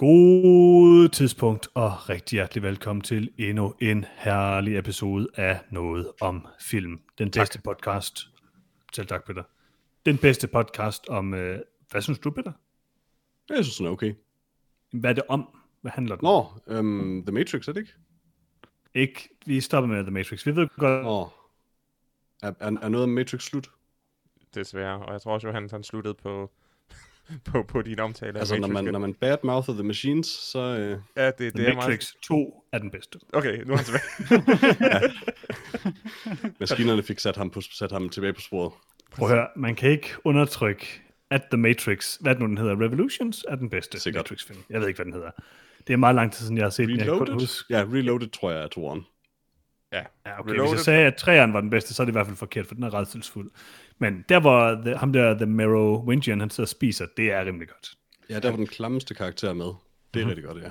[0.00, 7.00] God tidspunkt, og rigtig hjertelig velkommen til endnu en herlig episode af Noget om Film.
[7.18, 8.30] Den bedste podcast.
[8.94, 9.42] Selv tak, Peter.
[10.06, 11.34] Den bedste podcast om...
[11.34, 11.58] Øh,
[11.90, 12.52] hvad synes du, Peter?
[13.48, 14.14] Jeg synes, den er okay.
[14.92, 15.48] Hvad er det om?
[15.80, 16.46] Hvad handler den Nå,
[16.78, 17.92] um, The Matrix, er det ikke?
[18.94, 19.28] Ikke.
[19.46, 20.46] Vi stopper med The Matrix.
[20.46, 21.02] Vi ved godt...
[21.04, 21.28] Nå.
[22.42, 23.70] Er, er, er noget af Matrix slut?
[24.54, 26.50] Desværre, og jeg tror også, Johannes han sluttede på,
[27.52, 28.84] på, på din omtale Altså, af når Matrix.
[28.84, 30.58] man, når man badmouther The Machines, så...
[30.58, 33.18] Øh, Ja, det, det The er Matrix 2 er den bedste.
[33.32, 33.46] meget...
[33.46, 35.12] Okay, nu er han tilbage.
[36.60, 38.72] maskinerne fik sat ham, på, sat ham tilbage på sporet.
[39.16, 43.44] Prøv at høre, man kan ikke undertrykke, at The Matrix, hvad nu den hedder, Revolutions,
[43.48, 44.20] er den bedste Sikkert.
[44.20, 44.58] Matrix-film.
[44.70, 45.30] Jeg ved ikke, hvad den hedder.
[45.86, 46.96] Det er meget lang tid siden, jeg har set den.
[46.96, 47.42] Jeg kan kun Reloaded?
[47.46, 47.74] huske.
[47.76, 49.06] Ja, Reloaded tror jeg er toeren.
[49.92, 50.04] ja, Ja,
[50.40, 50.42] okay.
[50.42, 50.72] Hvis Reloaded.
[50.72, 52.74] jeg sagde, at træeren var den bedste, så er det i hvert fald forkert, for
[52.74, 53.50] den er redselsfuld.
[53.98, 57.68] Men der, hvor the, ham der, The Merovingian, han sidder og spiser, det er rimelig
[57.68, 57.90] godt.
[58.30, 59.72] Ja, der var den klammeste karakter med.
[60.14, 60.68] Det er rigtig godt, ja.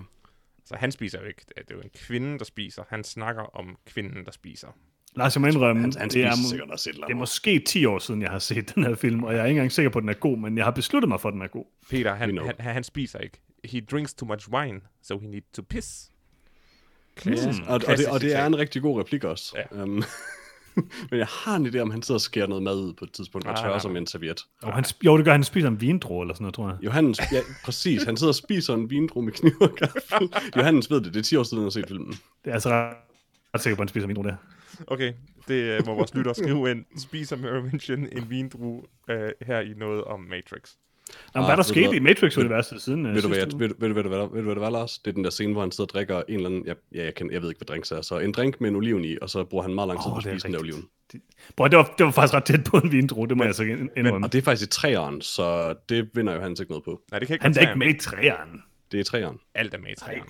[0.66, 1.42] Så han spiser jo ikke.
[1.58, 2.84] Det er jo en kvinde, der spiser.
[2.90, 4.68] Han snakker om kvinden, der spiser.
[5.16, 8.00] Lars, jeg må indrømme, Han, han det, er, sikkert også det er måske 10 år
[8.00, 10.02] siden, jeg har set den her film, og jeg er ikke engang sikker på, at
[10.02, 11.66] den er god, men jeg har besluttet mig for, at den er god.
[11.90, 13.42] Peter, han, han, han, han spiser ikke.
[13.64, 16.12] He drinks too much wine, so he need to piss.
[17.26, 17.32] Mm.
[17.68, 19.58] Og, og, det, og det er en rigtig god replik også.
[19.58, 19.84] Ja.
[19.84, 19.90] Um,
[21.12, 23.12] men jeg har en idé om, han sidder og skærer noget mad ud på et
[23.12, 24.42] tidspunkt, og Ah, tørrer som en serviet.
[24.62, 26.78] Og han, jo, det gør, han spiser en vindrue eller sådan noget, tror jeg.
[26.84, 28.04] Johannes, ja, præcis.
[28.04, 30.30] Han sidder og spiser en vindrue med kniv og gaffel.
[30.58, 31.14] Johannes ved det.
[31.14, 32.12] Det er 10 år siden, han har set filmen.
[32.12, 32.94] Det er altså ret,
[33.56, 34.36] ret sikker på, at han spiser en vindrue der.
[34.88, 35.14] Okay,
[35.48, 36.86] det øh, må vores lytter skrive ind.
[36.98, 40.62] Spiser Merovingian en vindrue øh, her i noget om Matrix.
[41.36, 41.96] Nå, Ah, hvad er der ved skete hvad?
[41.96, 44.28] i Matrix-universet siden øh, Ved du, hvad, sidste ved, ved, du, ved, du, hvad, der-
[44.28, 44.98] ved du, hvad det var, Lars?
[44.98, 46.66] Det er den der scene, hvor han sidder og drikker en eller anden...
[46.66, 48.02] Ja, ja jeg, kan, jeg ved ikke, hvad drinks er.
[48.02, 50.18] Så en drink med en oliven i, og så bruger han meget lang tid på
[50.18, 50.86] at det spise den der oliven.
[51.58, 53.64] Prøv, det var, det var faktisk ret tæt på en vindrue, det må jeg så
[53.64, 54.28] ind- Men, indrømme.
[54.28, 57.02] og det er faktisk i træeren, så det vinder jo Hans ikke noget på.
[57.12, 58.62] Nej, det kan ikke Han er ikke med i træerne.
[58.92, 59.40] Det er træeren.
[59.56, 60.24] Alt er med i træerne.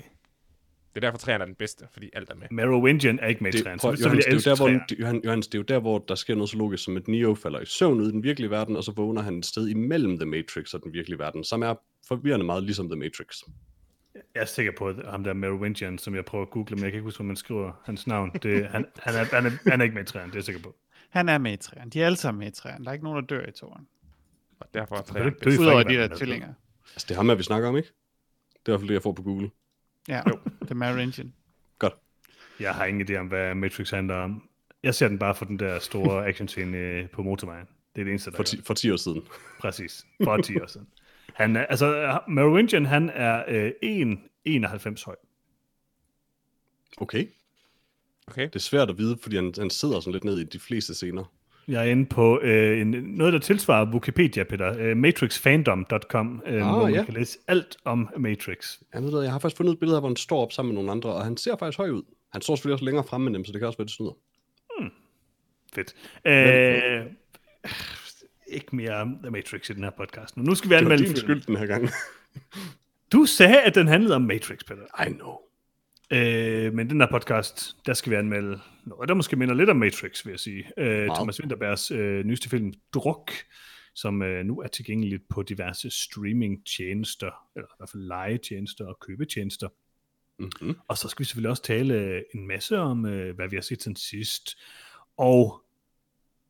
[0.96, 2.48] Det er derfor træerne er den bedste, fordi alt er med.
[2.52, 3.80] Merovingian er ikke med i Det, træerne.
[3.80, 5.56] Så, så vil Johannes, jeg det, er elske jo der, hvor, det, Johan, Johannes, det
[5.56, 8.00] er jo der, hvor der sker noget så logisk, som at Neo falder i søvn
[8.00, 10.84] ude i den virkelige verden, og så vågner han et sted imellem The Matrix og
[10.84, 11.74] den virkelige verden, som er
[12.08, 13.42] forvirrende meget ligesom The Matrix.
[14.16, 16.92] Jeg er sikker på, at ham der Merovingian, som jeg prøver at google, men jeg
[16.92, 18.32] kan ikke huske, hvor man skriver hans navn.
[18.44, 20.44] Det, han, han, er, han, er, han er ikke med i træerne, det er jeg
[20.44, 20.76] sikker på.
[21.10, 21.92] Han er med i træerne.
[21.92, 22.84] De er alle sammen med i træerne.
[22.86, 23.88] Der er ikke nogen, der dør i toren.
[24.60, 25.60] Og derfor er Det træerne er- det er bedst.
[25.60, 26.18] Udover de der med.
[26.18, 26.48] tvillinger.
[26.96, 27.90] Altså, det er ham, vi snakker om, ikke?
[28.54, 29.50] Det er i hvert fald det, jeg får på Google.
[30.10, 30.22] Ja,
[30.66, 31.34] The Maringian.
[31.80, 31.94] Godt.
[32.60, 34.50] Jeg har ingen idé om, hvad Matrix handler om.
[34.84, 37.66] Jeg ser den bare for den der store actionscene øh, på motorvejen.
[37.96, 39.22] Det er det eneste, der For, ti, for 10 år siden.
[39.62, 40.06] Præcis.
[40.24, 40.88] For 10 år siden.
[41.34, 43.72] Han er, altså, Merovingian, han er øh,
[44.48, 45.16] 1,91 høj.
[46.98, 47.28] Okay.
[48.28, 48.44] Okay.
[48.44, 50.94] Det er svært at vide, fordi han, han sidder sådan lidt ned i de fleste
[50.94, 51.32] scener.
[51.70, 54.76] Jeg er inde på øh, en, noget, der tilsvarer Wikipedia, Peter.
[54.80, 57.04] Øh, matrixfandom.com, øh, Ah, hvor man ja.
[57.04, 58.78] kan læse alt om Matrix.
[58.94, 60.70] Jeg, ved, det, jeg har faktisk fundet et billede af, hvor han står op sammen
[60.70, 62.04] med nogle andre, og han ser faktisk høj ud.
[62.32, 64.12] Han står selvfølgelig også længere fremme end dem, så det kan også være, det snyder.
[65.74, 65.96] Fedt.
[66.26, 67.06] Øh,
[68.48, 70.38] ikke mere The Matrix i den her podcast.
[70.38, 71.90] Nu, skal vi Det var anmelde din skyld den her gang.
[73.12, 75.08] Du sagde, at den handlede om Matrix, Peter.
[75.08, 75.36] I know.
[76.12, 79.78] Øh, men den her podcast, der skal vi anmelde noget, der måske minder lidt om
[79.78, 80.72] Matrix, vil jeg sige.
[80.78, 83.32] Øh, Thomas Winterbergs øh, nyeste film, Druk,
[83.96, 89.70] som øh, nu er tilgængeligt på diverse streaming-tjenester, eller i hvert fald legetjenester og købetjenester.
[90.40, 90.76] Mm-hmm.
[90.88, 93.62] Og så skal vi selvfølgelig også tale øh, en masse om, øh, hvad vi har
[93.62, 94.58] set siden sidst.
[95.18, 95.64] Og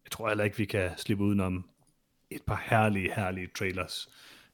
[0.04, 1.70] jeg tror heller ikke, vi kan slippe udenom
[2.30, 4.10] et par herlige, herlige trailers,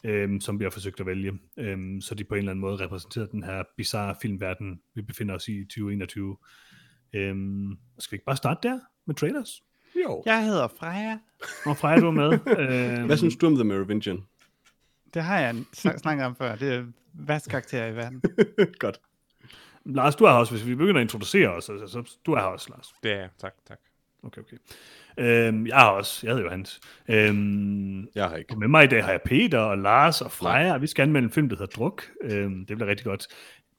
[0.05, 1.33] øhm, som vi har forsøgt at vælge.
[1.57, 5.35] Øhm, så de på en eller anden måde repræsenterer den her bizarre filmverden, vi befinder
[5.35, 6.37] os i i 2021.
[7.13, 9.63] Øhm, skal vi ikke bare starte der med trailers?
[10.03, 10.23] Jo.
[10.25, 11.19] Jeg hedder Freja.
[11.65, 12.31] Og Freja, du er med.
[12.97, 14.21] øhm, Hvad synes du om The Merovingian?
[15.13, 16.55] Det har jeg snak- snakket om før.
[16.55, 18.21] Det er værste karakter i verden.
[18.79, 18.99] Godt.
[19.85, 21.69] Lars, du er her også, hvis vi begynder at introducere os.
[21.69, 22.93] Altså, så, du er her også, Lars.
[23.03, 23.29] Det er jeg.
[23.37, 23.77] Tak, tak.
[24.23, 24.57] Okay, okay.
[25.17, 26.79] Øhm, jeg har også, jeg hedder jo Hans.
[27.09, 28.51] Øhm, Jeg har ikke.
[28.53, 31.03] Og med mig i dag har jeg Peter og Lars og Freja, og vi skal
[31.03, 32.03] anmelde en film, der hedder Druk.
[32.23, 33.27] Øhm, det bliver rigtig godt.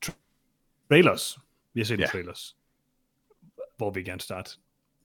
[0.07, 1.39] Tra- trailers.
[1.75, 2.07] Vi har set Ja.
[2.07, 2.57] trailers.
[3.77, 4.51] Hvor vil I gerne starte?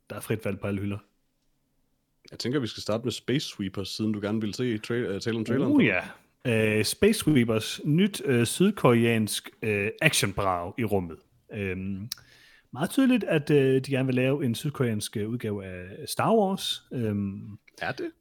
[0.09, 0.97] Der er frit valg på alle hylder.
[2.31, 5.19] Jeg tænker, vi skal starte med Space Sweepers, siden du gerne vil se tra- uh,
[5.19, 5.71] tale om traileren.
[5.71, 5.99] Uh, ja.
[6.79, 11.17] Uh, Space Sweepers, nyt uh, sydkoreansk uh, actionbrag i rummet.
[11.53, 12.09] Um,
[12.73, 16.83] meget tydeligt, at uh, de gerne vil lave en sydkoreansk øh, udgave af Star Wars.
[16.91, 18.11] Um, Er det?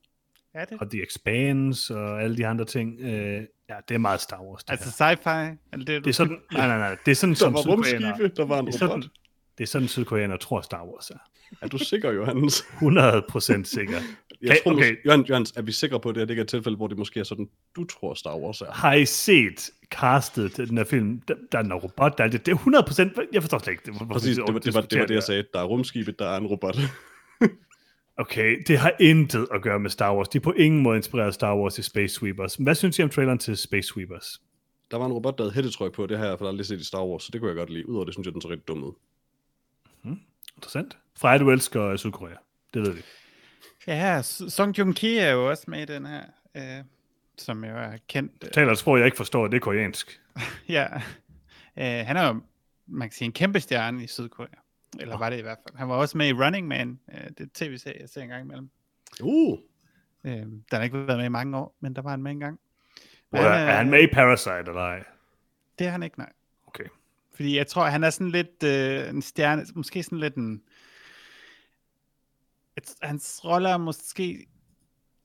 [0.54, 0.80] Er det?
[0.80, 3.00] og The Expanse og alle de andre ting.
[3.00, 5.16] Øh, ja, det er meget Star Wars, det Altså her.
[5.16, 5.56] sci-fi?
[5.72, 8.28] Eller det, Det er sådan, nej, nej, nej, det er sådan, Der som var rumskibe,
[8.36, 9.10] der var en det er sådan, robot.
[9.58, 11.18] det er sådan, sydkoreanere tror, Star Wars er.
[11.62, 12.60] Er du sikker, Johannes?
[12.60, 13.98] 100% sikker.
[14.42, 14.82] Jeg tror, okay.
[14.82, 14.96] okay.
[15.06, 16.86] Johan, Johans, er vi sikre på, at det her det ikke er et tilfælde, hvor
[16.86, 18.72] det måske er sådan, du tror Star Wars er?
[18.72, 21.20] Har I set castet til den her film?
[21.28, 22.46] Der, der er en robot, der er det.
[22.46, 23.82] Det er 100%, jeg forstår slet ikke.
[23.86, 25.44] Det, Præcis, det var det, var, det, var det, jeg sagde.
[25.54, 26.76] Der er rumskibet, der er en robot.
[28.16, 30.28] Okay, det har intet at gøre med Star Wars.
[30.28, 32.54] De er på ingen måde inspireret af Star Wars i Space Sweepers.
[32.54, 34.40] Hvad synes I om traileren til Space Sweepers?
[34.90, 36.06] Der var en robot, der havde hættetrøj på.
[36.06, 37.70] Det jeg i hvert fald aldrig set i Star Wars, så det kunne jeg godt
[37.70, 37.88] lide.
[37.88, 38.92] Udover det, synes jeg, den så rigtig dum ud.
[40.56, 40.98] Interessant.
[41.18, 42.34] Freja, du elsker Sydkorea.
[42.74, 43.00] Det ved vi.
[43.86, 46.22] Ja, Song Joong Ki er jo også med i den her,
[46.54, 46.84] øh,
[47.38, 48.32] som jo er kendt.
[48.44, 50.20] Øh, Taler et sprog, jeg ikke forstår, det er koreansk.
[50.68, 50.86] ja,
[51.76, 52.40] øh, han er jo,
[52.86, 54.48] man kan sige, en kæmpe stjerne i Sydkorea.
[55.00, 55.76] Eller var det i hvert fald.
[55.76, 58.28] Han var også med i Running Man, øh, det er et tv-serie, jeg ser en
[58.28, 58.70] gang imellem.
[59.22, 59.58] Uh,
[60.24, 62.40] Øh, den har ikke været med i mange år, men der var han med en
[62.40, 62.60] gang.
[63.30, 65.04] Hvor er, er han med i Parasite, eller ej?
[65.78, 66.32] Det er han ikke, nej.
[66.66, 66.84] Okay.
[67.34, 70.62] Fordi jeg tror, han er sådan lidt øh, en stjerne, måske sådan lidt en...
[72.80, 74.46] Et, hans rolle er måske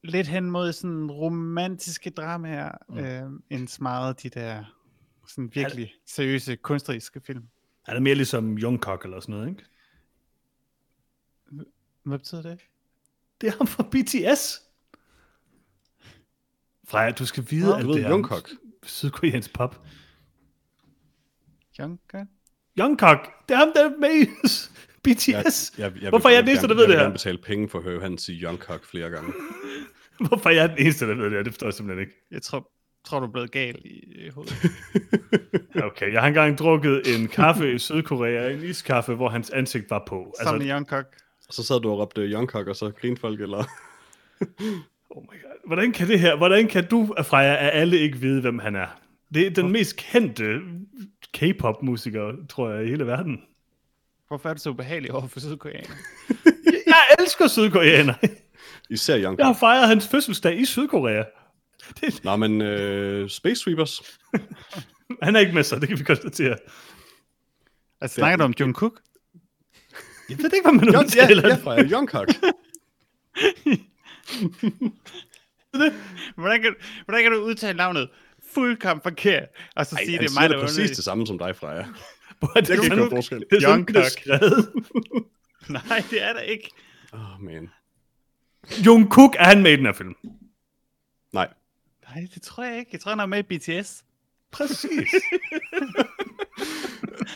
[0.03, 2.97] lidt hen mod sådan romantiske dramaer, mm.
[2.97, 4.63] øh, end meget de der
[5.27, 7.43] sådan virkelig seriøse kunstneriske film.
[7.87, 9.63] Er mere ligesom Jungkook eller sådan noget, ikke?
[12.03, 12.59] Hvad betyder det?
[13.41, 14.61] Det er ham fra BTS.
[16.87, 18.49] Freja, du skal vide, Nå, at du det ved er Jungkook.
[18.83, 19.85] sydkoreansk pop.
[21.79, 22.25] Junker?
[22.79, 23.19] Jungkook,
[23.49, 24.27] det er ham, der er med
[25.05, 25.27] BTS.
[25.77, 27.03] jeg, jeg, jeg, Hvorfor er jeg den eneste, der ved jeg det vil her?
[27.03, 29.33] gerne betale penge for at høre han sige Jungkook flere gange.
[30.27, 31.43] Hvorfor er jeg den eneste, der ved det her?
[31.43, 32.25] Det forstår jeg simpelthen ikke.
[32.31, 32.71] Jeg tror,
[33.05, 34.53] tror du er blevet gal i, i hovedet.
[35.83, 40.03] Okay, jeg har engang drukket en kaffe i Sydkorea, en iskaffe, hvor hans ansigt var
[40.07, 40.35] på.
[40.39, 41.05] Altså, Som i Jungkook.
[41.47, 43.57] Og så sad du og råbte Jungkook, og så grinede folk, eller?
[45.09, 45.67] oh my god.
[45.67, 48.87] Hvordan kan det her, hvordan kan du, Freja, af alle ikke vide, hvem han er?
[49.33, 50.59] Det er den mest kendte
[51.33, 53.41] K-pop-musiker, tror jeg, i hele verden.
[54.27, 55.95] Hvorfor er du så ubehagelig over for Sydkoreaner?
[56.87, 58.13] Jeg elsker sydkoreaner.
[58.89, 59.45] Især Jeg Jungkook.
[59.45, 61.23] har fejret hans fødselsdag i Sydkorea.
[62.01, 64.01] Det, Nå, men uh, Space Sweepers.
[65.23, 66.57] han er ikke med sig, det kan vi konstatere.
[68.01, 69.01] Altså, snakker du om Jungkook?
[70.29, 71.47] Jeg ved ikke, hvad man ja, udtaler.
[71.47, 72.27] ja, fra Jungkook.
[76.35, 76.75] Hvordan kan,
[77.05, 78.09] hvordan kan du udtale navnet
[78.53, 81.37] fuldkommen forkert, og så Ej, sige, det er mig, det der præcis det samme som
[81.37, 81.85] dig, Freja.
[82.45, 83.39] Hvor er det, Det sådan- forskel.
[83.49, 84.11] det er sådan, det er Jungkook.
[84.11, 84.73] skrevet.
[85.89, 86.69] Nej, det er der ikke.
[87.13, 87.69] Åh, oh, man.
[88.85, 90.15] Jungkook, er han med i den her film?
[91.33, 91.47] Nej.
[92.09, 92.89] Nej, det tror jeg ikke.
[92.93, 94.03] Jeg tror, han er med i BTS.
[94.51, 95.09] Præcis.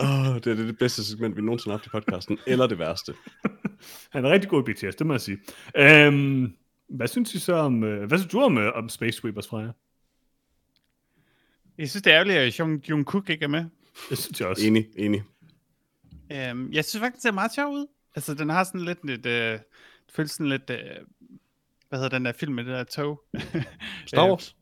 [0.02, 2.38] Oh, det er det bedste segment, vi nogensinde har haft i podcasten.
[2.48, 3.14] Eller det værste.
[4.10, 5.38] Han er rigtig god i BTS, det må jeg sige.
[5.78, 6.54] Øhm,
[6.90, 9.72] hvad synes I så om, øh, hvad synes du om, øh, om Space Sweepers, Freja?
[11.78, 13.66] Jeg synes, det er ærgerligt, at Jung, Jungkook ikke er med.
[14.10, 14.66] Det synes jeg også.
[14.68, 15.24] Enig, enig.
[16.52, 17.88] Um, jeg synes faktisk, det ser meget sjov ud.
[18.16, 19.62] Altså, den har sådan lidt, lidt uh, det
[20.16, 21.06] føles sådan lidt, uh,
[21.90, 23.22] hvad hedder den der film med det der tog?
[24.08, 24.56] Star Øh, Wars.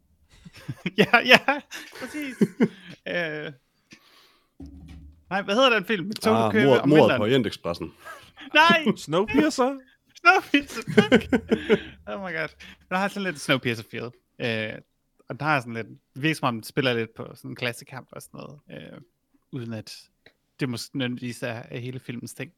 [0.97, 1.39] ja, ja,
[1.99, 2.35] præcis.
[2.41, 3.53] uh,
[5.29, 6.05] nej, hvad hedder den film?
[6.05, 7.93] Med tog, der Ah, mord, om mordet på Orientekspressen.
[8.53, 9.79] Nej, Snowpiercer?
[10.15, 11.33] Snowpiercer, fuck.
[12.07, 12.49] oh my god.
[12.89, 14.03] Den har sådan lidt Snowpiercer feel.
[14.73, 14.79] Uh,
[15.29, 17.55] og den har sådan lidt, det virker som om den spiller lidt på sådan en
[17.55, 18.59] klassekamp og sådan noget.
[18.93, 18.97] Uh,
[19.51, 20.09] uden at
[20.59, 22.51] det måske nødvendigvis er, er hele filmens ting.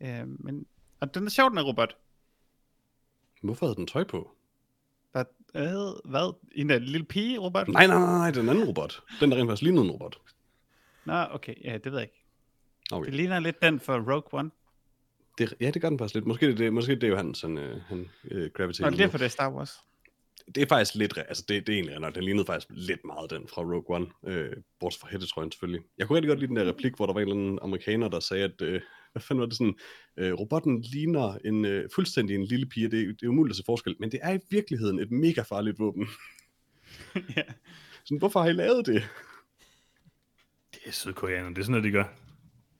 [0.00, 0.66] Uh, men,
[1.00, 1.96] og den er sjov, den er robot.
[3.42, 4.30] Hvorfor havde den tøj på?
[5.12, 5.24] Hvad?
[5.54, 6.34] Øh, hvad?
[6.52, 7.68] En der lille pige robot?
[7.68, 9.02] Nej, nej, nej, nej, den anden robot.
[9.20, 10.18] Den, der rent faktisk lignede en robot.
[11.04, 11.54] Nå, okay.
[11.64, 12.24] Ja, det ved jeg ikke.
[12.92, 13.06] Okay.
[13.06, 14.50] Det ligner lidt den for Rogue One.
[15.38, 16.26] Det, ja, det gør den faktisk lidt.
[16.26, 18.90] Måske det, måske det er jo han, sådan, øh, han øh, graviterer.
[18.90, 18.98] Mod.
[18.98, 19.78] det er for det Star Wars.
[20.54, 23.30] Det er faktisk lidt, altså det, det er egentlig, nok, den lignede faktisk lidt meget
[23.30, 25.82] den fra Rogue One, øh, bortset fra hættetrøjen selvfølgelig.
[25.98, 28.08] Jeg kunne rigtig godt lide den der replik, hvor der var en eller anden amerikaner,
[28.08, 28.80] der sagde, at, øh,
[29.12, 29.74] hvad fanden var det sådan,
[30.16, 33.56] øh, robotten ligner en, øh, fuldstændig en lille pige, det, er- det er umuligt at
[33.56, 36.08] se forskel, men det er i virkeligheden et mega farligt våben.
[37.36, 37.42] ja.
[38.04, 39.08] Sådan, hvorfor har I lavet det?
[40.74, 42.04] Det er sydkoreanerne, det er sådan noget, de gør.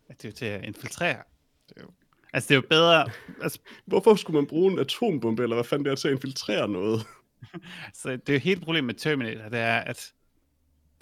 [0.09, 1.23] Det er jo til at infiltrere.
[1.69, 1.91] Det er jo...
[2.33, 3.11] Altså, det er jo bedre...
[3.43, 6.69] Altså, Hvorfor skulle man bruge en atombombe, eller hvad fanden det er til at infiltrere
[6.69, 7.01] noget?
[8.03, 10.13] så det er jo helt problemet med Terminator, det er, at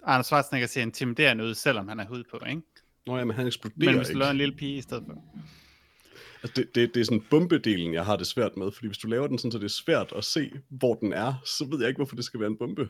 [0.03, 2.63] Arne Schwarzenegger ser intimiderende ud, selvom han er hud på, ikke?
[3.07, 5.25] Nå ja, men han Men eksploderer hvis du laver en lille pige i stedet for.
[6.43, 9.09] Altså, det, det, det er sådan bombedelen, jeg har det svært med, fordi hvis du
[9.09, 11.89] laver den sådan, så det er svært at se, hvor den er, så ved jeg
[11.89, 12.89] ikke, hvorfor det skal være en bombe.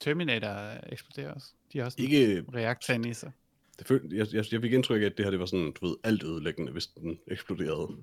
[0.00, 1.48] Terminator eksploderer også.
[1.72, 3.32] De har også en Ikke reaktor inde i sig.
[3.78, 5.86] Det føl, jeg, jeg, jeg fik indtryk af, at det her det var sådan, du
[5.86, 7.96] ved, alt ødelæggende, hvis den eksploderede.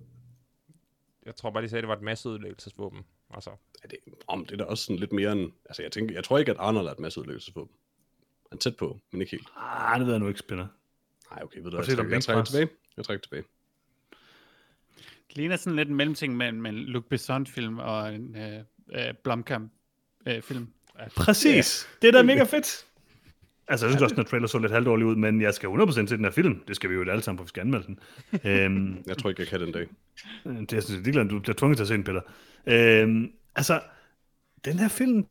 [1.25, 2.99] Jeg tror bare, de sagde, at det var et masseødelæggelsesvåben.
[3.33, 3.49] Altså,
[3.83, 3.97] Er det,
[4.27, 5.51] om det er da også sådan lidt mere end...
[5.65, 7.75] Altså, jeg, tænker, jeg tror ikke, at Arnold er et masse udløselsesvåben.
[8.49, 9.47] Han er tæt på, men ikke helt.
[9.57, 10.67] Ah, det ved jeg nu ikke, spænder.
[11.31, 12.69] Nej, okay, ved du Har jeg, om trækker- jeg trækker tilbage.
[12.97, 13.43] Jeg trækker tilbage.
[15.27, 18.59] Det ligner sådan lidt en mellemting mellem en Luc Besson-film og en øh,
[18.93, 20.67] øh, Blomkamp-film.
[21.15, 21.87] Præcis.
[22.01, 22.85] Det er da mega fedt.
[23.67, 26.01] Altså, jeg synes også, at trailer så lidt halvdårlig ud, men jeg skal 100% se
[26.17, 26.63] den her film.
[26.67, 27.99] Det skal vi jo alle sammen, for vi skal anmelde den.
[28.51, 29.81] øhm, Jeg tror ikke, jeg kan den dag.
[30.43, 32.21] det er jeg det er du bliver tvunget til at se den, Peter.
[32.67, 33.81] Øhm, altså,
[34.65, 35.25] den her film,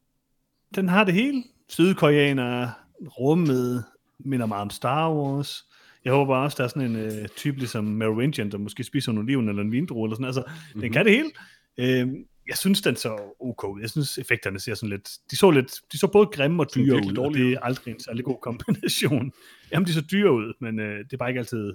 [0.75, 1.43] den har det hele.
[1.69, 2.73] Sydkoreanere,
[3.19, 3.85] rummet,
[4.19, 5.65] minder meget om Star Wars.
[6.05, 9.19] Jeg håber også, der er sådan en øh, type ligesom Merovingian, der måske spiser en
[9.19, 10.27] oliven eller en vindrue eller sådan.
[10.27, 10.81] Altså, mm-hmm.
[10.81, 11.31] den kan det hele.
[11.79, 13.81] Øhm, jeg synes, den så ok ud.
[13.81, 15.11] Jeg synes, effekterne ser sådan lidt...
[15.31, 18.01] De så, lidt, de så både grimme og dyre ud, og det er aldrig en
[18.01, 19.33] særlig god kombination.
[19.73, 21.75] Jamen, de så dyre ud, men øh, det er bare ikke altid...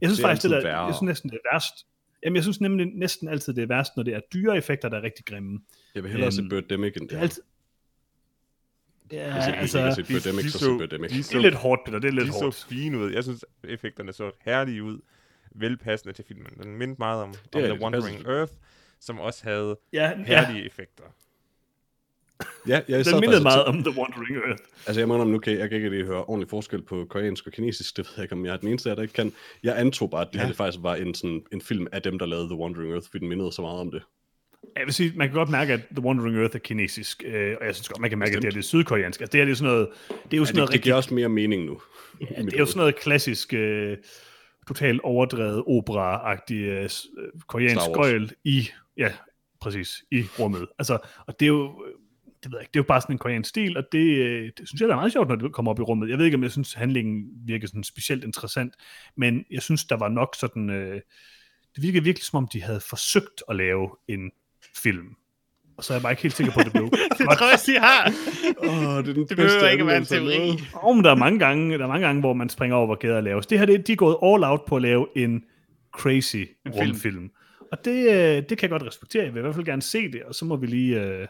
[0.00, 0.84] Jeg synes Det faktisk, det er, værre.
[0.84, 1.74] jeg synes næsten, det er værst.
[2.24, 4.96] Jamen, jeg synes nemlig næsten altid, det er værst, når det er dyre effekter, der
[4.98, 5.60] er rigtig grimme.
[5.94, 7.22] Jeg vil hellere se Øhm, Birdemic end Det det er her.
[7.22, 7.42] altid...
[9.12, 11.10] Ja, Hvis ikke altså, jeg kan se de- Birdemic, de så så- se Birdemic.
[11.10, 11.98] de det er lidt hårdt, Peter.
[11.98, 12.54] Det er lidt de hårdt.
[12.54, 13.10] så fine ud.
[13.12, 14.98] Jeg synes, effekterne så herlige ud.
[15.54, 16.52] Velpassende til filmen.
[16.62, 18.26] Den mindte meget om, om er The det, Wandering.
[18.26, 18.52] Earth,
[19.00, 21.04] som også havde Ja, ja, herlige effekter.
[22.68, 24.62] Ja, jeg den mindede meget om The Wandering Earth.
[24.86, 27.52] Altså, jeg indrømme, nu kan jeg kan ikke lige høre ordentlig forskel på koreansk og
[27.52, 27.96] kinesisk.
[27.96, 29.32] Det ved jeg ikke, om jeg er den eneste, der ikke kan.
[29.62, 30.38] Jeg antog bare, at det ja.
[30.38, 30.44] Ja.
[30.44, 33.06] her det faktisk var en, sådan, en film af dem, der lavede The Wandering Earth,
[33.10, 34.02] fordi den mindede så meget om det.
[34.76, 37.66] Jeg vil sige, man kan godt mærke, at The Wandering Earth er kinesisk, øh, og
[37.66, 38.54] jeg synes godt, man kan mærke, at det, Bestemt.
[38.54, 39.20] det er sydkoreansk.
[39.20, 40.74] Altså, det her det er sådan noget, det er jo Ja, sådan noget det, det
[40.74, 41.80] rigtig, giver også mere mening nu.
[42.20, 43.96] ja, det er jo sådan noget klassisk, øh,
[44.68, 46.88] totalt overdrevet opera-agtig øh, øh,
[47.46, 49.12] koreansk gøjl i, ja,
[49.60, 50.66] præcis, i rummet.
[50.78, 51.84] Altså, og det er jo,
[52.42, 54.50] det ved jeg ikke, det er jo bare sådan en koreansk stil, og det, øh,
[54.58, 56.10] det synes jeg der er meget sjovt, når det kommer op i rummet.
[56.10, 58.74] Jeg ved ikke, om jeg synes, handlingen virker sådan specielt interessant,
[59.16, 61.00] men jeg synes, der var nok sådan, øh,
[61.74, 64.30] det virkede virkelig som om, de havde forsøgt at lave en
[64.76, 65.06] film.
[65.76, 67.58] Og så er jeg bare ikke helt sikker på, at det blev Det tror jeg,
[67.66, 68.12] de har.
[68.58, 70.60] Åh, det er den Det behøver ikke at være en teori.
[70.72, 72.94] Og men der er mange gange, der er mange gange, hvor man springer over, hvor
[72.94, 73.46] gader laves.
[73.46, 75.44] Det her, det, de er gået all out på at lave en
[75.92, 76.74] crazy en film.
[76.74, 77.30] rumfilm.
[77.72, 79.24] Og det, øh, det kan jeg godt respektere.
[79.24, 81.26] Jeg vil i hvert fald gerne se det, og så må vi lige øh,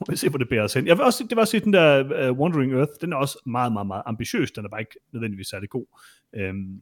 [0.00, 0.86] må vi se, hvor det bærer os hen.
[0.86, 3.38] Jeg vil også, det var også sige, den der uh, Wandering Earth, den er også
[3.46, 4.52] meget, meget, meget ambitiøs.
[4.52, 5.86] Den er bare ikke nødvendigvis særlig god.
[6.34, 6.80] Øhm,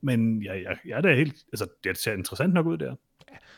[0.00, 2.94] men jeg, jeg, jeg er da helt, altså, det ser interessant nok ud der.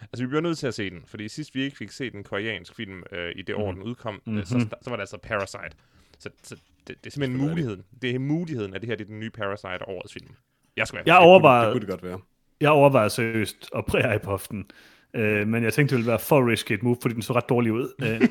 [0.01, 2.25] Altså, vi bliver nødt til at se den, fordi sidst vi ikke fik set en
[2.25, 4.45] koreansk film øh, i det år, den udkom, mm-hmm.
[4.45, 5.77] så, så var det altså Parasite.
[6.19, 6.57] Så, så
[6.89, 7.49] det, det er simpelthen det.
[7.49, 7.83] muligheden.
[8.03, 10.35] Det er muligheden, at det her det er den nye Parasite årets film.
[10.77, 12.21] Jeg skal være Jeg Det overvejer, kunne det godt være.
[12.61, 14.71] jeg overvejer seriøst at præge på hoften.
[15.15, 17.49] Øh, men jeg tænkte, det ville være for risky et move, fordi den så ret
[17.49, 17.93] dårlig ud.
[18.03, 18.21] Øh,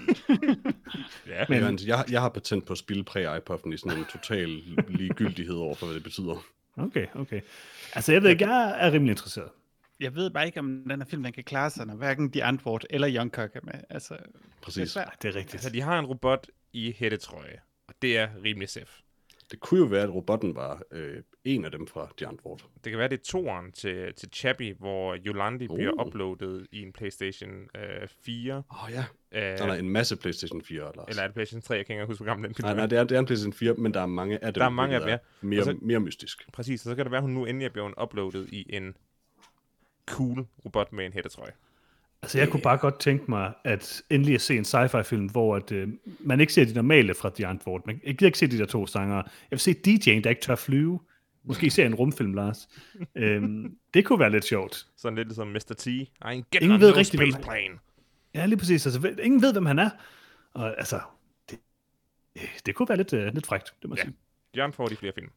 [1.28, 4.06] Ja, Men- Men, jeg, jeg har patent på at spille præ iPuffen i sådan en
[4.06, 6.46] total ligegyldighed over for, hvad det betyder.
[6.78, 7.42] Okay, okay.
[7.96, 9.50] Altså, jeg ved ikke, jeg er rimelig interesseret.
[10.00, 12.44] Jeg ved bare ikke, om den her film den kan klare sig, når hverken de
[12.44, 13.74] antwort eller Youngcock er med.
[13.90, 14.92] Altså, det er Præcis.
[14.92, 15.16] svært.
[15.22, 15.54] Det er rigtigt.
[15.54, 18.88] altså de har en robot i hættetrøje, og det er rimelig safe.
[19.52, 22.62] Det kunne jo være, at robotten var øh, en af dem fra The Antwoord.
[22.84, 25.76] Det kan være, det er toeren til, til Chappie, hvor Yolandi uh.
[25.76, 28.56] bliver uploadet i en PlayStation øh, 4.
[28.72, 29.06] Åh oh, ja.
[29.32, 30.94] Øh, Der er en masse PlayStation 4, Lars.
[31.10, 31.74] eller er det PlayStation 3?
[31.76, 33.54] Jeg kan ikke huske, hvor gammel den Nej, nej, det er, det er en PlayStation
[33.54, 34.60] 4, men der er mange af dem.
[34.62, 36.52] Der er mange af dem, er Mere, så- mere mystisk.
[36.54, 38.96] Præcis, og så kan det være, at hun nu endelig er blevet uploadet i en
[40.06, 41.52] cool robot med en hættetrøje.
[42.22, 45.72] Altså, jeg kunne bare godt tænke mig, at endelig at se en sci-fi-film, hvor at,
[45.72, 45.88] øh,
[46.20, 47.82] man ikke ser de normale fra The Antwoord.
[47.86, 49.16] Man, jeg gider ikke se de der to sanger.
[49.16, 51.00] Jeg vil se DJ'en, der ikke tør flyve.
[51.44, 52.70] Måske se en rumfilm, Lars.
[53.16, 54.88] øhm, det kunne være lidt sjovt.
[54.98, 55.74] Sådan lidt ligesom Mr.
[55.78, 55.88] T.
[55.88, 56.12] I
[56.62, 57.80] Ingen ved rigtig, space plane.
[58.34, 58.86] Ja, lige præcis.
[58.86, 59.90] Altså, ingen ved, hvem han er.
[60.54, 61.00] Og altså,
[61.50, 61.60] det,
[62.66, 64.10] det kunne være lidt, øh, lidt frækt, det må jeg Ja.
[64.10, 64.18] sige.
[64.58, 65.30] Jørgen får de flere film.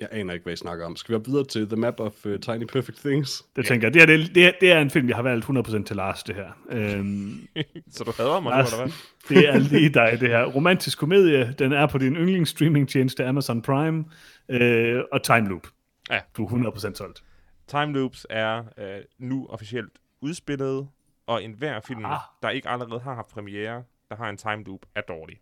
[0.00, 0.96] Jeg aner ikke, hvad I snakker om.
[0.96, 3.44] Skal vi op videre til The Map of uh, Tiny Perfect Things?
[3.56, 3.94] Det tænker jeg.
[3.94, 6.22] Det, her, det, det, er- det er en film, jeg har valgt 100% til Lars,
[6.22, 6.50] det her.
[6.70, 7.48] Øhm,
[7.90, 8.92] Så du hader mig nu, Lars, eller hvad?
[9.36, 10.44] det er lige dig, det her.
[10.44, 14.04] Romantisk komedie, den er på din yndlingsstreamingtjeneste Amazon Prime,
[14.48, 15.66] øh, og Time Loop.
[16.10, 16.20] Ja.
[16.36, 17.24] Du er 100% solgt.
[17.68, 20.88] Time Loops er øh, nu officielt udspillet,
[21.26, 22.18] og enhver film, Ah.
[22.42, 25.40] der ikke allerede har haft premiere, der har en time loop, er dårlig.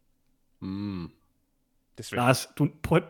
[0.60, 1.10] Mm.
[1.98, 2.24] Desværre.
[2.26, 3.00] Lars, du, prøv,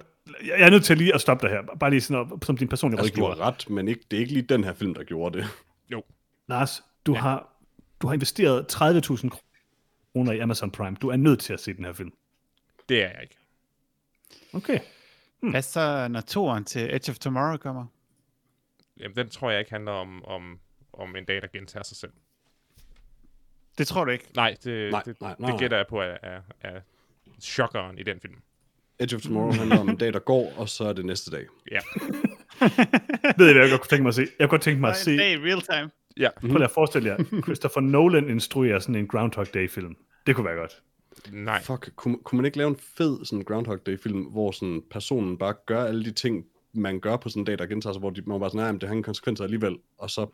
[0.46, 1.76] jeg er nødt til lige at stoppe dig her.
[1.80, 3.44] Bare lige sådan, op- som din personlige Altså, du rådgiver.
[3.44, 5.46] har ret, men ikke, det er ikke lige den her film, der gjorde det.
[6.48, 7.20] Lars, du, ja.
[7.20, 7.48] har,
[8.00, 9.28] du har investeret 30.000
[10.12, 10.96] kroner i Amazon Prime.
[11.00, 12.12] Du er nødt til at se den her film.
[12.88, 13.36] Det er jeg ikke.
[14.52, 14.78] Okay.
[15.50, 17.86] Hvad så, når toren til Edge of Tomorrow kommer?
[19.00, 20.58] Jamen, den tror jeg ikke handler om, om,
[20.92, 22.12] om en dag, der gentager sig selv.
[23.78, 24.24] Det tror du ikke.
[24.36, 26.80] Nej, det, Nej, det, nej, det, nej, det gætter jeg på er, er, er
[27.40, 28.36] chokkeren i den film.
[28.98, 31.44] Edge of Tomorrow handler om en dag, der går, og så er det næste dag.
[31.70, 31.78] Ja.
[33.38, 34.20] Ved I, hvad jeg godt kunne tænke mig at se?
[34.20, 35.14] Jeg kunne godt tænke mig at se...
[35.14, 35.90] i real time.
[36.16, 36.28] Ja.
[36.40, 39.96] Prøv lige at forestille jer, Christopher Nolan instruerer sådan en Groundhog Day-film.
[40.26, 40.82] Det kunne være godt.
[41.32, 41.62] Nej.
[41.62, 45.54] Fuck, kunne, kunne man ikke lave en fed sådan Groundhog Day-film, hvor sådan personen bare
[45.66, 48.22] gør alle de ting, man gør på sådan en dag, der gentager sig, hvor de,
[48.26, 50.26] man bare sådan, nej, det har ingen konsekvenser alligevel, og så,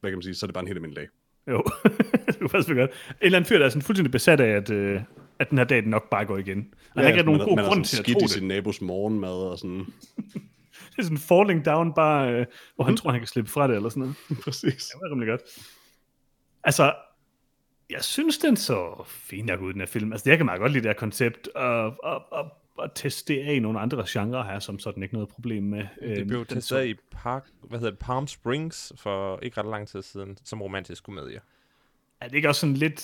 [0.00, 1.08] hvad kan man sige, så er det bare en helt almindelig dag.
[1.52, 1.62] Jo,
[2.26, 2.90] det kunne faktisk være godt.
[2.90, 5.00] En eller anden fyr, der er sådan fuldstændig besat af, at, øh,
[5.38, 6.74] at den her dag den nok bare går igen.
[6.94, 8.30] Og der er ikke man, nogen god man grund til at tro i det.
[8.30, 9.78] sin nabos morgenmad og sådan.
[10.90, 12.96] Det er sådan falling down, bare, øh, hvor han Mhm.
[12.96, 14.16] tror, han kan slippe fra det, eller sådan noget.
[14.44, 14.86] Præcis.
[14.86, 15.40] Det var rimelig godt.
[16.64, 16.94] Altså,
[17.90, 20.12] jeg synes, den så fin nok ud, den her film.
[20.12, 23.40] Altså, jeg kan meget godt lide det her koncept, og, og, og, og teste det
[23.48, 25.86] af i nogle andre genrer her, som sådan ikke noget problem med.
[26.02, 29.70] Det Øhm, blev testet så- i Park, hvad hedder det, Palm Springs for ikke ret
[29.70, 31.40] lang tid siden, som romantisk komedie.
[32.20, 33.00] Er det ikke også sådan lidt...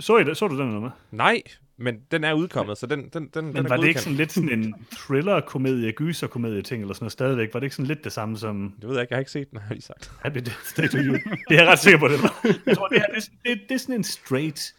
[0.00, 0.36] Så, I det?
[0.36, 0.90] så du den eller hvad?
[1.10, 1.42] Nej,
[1.76, 4.16] men den er udkommet, så den, den, den, den Men er var det ikke sådan
[4.16, 7.54] lidt sådan en thriller-komedie, gyser-komedie ting, eller sådan noget stadigvæk?
[7.54, 9.30] Var det ikke sådan lidt det samme som Det ved jeg ikke, jeg har ikke
[9.30, 10.12] set den, har jeg lige sagt.
[10.22, 11.12] Happy Death Day to You?
[11.48, 12.46] Det er jeg ret sikker på, det var.
[12.66, 14.74] Jeg tror, det her, det, er sådan- det, det er sådan en straight...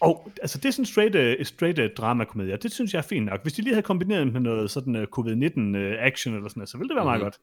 [0.00, 2.98] Og altså, det er sådan en straight, uh, straight uh, drama-komedie, og det synes jeg
[2.98, 3.42] er fint nok.
[3.42, 6.88] Hvis de lige havde kombineret med noget sådan uh, covid-19-action eller sådan noget, så ville
[6.88, 7.24] det være meget Mhm.
[7.24, 7.38] godt.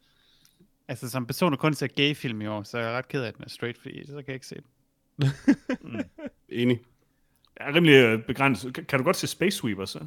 [0.87, 3.27] Altså, som person, der kun ser gay-film i år, så er jeg ret ked af,
[3.27, 4.55] at den er straight, fordi så kan jeg ikke se
[5.21, 5.29] den.
[6.49, 6.79] Enig.
[7.59, 8.73] Jeg er rimelig uh, begrænset.
[8.73, 10.05] Kan, kan du godt se Space Sweeper, så?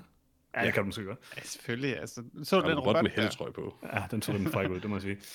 [0.56, 1.18] Ja, det kan du måske godt.
[1.36, 1.98] Ja, selvfølgelig.
[2.00, 3.22] Altså, så Og den robot robot med der?
[3.22, 3.74] heltrøj på.
[3.92, 5.18] Ja, den så den fræk ud, det må jeg sige.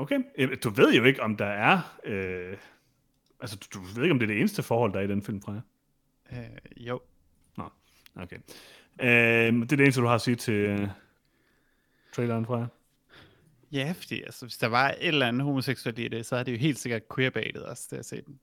[0.00, 1.98] Okay, Øh, du ved jo ikke, om der er...
[2.04, 2.56] Øh,
[3.40, 5.22] altså, du, du ved ikke, om det er det eneste forhold, der er i den
[5.22, 5.60] film, fra jer.
[6.32, 7.00] Øh, jo.
[7.56, 7.64] Nå,
[8.16, 8.36] okay.
[9.00, 10.88] Øh, det er det eneste, du har at sige til øh,
[12.12, 12.66] traileren fra jer.
[13.72, 16.52] Ja, fordi altså, hvis der var et eller andet homoseksuelt i det, så er det
[16.52, 18.40] jo helt sikkert queerbaitet også, det at se den.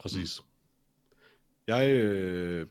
[0.00, 0.40] Præcis.
[1.68, 2.66] Jeg, øh,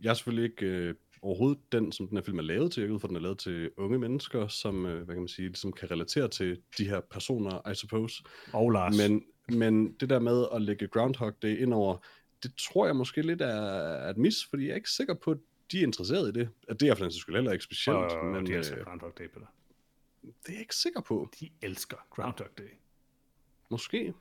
[0.00, 2.90] jeg er selvfølgelig ikke øh, overhovedet den, som den her film er lavet til.
[2.90, 5.72] Jeg for den er lavet til unge mennesker, som, øh, hvad kan man sige, som
[5.72, 8.22] kan relatere til de her personer, I suppose.
[8.52, 8.96] Og Lars.
[8.98, 11.96] Men, men det der med at lægge Groundhog Day ind over,
[12.42, 15.38] det tror jeg måske lidt er, et mis, fordi jeg er ikke sikker på, at
[15.72, 16.48] de er interesseret i det.
[16.68, 19.12] At det er for den skyld heller ikke specielt, og, men de øh, elsker Groundhog
[19.18, 19.46] Day, Peter.
[20.22, 21.28] det er jeg ikke sikker på.
[21.40, 22.70] De elsker Groundhog Day.
[23.70, 24.14] Måske.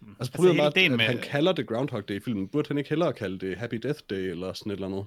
[0.00, 0.14] Mm.
[0.18, 2.48] Altså problemet hele er, at, ideen at med- han kalder det Groundhog Day i filmen.
[2.48, 5.06] Burde han ikke hellere kalde det Happy Death Day eller sådan et eller andet?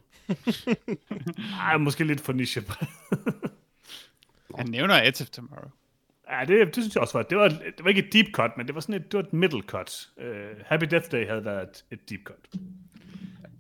[1.62, 2.63] Ej, måske lidt for niche.
[4.58, 5.69] Han nævner Edge of Tomorrow.
[6.32, 7.23] ja, det, det synes jeg også var.
[7.23, 9.23] Det var, det var ikke et deep cut, men det var sådan et, det var
[9.23, 10.08] et middle cut.
[10.17, 10.25] Uh,
[10.65, 12.62] Happy Death Day havde været et, et deep cut.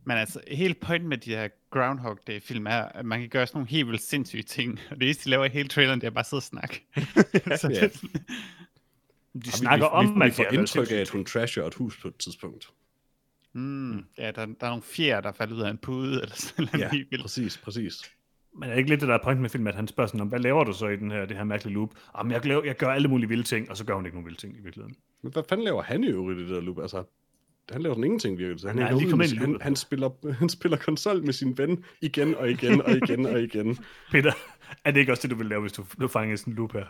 [0.05, 3.57] Men altså, hele pointen med de her Groundhog Day-film er, at man kan gøre sådan
[3.57, 4.79] nogle helt vildt sindssyge ting.
[4.89, 6.85] Og det eneste, de laver i hele traileren, det er bare at sidde og snakke.
[7.61, 7.89] så Ja.
[9.33, 11.63] Det, De snakker vi, om, vi, vi, at vi får indtryk af, at hun trasher
[11.63, 12.69] et hus på et tidspunkt.
[13.53, 16.67] mm, ja, der, der er nogle fjer, der falder ud af en pude, eller sådan
[16.73, 17.21] noget Ja, vildt.
[17.21, 18.11] præcis, præcis.
[18.59, 20.21] Men er det ikke lidt det, der er pointen med filmen, at han spørger sådan,
[20.21, 21.89] om, hvad laver du så i den her, det her mærkelige loop?
[22.17, 24.25] Jamen, jeg, laver, jeg gør alle mulige vilde ting, og så gør hun ikke nogen
[24.25, 24.95] vilde ting i virkeligheden.
[25.23, 26.79] Men hvad fanden laver han i øvrigt i det der loop?
[26.79, 27.03] Altså,
[27.71, 28.69] han laver sådan ingenting virkelig.
[28.71, 31.23] Han, Han er lige ud kommet med ind i han, han, spiller, han spiller konsol
[31.25, 33.77] med sin ven igen og igen og igen og igen.
[34.11, 34.31] Peter,
[34.85, 36.73] er det ikke også det, du vil lave, hvis du, du fanger sådan en loop
[36.73, 36.85] her?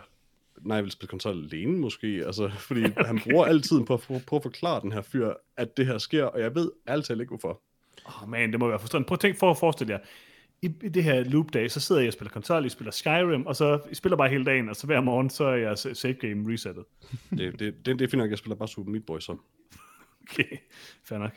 [0.64, 4.00] Nej, jeg vil spille konsol alene måske, altså, fordi han bruger al tiden på at,
[4.00, 7.30] prøve, at forklare den her fyr, at det her sker, og jeg ved altid ikke
[7.30, 7.62] hvorfor.
[8.06, 9.06] Åh, oh, man, det må være frustrerende.
[9.06, 9.98] Prøv at tænke, for at forestille jer,
[10.62, 13.56] i, i det her loop-dag, så sidder jeg og spiller konsol, I spiller Skyrim, og
[13.56, 16.52] så I spiller bare hele dagen, og så hver morgen, så er jeg save game
[16.52, 16.84] resettet.
[17.38, 19.36] Det, det, det, det er fint nok, jeg spiller bare Super Meat Boy så.
[20.30, 20.56] Okay,
[21.04, 21.32] fair nok.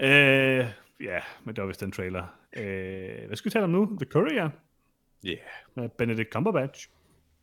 [0.00, 0.66] Øh,
[1.00, 2.24] ja, men det var vist den trailer.
[2.56, 3.96] Øh, hvad skal vi tale om nu?
[4.00, 4.50] The Courier
[5.24, 5.38] Ja, yeah.
[5.76, 6.88] med Benedict Cumberbatch.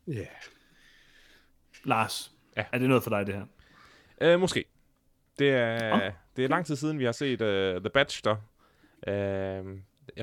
[0.08, 0.14] ja.
[0.14, 0.28] Yeah.
[1.86, 2.66] Lars, Ja.
[2.72, 3.46] er det noget for dig, det her?
[4.22, 4.66] Øh, måske.
[5.40, 8.36] Det er, oh, det er lang tid siden, vi har set uh, The Bachelor.
[9.08, 9.64] Uh, jeg,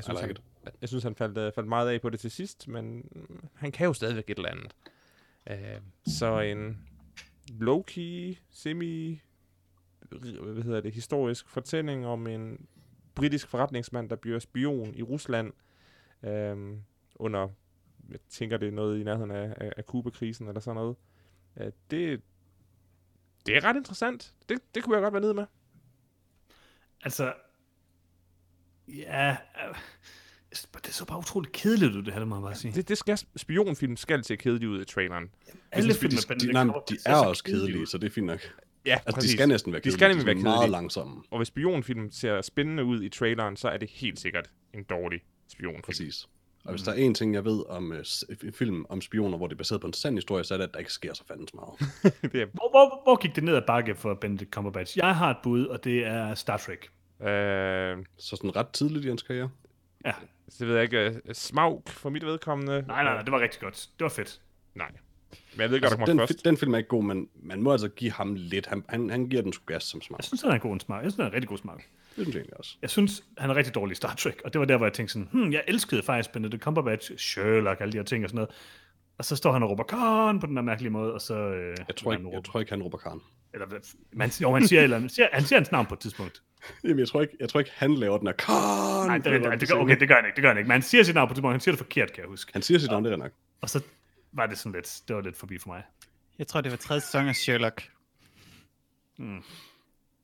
[0.03, 0.41] synes, like han, it.
[0.81, 3.09] jeg synes, han faldt, uh, faldt meget af på det til sidst, men
[3.53, 4.75] han kan jo stadigvæk et eller andet.
[5.51, 6.87] Uh, så en
[7.49, 9.21] low-key, semi
[10.19, 12.67] hvad hedder det, historisk fortælling om en
[13.15, 15.53] britisk forretningsmand, der bliver spion i Rusland
[16.23, 16.81] øhm,
[17.15, 17.49] under,
[18.09, 20.95] jeg tænker det er noget i nærheden af, af, af Kuba-krisen eller sådan noget.
[21.59, 22.21] Øh, det,
[23.45, 24.33] det er ret interessant.
[24.49, 25.45] Det, det kunne jeg godt være nede med.
[27.03, 27.33] Altså,
[28.87, 29.75] ja, øh,
[30.51, 32.73] det er så bare utroligt kedeligt ud, det her, det må jeg bare sige.
[32.73, 35.29] Det, det skal, spionfilm skal se kedeligt ud i traileren.
[35.71, 38.11] Alle de, film de, de, nej, de er så også kedelige kedelige, så det er
[38.11, 38.39] fint nok.
[38.85, 39.97] Ja, Altså, de skal næsten være De kedelige.
[39.97, 40.71] skal nemlig være de er meget kedelige.
[40.71, 41.23] langsomme.
[41.31, 45.21] Og hvis spionfilm ser spændende ud i traileren, så er det helt sikkert en dårlig
[45.47, 45.81] spionfilm.
[45.81, 46.29] Præcis.
[46.65, 49.53] Og hvis der er en ting, jeg ved om uh, film om spioner, hvor det
[49.53, 51.53] er baseret på en sand historie, så er det, at der ikke sker så fandens
[51.53, 51.73] meget.
[52.33, 54.97] det er, Hvor, hvor, hvor gik det ned ad bakke for Benedict Cumberbatch?
[54.97, 56.89] Jeg har et bud, og det er Star Trek.
[57.21, 59.49] øh, Så sådan ret tidligt i hans karriere.
[60.05, 60.13] Ja,
[60.59, 60.97] det ved jeg ikke.
[61.25, 62.83] øh, Smaug for mit vedkommende.
[62.87, 63.89] nej, nej, nej, det var rigtig godt.
[63.99, 64.41] Det var fedt.
[64.75, 64.91] Nej.
[65.53, 66.45] Men jeg ved godt, Altså, den, først.
[66.45, 68.65] den film er ikke god, men man må altså give ham lidt.
[68.65, 70.19] Han, han, han giver den sgu gas som smart.
[70.19, 70.95] Jeg synes, han er en god smag.
[70.95, 71.75] Jeg synes, han er en rigtig god smag.
[72.15, 72.75] Det synes jeg egentlig også.
[72.81, 74.93] Jeg synes, han er rigtig dårlig i Star Trek, og det var der, hvor jeg
[74.93, 78.35] tænkte sådan, hmm, jeg elskede faktisk Benedict Cumberbatch, Sherlock, alle de her ting og sådan
[78.35, 78.49] noget.
[79.17, 81.35] Og så står han og råber Khan på den der mærkelige måde, og så...
[81.35, 83.21] Øh, Jeg tror ikke, jeg tror ikke han råber Karen.
[83.53, 83.67] Eller,
[84.13, 86.41] man, jo, han siger, eller, han siger, han siger hans navn på et tidspunkt.
[86.83, 89.07] Jamen, jeg tror ikke, jeg tror ikke han laver den her Karen.
[89.07, 90.67] Nej, det, det, det, det, gør, okay, det gør han ikke, det gør han ikke.
[90.67, 92.53] Men han siger sit navn på et tidspunkt, han siger det forkert, kan jeg huske.
[92.53, 93.31] Han siger sit navn, det er nok.
[93.61, 93.83] Og så
[94.31, 95.83] var det sådan lidt, det var lidt forbi for mig.
[96.39, 97.89] Jeg tror, det var tredje sæson af Sherlock.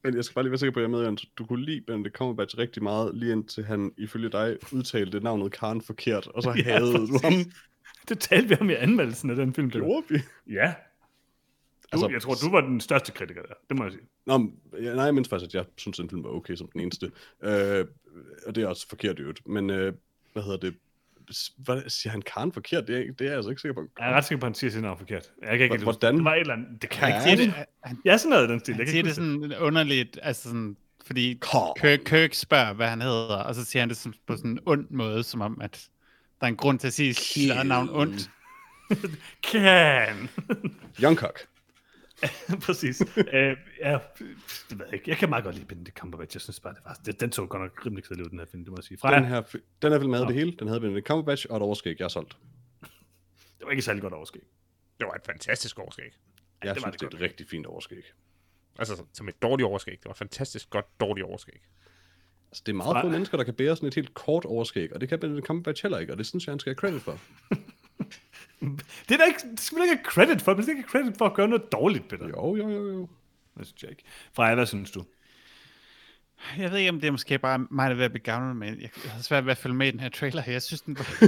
[0.04, 1.82] Men jeg skal bare lige være sikker på, at jeg med, at du kunne lide
[1.82, 6.50] Benedict Cumberbatch rigtig meget, lige indtil han ifølge dig udtalte navnet Karen forkert, og så
[6.58, 7.34] Ja, havde du ham.
[8.10, 9.70] Det talte vi om i anmeldelsen af den film.
[9.70, 10.20] Gjorde vi?
[10.48, 10.74] Ja.
[11.84, 13.54] Du, Altså- jeg tror, du var den største kritiker der.
[13.70, 14.04] Det må jeg sige.
[14.26, 16.56] Nå, men, ja, nej, jeg mindst faktisk, at jeg synes, at den film var okay
[16.56, 17.12] som den eneste.
[17.44, 17.86] Øh,
[18.48, 19.48] og det er også forkert i øvrigt.
[19.48, 19.94] Men øh,
[20.34, 20.76] hvad hedder det?
[21.58, 22.88] Hvad, siger han Karen forkert?
[22.88, 23.88] Det er, det er jeg altså ikke sikker på.
[24.00, 25.26] Jeg er ret sikker på, at han siger sit navn forkert.
[25.42, 26.14] Jeg kan ikke huske Hvordan?
[26.14, 26.18] det.
[26.20, 26.82] Det var et eller andet.
[26.82, 27.60] Det kan jeg ikke huske.
[27.60, 28.74] det, han, Ja, sådan noget i den stil.
[28.74, 31.40] han Jeg kan siger det sådan underligt, altså sådan, fordi.
[31.82, 34.60] Kirk, Kirk spørger, hvad han hedder, og så siger han det sådan, på sådan en
[34.66, 35.88] ond måde, som om, at
[36.40, 38.30] der er en grund til at sige sit navn ondt.
[39.44, 40.30] Kan.
[41.04, 41.40] Youngcock.
[42.66, 43.02] Præcis.
[43.18, 44.00] øh, ja,
[44.70, 45.10] det ved jeg ikke.
[45.10, 46.36] Jeg kan meget godt lide Benedict Cumberbatch.
[46.36, 48.46] Jeg synes bare, det var, det, den så godt nok rimelig kedelig ud, den her
[48.46, 48.98] film, det må jeg sige.
[48.98, 49.42] Fra, Den her,
[49.82, 50.52] den her film havde det hele.
[50.60, 52.38] Den havde Benedict Cumberbatch og et overskæg, jeg har solgt.
[53.60, 54.42] det var ikke særlig godt overskæg.
[55.00, 56.06] Det var et fantastisk overskæg.
[56.64, 58.04] Jeg det var synes, det det er et rigtig fint overskæg.
[58.80, 59.94] Altså, som et dårligt overskæg.
[59.94, 61.62] Det var et fantastisk godt dårligt overskæg.
[62.52, 64.94] Altså, det er meget Fra- få mennesker, der kan bære sådan et helt kort overskæg,
[64.94, 67.02] og det kan Benedict Cumberbatch heller ikke, og det synes jeg, han skal have credit
[67.02, 67.20] for.
[68.62, 70.54] Det er da ikke, det skal man ikke have credit for.
[70.54, 72.28] Man skal ikke have credit for at gøre noget dårligt, Peter.
[72.28, 73.10] Jo, jo, jo, jo.
[73.58, 74.04] Det synes jeg ikke.
[74.34, 75.04] Freja, hvad synes du?
[76.58, 78.56] Jeg ved ikke, om det er måske bare mig, der er ved at blive gammel,
[78.56, 80.52] men jeg har svært ved at følge med i den her trailer her.
[80.52, 81.04] Jeg synes, den var...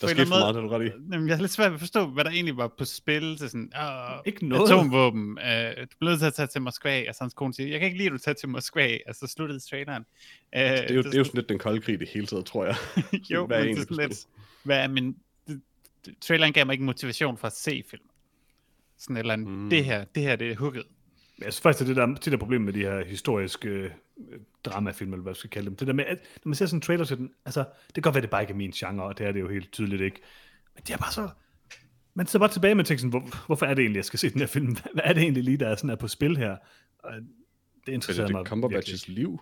[0.00, 0.90] Der skete for meget, det er du ret i.
[1.12, 3.50] Jamen, jeg har lidt svært ved at forstå, hvad der egentlig var på spil til
[3.50, 4.70] sådan, uh, Ikke noget.
[4.70, 7.68] atomvåben, uh, du bliver nødt til at tage til Moskva, og så hans kone siger,
[7.68, 10.02] jeg kan ikke lide, at du tager til Moskva, og så sluttede traileren.
[10.56, 12.46] Uh, Det er, jo, det er jo sådan lidt den kolde krig det hele taget,
[12.46, 12.76] tror jeg.
[13.30, 14.26] jo, hvad er men det er sådan lidt,
[14.62, 15.16] hvad er min...
[16.04, 18.02] det- det- Traileren gav mig ikke motivation for at se film.
[18.98, 19.70] Sådan et eller andet, mm.
[19.70, 20.84] det her, det her, det er hugget.
[21.38, 23.68] Men Jeg synes faktisk, det er det der, det der problem med de her historiske
[23.68, 23.90] øh,
[24.64, 25.76] dramafilm, eller hvad vi skal kalde dem.
[25.76, 28.02] Det der med, at når man ser sådan en trailer til den, altså, det kan
[28.02, 30.02] godt være, det bare ikke er min genre, og det er det jo helt tydeligt
[30.02, 30.20] ikke.
[30.74, 31.28] Men det er bare så...
[32.14, 34.30] Man sidder bare tilbage med tænker sådan, hvor, hvorfor er det egentlig, jeg skal se
[34.30, 34.66] den her film?
[34.94, 36.56] Hvad er det egentlig lige, der er, sådan er på spil her?
[36.98, 37.12] Og
[37.86, 39.16] det interesserer mig Benedict Cumberbatches virkelig.
[39.24, 39.40] liv,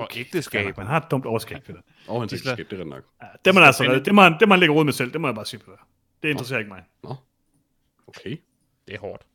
[0.00, 0.66] Og ægteskab.
[0.66, 1.80] nok, Man har et dumt overskæg, Peter.
[2.08, 3.04] og hans ægteskab, det er nok.
[3.22, 4.02] Ja, det må man altså.
[4.04, 5.12] Det må han, det må han lægge råd med selv.
[5.12, 5.88] Det må jeg bare sige, Peter.
[6.22, 6.84] Det interesserer ikke mig.
[7.02, 7.14] Nå,
[8.06, 8.36] okay.
[8.88, 9.26] Det er hårdt.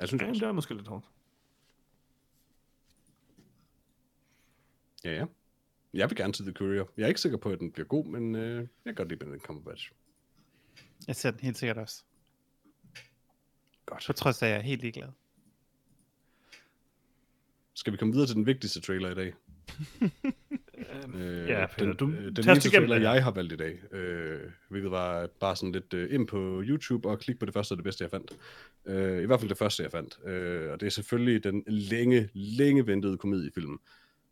[0.00, 1.04] Jeg synes Ja, det er måske lidt hårdt.
[5.04, 5.24] Ja, ja.
[5.94, 6.84] Jeg vil gerne til The Courier.
[6.96, 9.18] Jeg er ikke sikker på, at den bliver god, men øh, jeg kan godt lide
[9.18, 9.92] Benedict Cumberbatch.
[11.06, 12.02] Jeg ser den helt sikkert også.
[13.86, 14.04] Godt.
[14.06, 15.08] På trods af, at jeg er helt ligeglad.
[17.78, 19.34] Skal vi komme videre til den vigtigste trailer i dag?
[21.14, 23.02] øh, ja, Peter, den, du- øh, den eneste trailer, det.
[23.02, 27.08] jeg har valgt i dag, øh, hvilket var bare sådan lidt øh, ind på YouTube
[27.08, 28.36] og klik på det første og det bedste, jeg fandt.
[28.86, 30.18] Øh, I hvert fald det første, jeg fandt.
[30.26, 33.80] Øh, og det er selvfølgelig den længe, længe ventede komediefilm,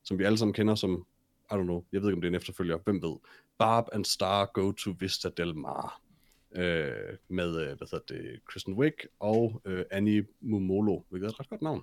[0.04, 1.06] som vi alle sammen kender som,
[1.50, 3.16] I don't know, jeg ved ikke, om det er en efterfølger, hvem ved.
[3.59, 6.00] Barb and Star Go to Vista Del Mar.
[6.56, 6.92] Øh,
[7.28, 11.48] med, øh, hvad hedder det, Kristen Wiig og øh, Annie Mumolo, hvilket er et ret
[11.48, 11.82] godt navn,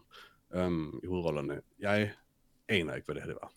[0.54, 1.62] um, i hovedrollerne.
[1.80, 2.12] Jeg
[2.70, 3.52] aner ikke, hvad det her det var.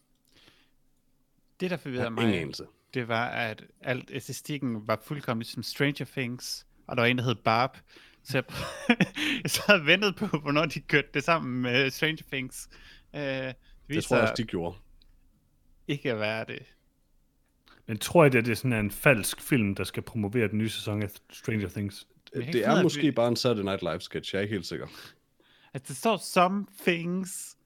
[1.60, 2.64] Det, der forvirrede mig, ingen anelse.
[2.94, 7.24] det var, at alt æstetikken var fuldkommen som Stranger Things, og der var en, der
[7.24, 7.78] hed Barb.
[8.24, 8.44] Så jeg,
[9.42, 12.68] jeg så havde ventet på, hvornår de kørte det sammen med Stranger Things.
[13.14, 13.54] Uh, det Det
[13.96, 14.76] viste tror jeg også, de gjorde.
[15.88, 16.62] ikke at være det.
[17.86, 20.68] Men tror jeg, det, det er sådan en falsk film, der skal promovere den nye
[20.68, 22.06] sæson af Stranger Things?
[22.34, 24.86] Det er måske vi- bare en Saturday Night Live sketch, jeg er ikke helt sikker.
[25.76, 27.56] At det står some things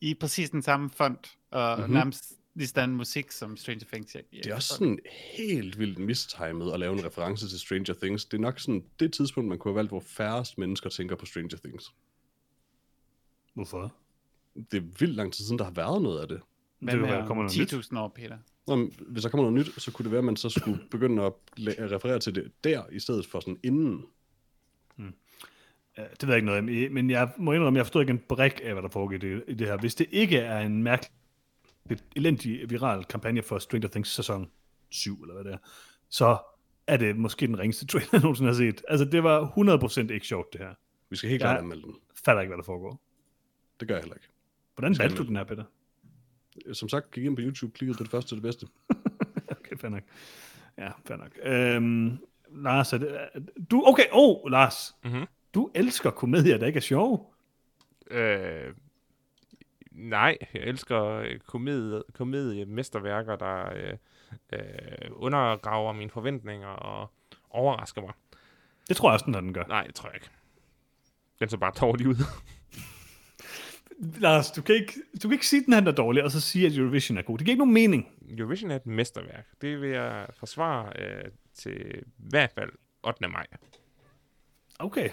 [0.00, 1.80] i præcis den samme font, og Mhm.
[1.80, 1.94] mm-hmm.
[1.94, 4.14] nærmest lige sådan musik som Stranger Things.
[4.14, 4.98] Jeg, jeg Det er også sådan
[5.36, 8.24] helt vildt mistimet at lave en reference til Stranger Things.
[8.24, 11.26] Det er nok sådan det tidspunkt, man kunne have valgt, hvor færrest mennesker tænker på
[11.26, 11.84] Stranger Things.
[13.54, 13.94] Hvorfor?
[14.54, 16.40] Det er vildt lang tid siden, der har været noget af det.
[16.78, 17.74] Hvad Det med kommer om noget nyt.
[17.92, 18.38] 10.000 år, Peter?
[18.66, 20.80] Nå, men hvis der kommer noget nyt, så kunne det være, at man så skulle
[20.90, 24.04] begynde at la- at referere til det der, i stedet for sådan inden.
[25.98, 26.58] Ja, det ved jeg ikke noget
[26.88, 29.18] om, men jeg må indrømme, jeg forstår ikke en brik af, hvad der foregår i
[29.18, 29.76] det, i det her.
[29.76, 31.12] Hvis det ikke er en mærkelig,
[31.84, 34.50] lidt elendig viral kampagne for Stranger Things sæson
[34.90, 35.58] 7, eller hvad det er,
[36.08, 36.38] så
[36.86, 38.82] er det måske den ringeste trailer, jeg nogensinde har set.
[38.88, 39.46] Altså, det var
[40.08, 40.74] 100% ikke sjovt, det her.
[41.10, 41.94] Vi skal helt klart anmelde den.
[42.24, 43.02] Fatter ikke, hvad der foregår.
[43.80, 44.28] Det gør jeg heller ikke.
[44.76, 45.64] Hvordan Skal valgte du den her, Peter?
[46.72, 48.66] Som sagt, gik ind på YouTube, klikkede på det første og det bedste.
[49.50, 50.02] Okay, fair nok.
[50.78, 51.38] Ja, fair nok.
[51.42, 52.18] Øhm,
[52.52, 53.18] Lars, er det,
[53.70, 55.24] du, okay, oh, Lars, Mhm.
[55.54, 57.24] Du elsker komedier, der ikke er sjove.
[58.10, 58.74] Øh,
[59.92, 63.96] nej, jeg elsker øh, komedie, komediemesterværker, der øh,
[64.52, 67.10] øh, undergraver mine forventninger og
[67.50, 68.12] overrasker mig.
[68.88, 69.64] Det tror jeg også, den, den gør.
[69.68, 70.30] Nej, det tror jeg ikke.
[71.40, 72.16] Den så bare dårlig ud.
[74.24, 76.40] Lars, du kan, ikke, du kan ikke sige, at den her er dårlig, og så
[76.40, 77.38] sige, at Eurovision er god.
[77.38, 78.08] Det giver ikke nogen mening.
[78.38, 79.46] Eurovision er et mesterværk.
[79.60, 82.70] Det vil jeg forsvare øh, til i hvert fald
[83.02, 83.28] 8.
[83.28, 83.46] maj.
[84.78, 85.10] Okay.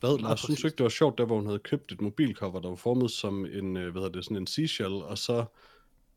[0.00, 0.64] Hvad, Lars, synes du præcist.
[0.64, 3.46] ikke, det var sjovt, der hvor hun havde købt et mobilcover, der var formet som
[3.46, 5.44] en, øh, hvad hedder det, sådan en seashell, og så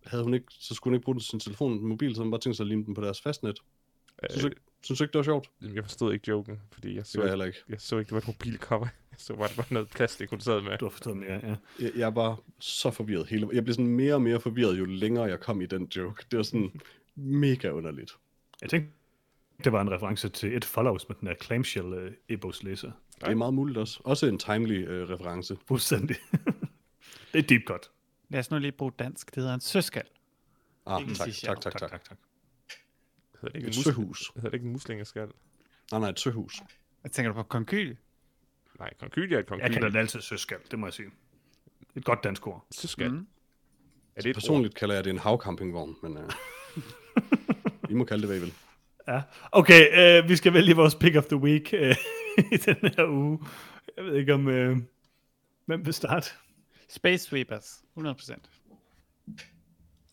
[0.05, 2.57] havde hun ikke, så skulle hun ikke bruge sin telefon mobil, så hun bare tænkte
[2.57, 3.59] sig at lime den på deres fastnet.
[4.29, 5.51] Synes Øh, ikke- synes ikke, det var sjovt?
[5.73, 7.59] jeg forstod ikke joken, fordi jeg Det så, var jeg ikke, heller ikke.
[7.69, 8.87] jeg så ikke, det var et mobilcover.
[9.11, 10.77] Jeg så bare, det var noget plastik, hun sad med.
[10.77, 11.55] Du har forstået mere, ja.
[11.79, 15.23] Jeg, jeg var så forvirret hele Jeg blev sådan mere og mere forvirret, jo længere
[15.25, 16.25] jeg kom i den joke.
[16.31, 16.81] Det var sådan
[17.15, 18.11] mega underligt.
[18.61, 18.91] Jeg tænkte,
[19.63, 22.91] det var en reference til et follows med den her clamshell uh, Ebos læser.
[23.15, 23.99] Det er meget muligt også.
[24.03, 25.57] Også en timely øh, reference.
[25.67, 26.15] Fuldstændig.
[27.33, 27.91] det er deep cut.
[28.29, 29.27] Lad os nu lige bruge dansk.
[29.35, 30.03] Det hedder en søskal.
[30.85, 31.89] Ah, Ikke en tak, tak, tak, tak.
[31.91, 32.17] tak, tak.
[33.41, 34.31] Hedder det ikke Et søhus.
[34.35, 35.27] hedder det ikke en muslingeskal?
[35.91, 36.61] Nej, nej, et søhus.
[37.03, 37.95] Jeg tænker du på konkyl?
[38.79, 39.73] Nej, konkylie er et Jeg konkylie.
[39.73, 41.09] kalder det altid søskal, det må jeg sige.
[41.95, 42.65] Et godt dansk ord.
[42.71, 43.11] Søskal.
[43.11, 43.27] Mm.
[44.15, 44.41] Er det et ord?
[44.41, 46.29] Personligt kalder jeg det en havcampingvogn, men øh,
[47.91, 48.53] I må kalde det, hvad I vil.
[49.07, 49.21] Ja.
[49.51, 49.81] Okay,
[50.21, 51.95] øh, vi skal vælge vores pick of the week øh,
[52.51, 53.39] i den her uge.
[53.97, 54.47] Jeg ved ikke om...
[54.47, 54.77] Øh,
[55.65, 56.29] hvem vil starte?
[56.89, 57.83] Space Sweepers.
[57.97, 58.01] 100%.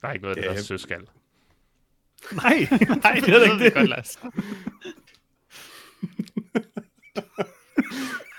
[0.01, 1.07] Der er ikke noget, der hedder søskal.
[2.33, 2.67] Nej,
[3.05, 3.75] nej, det er ikke det.
[3.75, 4.19] Godt, Lars.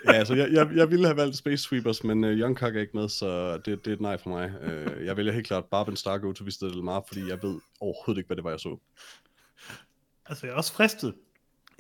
[0.06, 2.82] Ja, altså, jeg, jeg, jeg ville have valgt Space Sweepers, men øh, Young Kak er
[2.82, 4.54] ikke med, så det, det er et nej for mig.
[4.62, 7.60] Øh, jeg vælger helt klart Barben Star Go to Vista Del Mar, fordi jeg ved
[7.80, 8.78] overhovedet ikke, hvad det var, jeg så.
[10.26, 11.16] Altså, jeg er også fristet.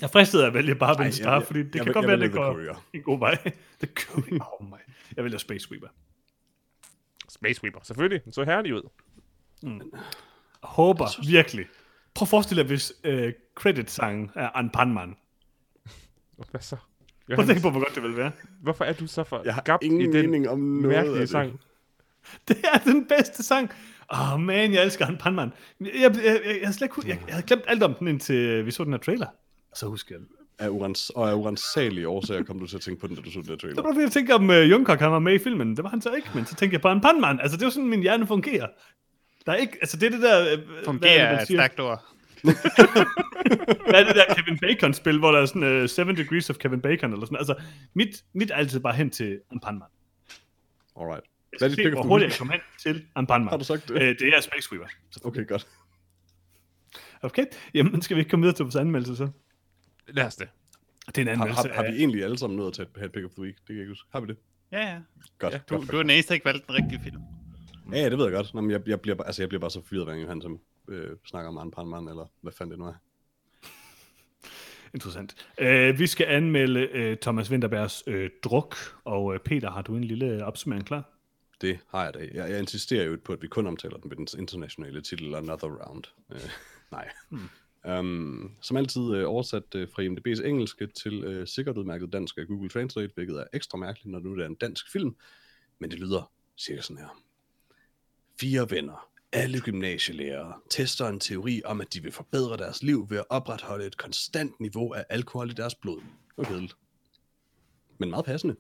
[0.02, 1.94] Jeg er fristet af at vælge bare Ej, Ben Star, jeg- fordi det jeg kan
[1.94, 3.36] godt jeg være, det går en god vej.
[3.80, 4.60] The Courier.
[4.62, 4.76] Oh my.
[5.16, 5.88] Jeg vælger Space Sweeper.
[7.30, 8.24] Space Sweeper, selvfølgelig.
[8.26, 8.90] Den så herlig ud.
[10.64, 11.66] Håber virkelig.
[12.14, 15.16] Prøv at forestille dig, hvis øh, credit-sangen er An Panman.
[16.52, 16.76] Hvad så?
[17.36, 18.32] Prøv at tænke på, hvor godt det vil være.
[18.62, 21.14] Hvorfor er du så for Jeg har gabt ingen i den mening om noget mærkelige
[21.16, 21.30] af det.
[21.30, 21.60] sang?
[22.48, 23.72] Det er den bedste sang.
[24.14, 25.52] Åh, oh, man, jeg elsker An Panman.
[25.80, 28.36] Jeg, jeg, jeg, jeg, jeg, slet hu- jeg, jeg havde glemt alt om den, indtil
[28.36, 29.28] øh, vi så den her trailer.
[29.72, 30.22] Og så husker jeg
[30.60, 33.32] Af urens, og af urensagelige årsager kom du til at tænke på den, da du
[33.32, 33.82] så den der Det trailer.
[33.82, 35.76] var fordi, jeg tænkte om uh, Jungkook, han var med i filmen.
[35.76, 37.40] Det var han så ikke, men så tænkte jeg på en pandmand.
[37.42, 38.68] Altså, det er jo sådan, min hjerne fungerer.
[39.46, 40.40] Der er ikke, altså det er det der...
[40.42, 42.06] øh, hvad er det, Fungerer man er et stærkt ord.
[43.90, 46.82] Hvad er det der Kevin Bacon-spil, hvor der er sådan uh, Seven Degrees of Kevin
[46.82, 47.56] Bacon, eller sådan Altså,
[47.94, 49.92] mit, mit er altid bare hen til en pandmand.
[51.00, 51.24] Alright.
[51.54, 52.96] Jeg Hvad er skal dit se, pick hvor of the hurtigt jeg kommer hen til
[53.18, 53.50] en pandmand.
[53.50, 53.94] Har du sagt det?
[54.02, 54.88] Øh, det er Space Sweeper.
[55.24, 55.68] Okay, godt.
[57.22, 59.30] Okay, jamen skal vi ikke komme videre til vores anmeldelse så?
[60.08, 60.48] Lad os det.
[61.08, 62.84] Det er en Har, anmeldelse har, har vi af- egentlig alle sammen nået at tage
[62.86, 63.56] et, have et pick of the week?
[63.58, 64.08] Det kan jeg ikke huske.
[64.12, 64.38] Har vi det?
[64.72, 65.00] Ja, ja.
[65.40, 65.54] Godt.
[65.54, 67.22] Ja, Du, godt, du er den eneste, der ikke valgte den rigtige film.
[67.92, 68.54] Ja, ja, det ved jeg godt.
[68.54, 70.42] Nå, men jeg, jeg, bliver, bare- altså, jeg bliver bare så forvirret, hver gang han
[70.42, 72.94] som, øh, snakker om Anne Panman, eller hvad fanden det nu er.
[74.94, 75.48] Interessant.
[75.62, 78.14] Uh, vi skal anmelde uh, Thomas Winterbergs uh,
[78.44, 81.10] druk, og uh, Peter, har du en lille opsummering klar?
[81.62, 82.20] Det har jeg da.
[82.20, 85.70] Jeg, jeg insisterer jo på, at vi kun omtaler den med den internationale titel Another
[85.70, 86.04] Round.
[86.32, 86.50] Øh,
[86.92, 87.10] nej.
[87.30, 87.50] Hmm.
[87.88, 92.48] Um, som altid øh, oversat øh, fra IMDb's engelske til øh, sikkert udmærket dansk af
[92.48, 95.16] Google Translate, hvilket er ekstra mærkeligt, når nu det er en dansk film.
[95.80, 97.24] Men det lyder cirka sådan her.
[98.40, 103.18] Fire venner, alle gymnasielærere, tester en teori om, at de vil forbedre deres liv ved
[103.18, 106.02] at opretholde et konstant niveau af alkohol i deres blod.
[106.44, 106.76] Kedeligt.
[107.98, 108.56] Men meget passende.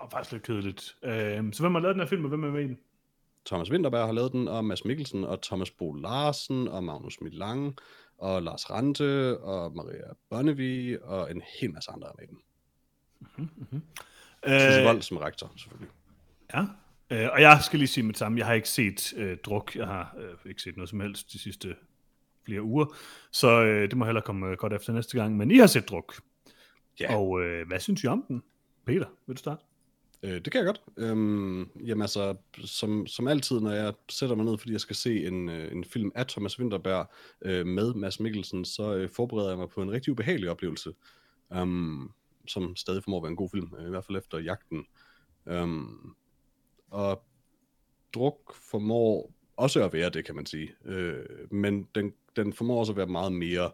[0.00, 0.96] Var faktisk lidt kedeligt.
[1.02, 2.78] Uh, så hvem har lavet den her film, og hvem er med i den?
[3.46, 7.76] Thomas Winterberg har lavet den, og Mads Mikkelsen, og Thomas Bo Larsen, og Magnus Milang,
[8.18, 12.38] og Lars Rante, og Maria Bonnevie, og en hel masse andre med den.
[14.44, 15.90] Susie Øh, Vold som rektor, selvfølgelig.
[16.54, 16.60] Ja,
[17.10, 19.76] øh, og jeg skal lige sige med det samme, jeg har ikke set øh, druk,
[19.76, 21.76] jeg har øh, ikke set noget som helst de sidste
[22.44, 22.86] flere uger,
[23.30, 25.88] så øh, det må heller komme øh, godt efter næste gang, men I har set
[25.88, 26.14] druk,
[27.00, 27.16] Ja.
[27.16, 28.42] og øh, hvad synes I om den?
[28.86, 29.62] Peter, vil du starte?
[30.22, 30.82] Øh, det kan jeg godt.
[30.96, 35.26] Øhm, jamen altså, som, som altid, når jeg sætter mig ned, fordi jeg skal se
[35.26, 37.10] en, øh, en film af Thomas Winterberg
[37.42, 40.92] øh, med Mads Mikkelsen, så øh, forbereder jeg mig på en rigtig ubehagelig oplevelse,
[41.52, 42.10] øhm,
[42.46, 44.86] som stadig formår at være en god film, øh, i hvert fald efter jagten.
[45.46, 46.14] Øhm,
[46.90, 47.24] og
[48.14, 50.74] druk formår også at være det, kan man sige.
[50.84, 53.70] Øh, men den, den formår også at være meget mere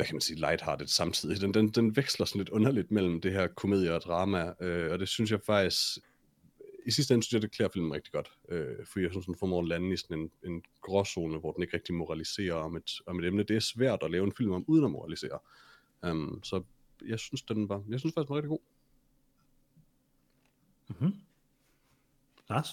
[0.00, 1.40] hvad kan man sige, lighthearted samtidig.
[1.40, 4.98] Den, den, den veksler sådan lidt underligt mellem det her komedie og drama, øh, og
[4.98, 5.98] det synes jeg faktisk,
[6.86, 9.36] i sidste ende synes jeg, det klæder filmen rigtig godt, øh, fordi jeg synes, den
[9.38, 12.90] formår at lande i sådan en, en gråzone, hvor den ikke rigtig moraliserer om et,
[13.06, 13.42] om et emne.
[13.42, 15.38] Det er svært at lave en film om, uden at moralisere.
[16.02, 16.62] Um, så
[17.06, 18.60] jeg synes, den var, jeg synes faktisk, den var rigtig god.
[20.88, 21.14] Mm-hmm.
[22.50, 22.68] Lars?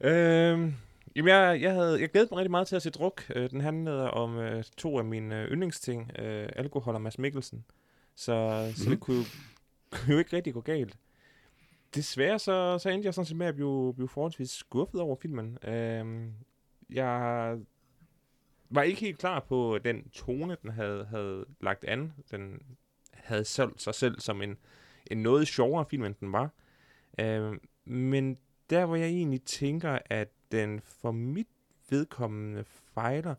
[0.00, 0.74] Øhm,
[1.16, 3.22] jamen, jeg, jeg, havde, jeg glædede mig rigtig meget til at se druk.
[3.34, 7.64] Øh, den handlede om øh, to af mine øh, yndlingsting, øh, alkohol og Mads Mikkelsen.
[8.14, 9.24] Så, så det kunne jo,
[9.92, 10.98] kunne jo ikke rigtig gå galt.
[11.94, 15.58] Desværre så, så endte jeg sådan set med at blive, blive forholdsvis skuffet over filmen.
[15.64, 16.32] Øhm,
[16.90, 17.58] jeg
[18.70, 22.12] var ikke helt klar på den tone, den havde, havde lagt an.
[22.30, 22.62] Den
[23.12, 24.56] havde solgt sig selv som en,
[25.06, 26.50] en noget sjovere film, end den var.
[27.20, 28.38] Øhm, men
[28.70, 31.48] der, hvor jeg egentlig tænker, at den for mit
[31.88, 33.34] vedkommende fejler,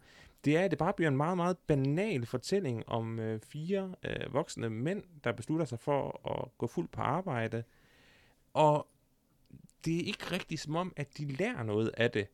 [0.45, 4.33] det er, at det bare bliver en meget, meget banal fortælling om øh, fire øh,
[4.33, 7.63] voksne mænd, der beslutter sig for at gå fuld på arbejde.
[8.53, 8.87] Og
[9.85, 12.27] det er ikke rigtig som om, at de lærer noget af det.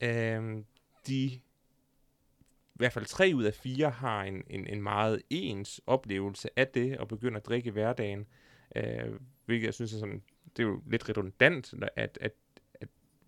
[0.00, 0.64] Øh,
[1.06, 1.42] de, i
[2.74, 6.98] hvert fald tre ud af fire, har en, en, en meget ens oplevelse af det,
[6.98, 8.26] og begynder at drikke i hverdagen.
[8.76, 10.22] Øh, hvilket jeg synes er sådan,
[10.56, 12.32] det er jo lidt redundant, at, at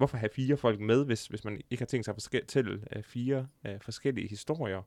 [0.01, 2.83] hvorfor have fire folk med, hvis, hvis man ikke har tænkt sig at fortælle uh,
[2.97, 4.83] øh, fire uh, forskellige historier.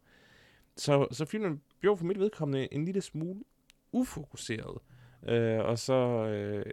[0.76, 3.44] Så, så filmen blev for mit vedkommende en lille smule
[3.92, 4.78] ufokuseret.
[5.22, 6.24] Uh, og så
[6.66, 6.72] uh,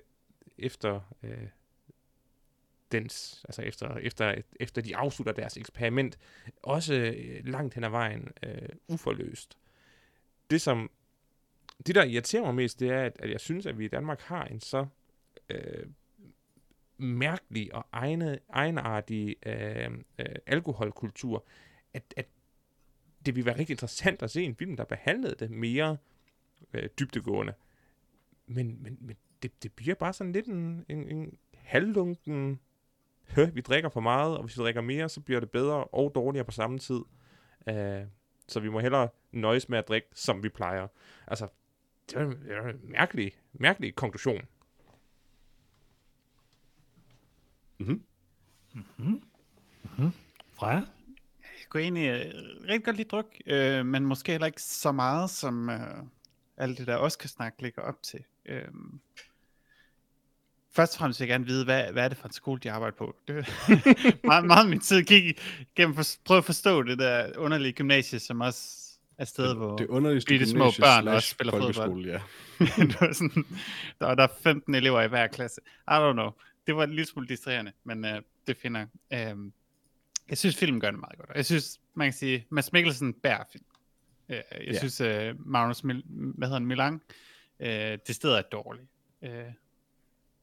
[0.59, 1.48] efter uh,
[2.92, 6.18] dens, altså efter, efter, efter de afslutter deres eksperiment,
[6.62, 9.59] også uh, langt hen ad vejen uh, uforløst.
[10.50, 10.90] Det som,
[11.87, 14.20] det der irriterer mig mest, det er, at, at jeg synes, at vi i Danmark
[14.20, 14.87] har en så
[15.55, 15.90] uh,
[17.00, 21.46] mærkelig og egne, egenartig øh, øh, alkoholkultur,
[21.94, 22.26] at, at
[23.26, 25.96] det ville være rigtig interessant at se en film, der behandlede det mere
[26.74, 27.54] øh, dybtegående.
[28.46, 32.60] Men, men, men det, det bliver bare sådan lidt en, en, en halvlunken,
[33.28, 36.12] høh, vi drikker for meget, og hvis vi drikker mere, så bliver det bedre og
[36.14, 37.00] dårligere på samme tid.
[37.68, 38.02] Øh,
[38.48, 40.86] så vi må hellere nøjes med at drikke, som vi plejer.
[41.26, 41.48] Altså,
[42.10, 44.42] det er en mærkelig, mærkelig konklusion.
[47.81, 48.03] Mhm.
[48.75, 49.23] Mhm.
[49.99, 50.12] Mhm.
[50.55, 50.83] Freja?
[51.40, 52.25] Jeg kunne egentlig øh,
[52.69, 55.81] rigtig godt lide druk, øh, men måske heller ikke så meget, som øh,
[56.57, 58.21] alt det der Oscar-snak ligger op til.
[58.47, 58.64] Øh,
[60.73, 62.71] først og fremmest vil jeg gerne vide, hvad, hvad er det for en skole, de
[62.71, 63.16] arbejder på?
[63.29, 63.47] Det,
[64.25, 65.40] meget, meget min tid gik
[65.77, 69.87] gennem for, prøve at forstå det der underlige gymnasie, som også er sted, hvor det
[69.87, 72.07] underligste de små børn også spiller fodbold.
[72.07, 72.21] Ja.
[72.88, 73.45] det var sådan,
[74.01, 75.61] der, der er 15 elever i hver klasse.
[75.88, 76.31] I don't know
[76.66, 79.37] det var en lille smule distraherende, men øh, det finder øh,
[80.31, 81.31] jeg synes, filmen gør det meget godt.
[81.35, 83.64] Jeg synes, man kan sige, Mads Mikkelsen bærer film.
[84.29, 84.79] Øh, jeg ja.
[84.79, 87.01] synes, øh, Magnus Mil- hvad hedder han, Milan,
[87.61, 88.87] øh, det sted er dårligt.
[89.23, 89.53] Øh,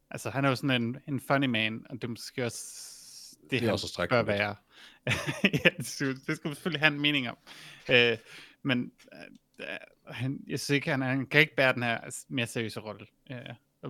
[0.10, 2.64] altså, han er jo sådan en, en funny man, og det måske også
[3.52, 4.56] det, det er også bør være.
[5.64, 7.38] ja, det, skal, det skal selvfølgelig have en mening om.
[7.90, 8.18] Øh,
[8.64, 8.92] men
[9.60, 9.66] øh,
[10.08, 13.06] han, jeg synes ikke, han, han kan ikke bære den her mere seriøse rolle.
[13.32, 13.38] Øh,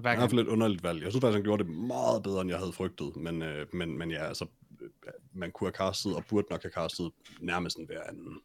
[0.01, 0.21] hver gang.
[0.21, 1.03] Det er i hvert fald et underligt valg.
[1.03, 3.15] Jeg synes faktisk, han gjorde det meget bedre, end jeg havde frygtet.
[3.15, 4.45] Men, øh, men, men ja, altså,
[4.81, 4.89] øh,
[5.33, 8.41] man kunne have castet, og burde nok have castet nærmest en hver anden.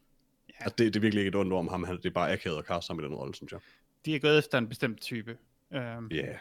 [0.49, 0.53] Ja.
[0.59, 1.83] Altså, det, det er virkelig ikke et ondt om ham.
[1.83, 3.59] Han, det er bare akavet at kaste ham i den rolle, synes jeg.
[4.05, 5.37] De er gået efter en bestemt type.
[5.73, 5.97] Øhm, ja.
[5.97, 6.37] Um, yeah.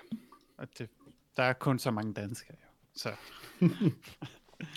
[0.59, 0.89] Og det,
[1.37, 2.69] der er kun så mange danskere, jo.
[2.95, 3.11] Så.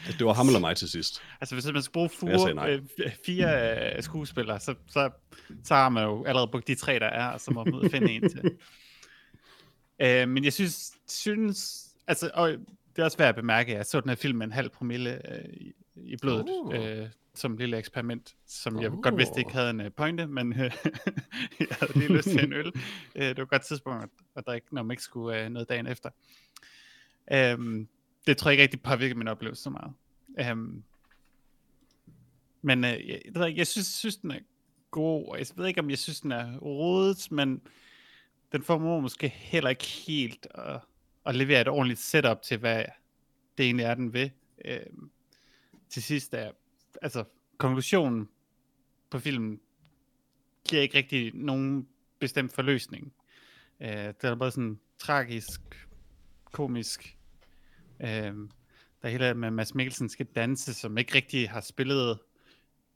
[0.05, 1.21] Altså, det var ham eller mig til sidst.
[1.41, 2.81] Altså, hvis man skal bruge fure, øh,
[3.25, 5.09] fire øh, skuespillere, så, så,
[5.63, 8.11] så har man jo allerede brugt de tre, der er, og så må man finde
[8.11, 8.51] en til.
[9.99, 12.49] Øh, men jeg synes, synes, altså, og
[12.95, 14.69] det er også værd at bemærke, at jeg så den her film med en halv
[14.69, 15.45] promille øh,
[15.95, 16.75] i, blodet, oh.
[16.75, 18.83] øh, som et lille eksperiment, som oh.
[18.83, 20.59] jeg godt vidste ikke havde en uh, pointe, men øh,
[21.59, 22.71] jeg havde lige lyst til en øl.
[23.15, 25.69] Øh, det var et godt tidspunkt at, at drikke, når man ikke skulle øh, noget
[25.69, 26.09] dagen efter.
[27.31, 27.85] Øh,
[28.27, 29.93] det tror jeg ikke rigtig påvirker min oplevelse så meget.
[30.39, 30.57] Øh,
[32.61, 34.39] men øh, jeg, jeg, jeg synes, synes, den er
[34.91, 37.61] god, og jeg ved ikke, om jeg synes, den er rodet, men
[38.55, 40.79] den formår måske heller ikke helt at,
[41.25, 42.85] at levere et ordentligt setup til, hvad
[43.57, 44.31] det egentlig er, den vil.
[44.65, 44.79] Øh,
[45.89, 46.51] til sidst er,
[47.01, 47.23] altså,
[47.57, 48.29] konklusionen
[49.09, 49.59] på filmen
[50.69, 51.87] giver ikke rigtig nogen
[52.19, 53.13] bestemt forløsning.
[53.79, 55.61] Øh, det er både sådan tragisk,
[56.51, 57.17] komisk.
[57.99, 58.33] Øh,
[59.01, 62.19] der hele med Mads Mikkelsen skal danse, som ikke rigtig har spillet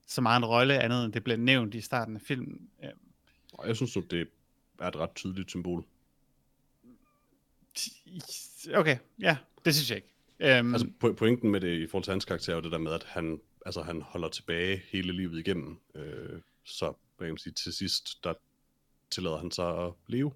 [0.07, 2.69] så meget en rolle andet, end det blev nævnt i starten af filmen.
[2.83, 2.89] Øh.
[3.65, 4.27] Jeg synes, det
[4.81, 5.85] er et ret tydeligt symbol.
[8.73, 10.59] Okay, ja, det synes jeg ikke.
[10.59, 10.73] Um...
[10.73, 13.41] Altså pointen med det i forhold til hans karakter er det der med, at han,
[13.65, 15.79] altså, han holder tilbage hele livet igennem.
[15.95, 16.85] Øh, så
[17.17, 18.33] hvad kan man sige, til sidst, der
[19.11, 20.33] tillader han sig at leve.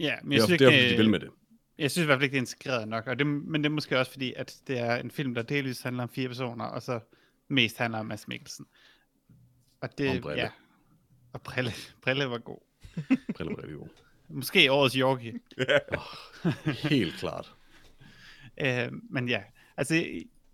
[0.00, 1.30] Ja, men jeg det er, synes det er, ikke, de vil med det.
[1.78, 3.74] Jeg synes i hvert fald ikke, det er integreret nok, og det, men det er
[3.74, 6.82] måske også fordi, at det er en film, der delvis handler om fire personer, og
[6.82, 7.00] så
[7.48, 8.66] mest handler om Mads Mikkelsen.
[9.80, 10.50] Og det, og ja,
[11.32, 11.72] og Brille,
[12.02, 12.58] Brille var god.
[13.38, 13.88] God.
[14.28, 15.40] Måske årets Yorkie.
[16.90, 17.54] Helt klart.
[18.60, 19.42] Øh, men ja,
[19.76, 20.06] altså,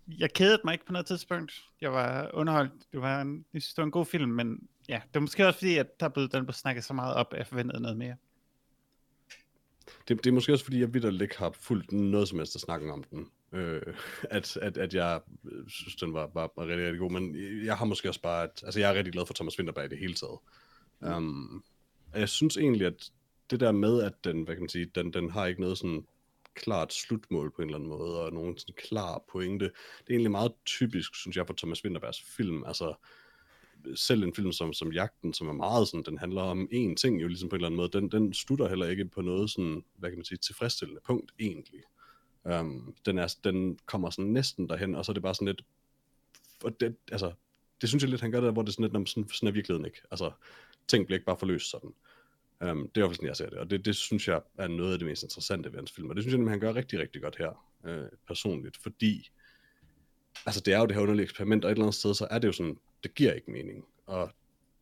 [0.07, 1.63] jeg kædede mig ikke på noget tidspunkt.
[1.81, 2.73] Jeg var underholdt.
[2.91, 5.47] Det var en, jeg synes, det var en god film, men ja, det var måske
[5.47, 7.97] også fordi, at der blev, den blev snakket så meget op, at jeg forventede noget
[7.97, 8.15] mere.
[10.07, 12.61] Det, det er måske også fordi, jeg vidt ikke har fulgt noget som helst at
[12.61, 13.27] snakke om den.
[13.53, 13.81] Øh,
[14.23, 15.21] at, at, at jeg
[15.67, 17.11] synes, den var, var, var rigtig, rigtig god.
[17.11, 17.35] Men
[17.65, 18.43] jeg har måske også bare...
[18.43, 20.39] At, altså, jeg er rigtig glad for Thomas Winterberg i det hele taget.
[21.17, 21.63] Um,
[22.13, 23.11] og jeg synes egentlig, at
[23.49, 26.05] det der med, at den, hvad kan man sige, den, den har ikke noget sådan
[26.55, 29.65] klart slutmål på en eller anden måde, og nogen sådan klar pointe.
[29.65, 32.63] Det er egentlig meget typisk, synes jeg, for Thomas Winterbergs film.
[32.65, 32.93] Altså,
[33.95, 37.21] selv en film som, som Jagten, som er meget sådan, den handler om én ting
[37.21, 39.83] jo ligesom på en eller anden måde, den, den slutter heller ikke på noget sådan,
[39.97, 41.81] hvad kan man sige, tilfredsstillende punkt egentlig.
[42.59, 45.63] Um, den, er, den kommer sådan næsten derhen, og så er det bare sådan lidt,
[46.63, 47.31] og det, altså,
[47.81, 49.51] det synes jeg lidt, han gør der, hvor det er sådan lidt, sådan, sådan er
[49.51, 50.01] virkeligheden ikke.
[50.11, 50.31] Altså,
[50.87, 51.93] ting bliver ikke bare forløst sådan.
[52.61, 54.93] Um, det er også sådan, jeg ser det, og det, det synes jeg er noget
[54.93, 57.21] af det mest interessante ved hans film, og det synes jeg, han gør rigtig, rigtig
[57.21, 59.31] godt her, øh, personligt, fordi
[60.45, 62.39] altså det er jo det her underlige eksperiment, og et eller andet sted, så er
[62.39, 64.31] det jo sådan, det giver ikke mening, og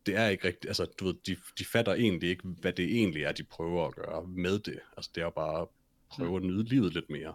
[0.06, 3.22] det er ikke rigtigt, altså du ved, de, de fatter egentlig ikke, hvad det egentlig
[3.22, 5.68] er, de prøver at gøre med det, altså det er jo bare at
[6.10, 7.34] prøve at nyde livet lidt mere,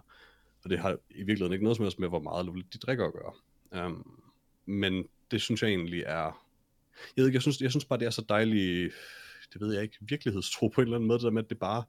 [0.64, 3.12] og det har i virkeligheden ikke noget som helst med, hvor meget de drikker at
[3.12, 3.32] gøre,
[3.86, 4.20] um,
[4.66, 6.47] men det synes jeg egentlig er,
[7.16, 8.94] jeg ved ikke, jeg synes, jeg synes bare, det er så dejligt,
[9.52, 11.58] det ved jeg ikke, virkelighedstro på en eller anden måde, det der med, at det
[11.58, 11.82] bare,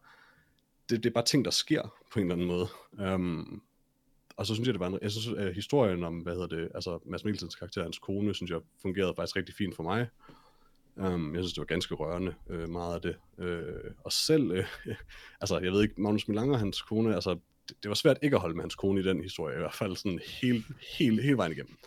[0.89, 1.81] det, det er bare ting, der sker
[2.13, 2.67] på en eller anden måde.
[3.13, 3.61] Um,
[4.37, 6.69] og så synes jeg, det var en, jeg synes, at historien om, hvad hedder det,
[6.75, 10.07] altså Mads Mikkelsens karakter, hans kone, synes jeg fungerede faktisk rigtig fint for mig.
[10.95, 13.15] Um, jeg synes, det var ganske rørende, øh, meget af det.
[13.45, 14.65] Øh, og selv, øh,
[15.41, 17.39] altså jeg ved ikke, Magnus Milanger, hans kone, altså
[17.69, 19.73] det, det var svært ikke at holde med hans kone i den historie, i hvert
[19.73, 20.65] fald sådan helt,
[20.97, 21.77] helt, helt vejen igennem.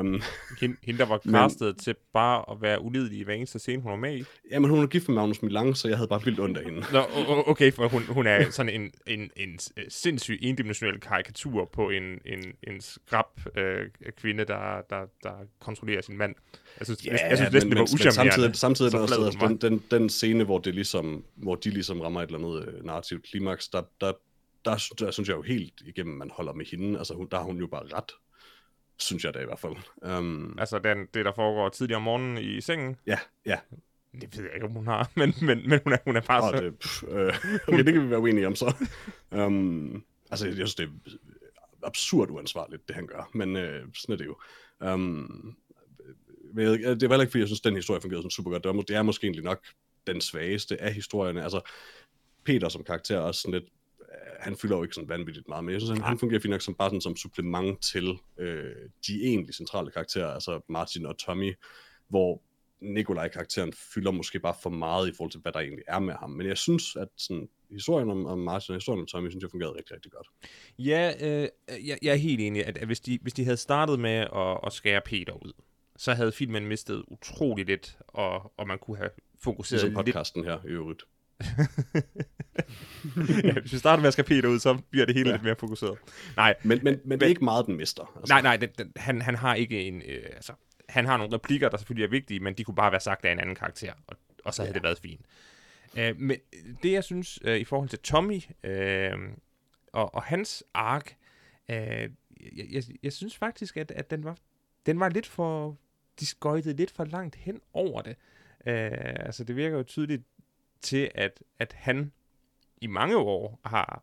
[0.00, 0.22] Um,
[0.60, 3.82] hende, hende, der var castet men, til bare at være ulidelig i hver eneste scene,
[3.82, 4.24] hun var med i.
[4.50, 6.64] Ja, men hun er gift med Magnus Milang, så jeg havde bare vildt ondt af
[6.64, 6.84] hende.
[6.92, 7.04] Nå,
[7.46, 12.44] okay, for hun, hun er sådan en, en, en sindssyg endimensionel karikatur på en, en,
[12.62, 13.26] en skrab
[13.56, 13.86] øh,
[14.16, 16.34] kvinde, der, der, der kontrollerer sin mand.
[16.78, 18.32] Jeg synes, ja, jeg synes næsten, det var uschammerende.
[18.32, 22.22] Samtidig, samtidig der også, den, den, den scene, hvor, det ligesom, hvor de ligesom rammer
[22.22, 24.12] et eller andet øh, narrativt klimaks, der, der,
[24.64, 26.98] der, der, der synes jeg jo helt igennem, man holder med hende.
[26.98, 28.12] Altså, hun, der har hun jo bare ret
[28.98, 29.76] synes jeg da i hvert fald.
[30.18, 32.96] Um, altså den, det, der foregår tidligere om morgenen i sengen?
[33.06, 33.58] Ja, ja.
[34.20, 36.42] Det ved jeg ikke, om hun har, men, men, men hun, er, hun er bare
[36.42, 36.64] oh, så...
[36.64, 37.34] Det, pff, øh,
[37.68, 38.74] okay, det kan vi være uenige om så.
[39.30, 41.16] Um, altså, jeg synes, det er
[41.82, 44.36] absurd uansvarligt, det han gør, men øh, sådan er det jo.
[44.92, 45.56] Um,
[46.54, 48.64] men jeg, det var heller ikke, fordi jeg synes, den historie fungerede sådan super godt.
[48.64, 49.66] Det, var, det er måske egentlig nok
[50.06, 51.42] den svageste af historierne.
[51.42, 51.60] Altså,
[52.44, 53.72] Peter som karakter er også sådan lidt
[54.40, 56.62] han fylder jo ikke sådan vanvittigt meget, men jeg synes, han, han fungerer fint nok
[56.62, 58.74] som bare sådan som supplement til øh,
[59.06, 61.54] de egentlig centrale karakterer, altså Martin og Tommy,
[62.08, 62.42] hvor
[62.80, 66.30] Nikolaj-karakteren fylder måske bare for meget i forhold til, hvad der egentlig er med ham.
[66.30, 69.50] Men jeg synes, at sådan, historien om, om Martin og historien om Tommy, synes jeg
[69.50, 70.28] fungerede rigtig, rigtig godt.
[70.78, 71.48] Ja, øh,
[71.88, 74.58] jeg, jeg er helt enig, at, at hvis, de, hvis de havde startet med at,
[74.66, 75.52] at skære Peter ud,
[75.96, 79.10] så havde filmen mistet utroligt lidt, og, og man kunne have
[79.40, 80.52] fokuseret ligesom podcasten lidt...
[80.52, 81.02] her i øvrigt.
[83.44, 85.34] Ja, hvis vi starter med at skære Peter ud, så bliver det hele ja.
[85.34, 85.98] lidt mere fokuseret.
[86.36, 88.12] Nej, men, men, men det er ikke meget, den mister.
[88.16, 88.34] Altså.
[88.34, 90.02] Nej, nej, den, den, han, han har ikke en...
[90.08, 90.52] Øh, altså,
[90.88, 93.32] han har nogle replikker, der selvfølgelig er vigtige, men de kunne bare være sagt af
[93.32, 94.74] en anden karakter, og, og så havde ja.
[94.74, 95.20] det været fint.
[95.96, 96.36] Øh, men
[96.82, 99.12] det, jeg synes, øh, i forhold til Tommy øh,
[99.92, 101.16] og, og hans ark,
[101.70, 102.10] øh, jeg,
[102.70, 104.36] jeg, jeg synes faktisk, at, at den, var,
[104.86, 105.76] den var lidt for...
[106.20, 108.16] De skøjtede lidt for langt hen over det.
[108.66, 108.90] Øh,
[109.26, 110.22] altså, det virker jo tydeligt
[110.82, 112.12] til, at, at han
[112.80, 114.02] i mange år har,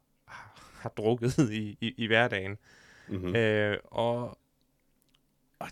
[0.82, 2.58] har drukket i, i, i hverdagen.
[3.08, 3.36] Mm-hmm.
[3.36, 4.38] Øh, og
[5.60, 5.68] og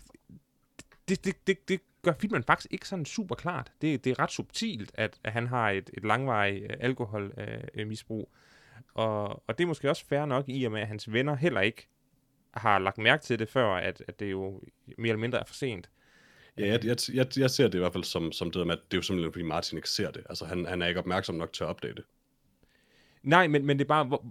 [1.08, 3.72] det, det, det, det gør filmen faktisk ikke sådan super klart.
[3.80, 8.30] Det, det er ret subtilt, at, at han har et, et langvarigt øh, alkoholmisbrug.
[8.32, 11.34] Øh, og, og det er måske også fair nok i og med, at hans venner
[11.34, 11.88] heller ikke
[12.54, 14.62] har lagt mærke til det før, at, at det jo
[14.98, 15.90] mere eller mindre er for sent.
[16.58, 18.80] Ja, jeg, jeg, jeg, jeg ser det i hvert fald som, som det med, at
[18.90, 20.22] det er jo simpelthen, fordi Martin ikke ser det.
[20.28, 22.04] Altså, han, han er ikke opmærksom nok til at opdage det.
[23.22, 24.04] Nej, men, men det er bare...
[24.04, 24.24] Hvor,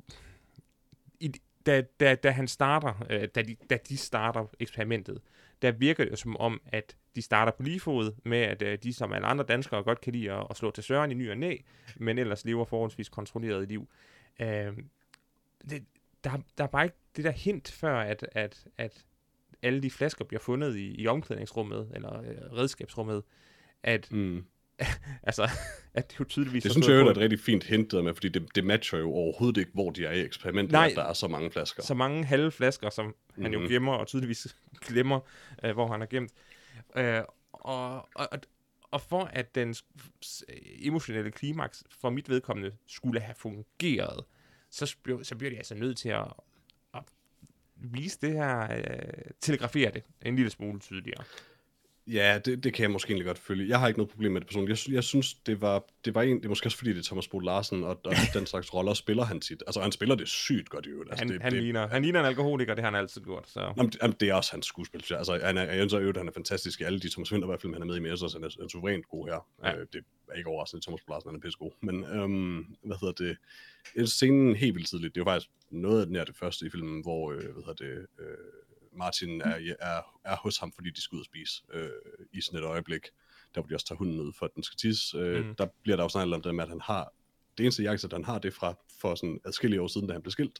[1.20, 1.34] i,
[1.66, 5.22] da, da, da han starter, øh, da, de, da de starter eksperimentet,
[5.62, 8.94] der virker det som om, at de starter på lige fod med, at øh, de
[8.94, 11.38] som alle andre danskere godt kan lide at, at slå til søren i ny og
[11.38, 11.58] næ,
[11.96, 13.90] men ellers lever forholdsvis kontrolleret liv.
[14.40, 14.74] Øh,
[15.70, 15.86] det,
[16.24, 19.06] der, der er bare ikke det der hint før, at, at, at
[19.62, 23.24] alle de flasker bliver fundet i, i omklædningsrummet, eller øh, redskabsrummet,
[23.84, 24.46] at, mm.
[25.24, 25.50] altså,
[25.94, 26.64] at det jo tydeligvis...
[26.64, 29.12] Det synes jeg jo er et rigtig fint hint med, fordi det, det matcher jo
[29.12, 31.84] overhovedet ikke, hvor de er i eksperimentet, Nej, at der er så mange flasker.
[31.84, 33.44] Så mange halve flasker, som mm-hmm.
[33.44, 33.70] han jo mhm.
[33.70, 34.56] gemmer, og tydeligvis
[34.88, 35.20] glemmer,
[35.64, 36.32] øh, hvor han er gemt.
[36.98, 38.28] Øh, og, og,
[38.92, 39.76] og for at den
[40.80, 44.24] emotionelle klimaks for mit vedkommende skulle have fungeret,
[44.72, 46.26] så, så bliver de altså nødt til at
[47.80, 51.24] vise det her, øh, telegrafere det en lille smule tydeligere.
[52.08, 53.70] Ja, det, det kan jeg måske egentlig godt følge.
[53.70, 54.88] Jeg har ikke noget problem med det personligt.
[54.88, 57.04] Jeg, jeg synes, det var, det var en, det er måske også fordi, det er
[57.04, 59.64] Thomas Bo Larsen, og, og den slags roller spiller han tit.
[59.68, 61.12] Altså, han spiller det sygt godt i øvrigt.
[61.12, 63.50] Altså, Han, det, han, det, ligner, han ligner en alkoholiker, det har han altid gjort.
[63.50, 63.60] Så.
[63.78, 65.02] Jamen, det, jamen, det er også hans skuespil.
[65.02, 65.18] synes jeg.
[65.18, 67.82] Altså, han er, jeg synes øvrigt, han er fantastisk i alle de Thomas Winterberg-film, han
[67.82, 69.48] er med i så han er, han er suverænt god her.
[69.64, 69.76] Ja.
[69.76, 71.72] Øh, det er ikke overraskende, at Thomas Bo Larsen han er pissegod.
[71.82, 73.38] Men, øhm, hvad hedder det?
[73.96, 76.70] En scenen helt vildt tidligt, det er jo faktisk noget af nær det første i
[76.70, 78.38] filmen, hvor, øh, hvad hedder det, øh,
[78.98, 81.90] Martin er, er, er hos ham, fordi de skal ud og spise øh,
[82.34, 83.02] i sådan et øjeblik,
[83.56, 85.18] der hvor de også tager hunden ud for, at den skal tisse.
[85.18, 85.56] Øh, mm.
[85.56, 87.14] Der bliver der jo snakket om det med, at han har,
[87.58, 90.22] det eneste jakkesæt, han har, det er fra for sådan adskillige år siden, da han
[90.22, 90.60] blev skilt,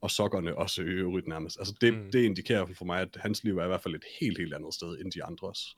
[0.00, 1.58] og sokkerne også i øvrigt nærmest.
[1.58, 2.10] Altså det, Mm.
[2.12, 4.74] det indikerer for mig, at hans liv er i hvert fald et helt, helt andet
[4.74, 5.76] sted end de andres.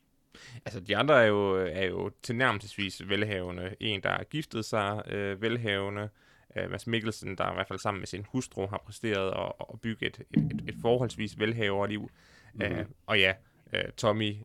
[0.64, 3.76] Altså, de andre er jo, er jo tilnærmelsesvis velhavende.
[3.80, 6.08] En, der har giftet sig øh, velhavende.
[6.56, 9.80] Øh, Mads Mikkelsen, der i hvert fald sammen med sin hustru har præsteret at, at
[9.80, 12.10] bygge et, et, et, et forholdsvis velhaverliv.
[12.54, 12.64] Mm.
[12.66, 12.72] Mhm.
[12.72, 13.34] Øh, og ja,
[13.72, 14.36] øh, Tommy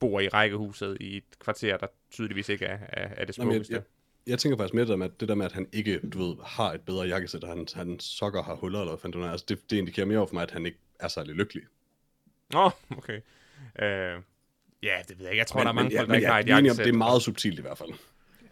[0.00, 3.52] bor i rækkehuset i et kvarter, der tydeligvis ikke er, er, er det Nå, men
[3.52, 3.74] smukkeste.
[3.74, 3.82] jeg,
[4.26, 6.18] jeg, jeg tænker faktisk mere det med, at, det der med, at han ikke, du
[6.18, 9.26] ved, har et bedre jakkesæt, og han, han sokker har huller, eller hvad fanden det
[9.26, 9.32] er.
[9.32, 11.62] Altså det, det indikerer mere over for mig, at han ikke er særlig lykkelig.
[12.54, 13.20] Åh, oh, okay.
[13.78, 14.20] Øh,
[14.82, 15.38] ja, det ved jeg ikke.
[15.38, 16.64] Jeg tror, der er mange ja, folk, der men ikke har ja, et enige om,
[16.64, 16.84] jakkesæt.
[16.84, 17.90] det er meget subtilt i hvert fald.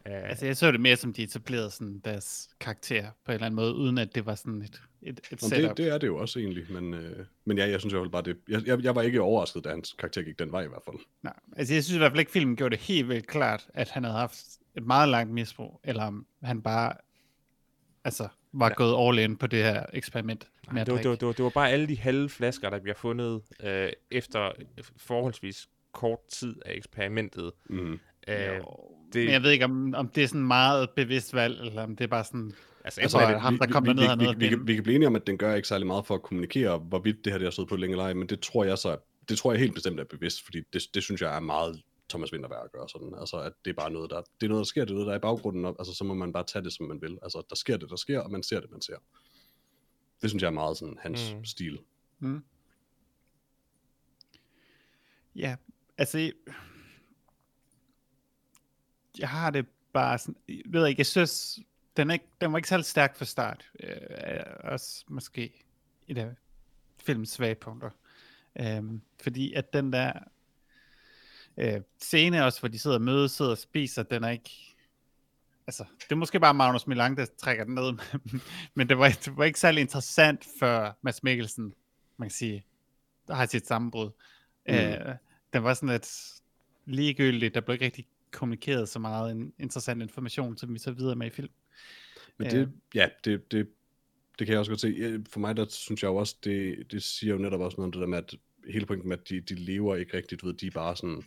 [0.08, 3.46] Øh, Altså, jeg så det mere som, de etablerede sådan deres karakter på en eller
[3.46, 5.68] anden måde, uden at det var sådan et, et, et Nå, setup.
[5.68, 8.22] det, det er det jo også egentlig, men, øh, men ja, jeg synes fald bare
[8.22, 8.36] det.
[8.48, 10.96] Jeg, jeg, jeg var ikke overrasket, da hans karakter gik den vej i hvert fald.
[11.22, 13.90] Nej, altså jeg synes i hvert fald ikke, filmen gjorde det helt vildt klart, at
[13.90, 14.38] han havde haft
[14.76, 16.92] et meget langt misbrug, eller om han bare
[18.04, 18.74] altså, var ja.
[18.74, 21.32] gået all in på det her eksperiment med at det, var, det, var, det, var,
[21.32, 24.52] det var bare alle de halve flasker, der bliver fundet øh, efter
[24.96, 27.52] forholdsvis kort tid af eksperimentet.
[27.70, 28.00] Mm.
[28.28, 28.64] Øh, Jo,
[29.14, 31.96] det- Men jeg ved ikke, om, om det er sådan meget bevidst valg, eller om
[31.96, 32.52] det er bare sådan...
[32.84, 34.40] altså, Jeg altså, tror, er at det, ham, der vi, kom vi, derned, vi, noget
[34.40, 36.22] vi, vi, vi kan blive enige om, at den gør ikke særlig meget for at
[36.22, 38.78] kommunikere, hvorvidt det her det har stået på længe eller ej, men det tror jeg
[38.78, 38.96] så,
[39.28, 42.32] det tror jeg helt bestemt er bevidst, fordi det, det synes jeg er meget Thomas
[42.32, 43.14] Winterberg at gøre sådan.
[43.20, 45.06] Altså, at det er bare noget, der, det er noget, der sker, det er noget,
[45.06, 47.18] der er i baggrunden, og, altså, så må man bare tage det, som man vil.
[47.22, 48.96] Altså, der sker det, der sker, og man ser det, man ser.
[50.22, 51.44] Det synes jeg er meget sådan hans mm.
[51.44, 51.78] stil.
[52.18, 52.44] Mm.
[55.36, 55.56] Ja,
[55.98, 56.32] altså...
[59.18, 60.36] Jeg, har det bare sådan...
[60.48, 61.58] Jeg ved ikke, jeg synes...
[61.96, 63.70] Den, er ikke, den var ikke særlig stærk fra start.
[63.80, 65.64] Øh, er også måske
[66.08, 66.30] et af
[67.00, 67.90] filmens svage punkter.
[68.60, 70.12] Øhm, fordi at den der
[71.56, 74.50] øh, scene også, hvor de sidder og mødes, sidder og spiser, den er ikke...
[75.66, 77.92] Altså, det er måske bare Magnus Milang, der trækker den ned,
[78.74, 81.74] men det var, det var ikke særlig interessant for Mads Mikkelsen,
[82.16, 82.64] man kan sige,
[83.28, 84.10] der har sit sammenbrud.
[84.68, 84.74] Mm.
[84.74, 85.14] Øh,
[85.52, 86.08] den var sådan lidt
[86.84, 91.16] ligegyldigt, der blev ikke rigtig kommunikeret så meget en, interessant information, som vi så videre
[91.16, 91.48] med i film.
[92.38, 92.58] Men Ja.
[92.58, 93.68] det, ja, det, det,
[94.38, 95.24] det kan jeg også godt se.
[95.30, 97.92] For mig, der synes jeg jo også, det, det siger jo netop også noget om
[97.92, 98.34] det der med, at
[98.68, 101.22] hele pointen med, at de, de lever ikke rigtigt, du ved, de er bare sådan,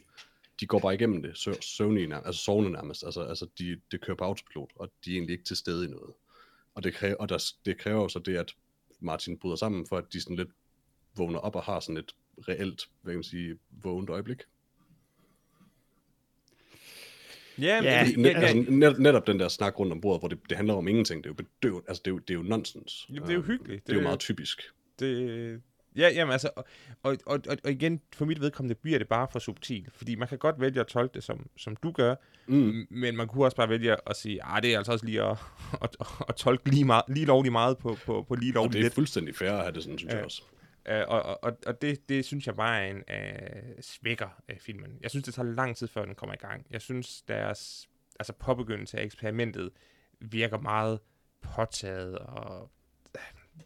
[0.60, 4.01] de går bare igennem det, sø, søvnige nærmest, altså sovende nærmest, altså, altså de, det
[4.01, 6.14] kører på autopilot, og de er egentlig ikke til stede i noget.
[6.76, 8.55] Og det kræver, og der, det kræver jo så det, at
[8.99, 10.49] Martin bryder sammen, for at de sådan lidt
[11.18, 12.16] vågner op og har sådan et
[12.47, 14.41] reelt, hvad kan man sige, vågent øjeblik.
[17.62, 20.22] Ja, Ja, men, Net, ja, ja, altså, net, netop den der snak rundt om bordet,
[20.22, 22.30] hvor det, det handler om ingenting, det er jo bedøvet, altså det er jo, det
[22.30, 23.05] er jo nonsens.
[23.10, 23.88] Jamen, det er jo hyggeligt.
[23.88, 24.62] Det er jo Det- meget typisk.
[24.99, 25.62] det,
[25.95, 26.66] ja, jamen altså, og,
[27.03, 30.28] og, og, og, og igen, for mit vedkommende bliver det bare for subtilt, fordi man
[30.28, 32.16] kan godt vælge at tolke det, som, som du gør,
[32.49, 32.88] Mm.
[32.89, 35.38] men man kunne også bare vælge at sige, ah, det er altså også lige at,
[35.82, 38.74] at, at, at tolke lige, meget, lige lovlig meget på, på, på lige Og lovlig
[38.74, 38.93] det er lidt.
[38.93, 40.18] fuldstændig fair at have det sådan, synes Ja.
[40.18, 40.41] jeg også.
[40.92, 44.98] Uh, og og, og, det, det synes jeg bare er en uh, svækker af filmen.
[45.02, 46.68] Jeg synes, det tager lang tid, før den kommer i gang.
[46.70, 49.72] Jeg synes, deres altså påbegyndelse af eksperimentet
[50.20, 51.00] virker meget
[51.42, 52.72] påtaget og
[53.16, 53.22] uh,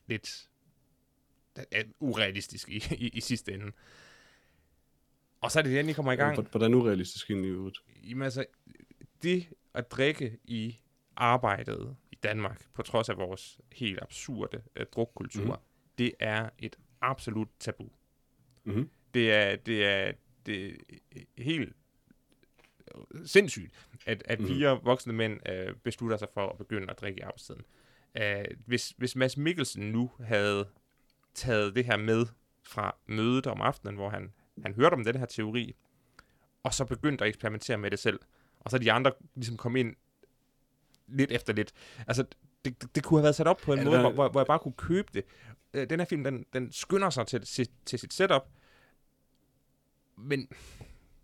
[0.07, 0.49] lidt
[1.57, 1.63] uh,
[1.99, 3.71] urealistisk i, i, i sidste ende.
[5.41, 6.33] Og så er det den, I kommer i gang.
[6.33, 7.77] Hvor- Hvordan urealistisk i øvrigt?
[8.03, 8.45] Jamen altså,
[9.23, 10.79] det at drikke i
[11.15, 15.61] arbejdet i Danmark, på trods af vores helt absurde uh, drukkultur, mm.
[15.97, 17.89] det er et absolut tabu.
[18.63, 18.89] Mhm.
[19.13, 20.11] Det er, det er,
[20.45, 20.77] det
[21.37, 21.73] er helt
[23.25, 24.47] sindssygt, at, at Mhm.
[24.47, 27.61] fire voksne mænd øh, beslutter sig for at begynde at drikke i arbejdstiden.
[28.17, 30.67] Øh, hvis, hvis Mads Mikkelsen nu havde
[31.33, 32.25] taget det her med
[32.63, 34.33] fra mødet om aftenen, hvor han,
[34.63, 35.75] han hørte om den her teori,
[36.63, 38.19] og så begyndte at eksperimentere med det selv,
[38.59, 39.95] og så de andre ligesom kom ind
[41.07, 41.71] lidt efter lidt.
[42.07, 42.25] Altså,
[42.65, 44.39] det, det, det kunne have været sat op på en Ja, måde, der- hvor, hvor,
[44.41, 45.23] jeg bare kunne købe det.
[45.73, 48.47] Øh, Den her film, den, den skynder sig til, til, til sit setup,
[50.17, 50.39] men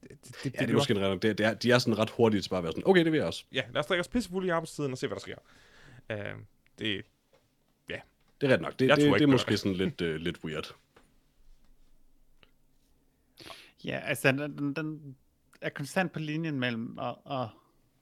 [0.02, 0.10] det,
[0.44, 2.42] det, Ja, det er måske en ret, det, det er, de er sådan ret hurtige
[2.42, 3.46] til bare at være sådan, okay, det vil jeg også.
[3.54, 5.36] Ja, lad os drikke os pissefulde i arbejdstiden og se, hvad der sker.
[6.34, 6.40] Uh,
[6.80, 7.06] det,
[8.42, 8.80] Det er ret nok.
[8.80, 9.60] Det, Jeg det, det, ikke er måske det.
[9.60, 10.76] sådan lidt, uh, lidt weird.
[13.86, 15.16] Ja, altså den, den, den
[15.62, 17.48] er konstant på linjen mellem at, at,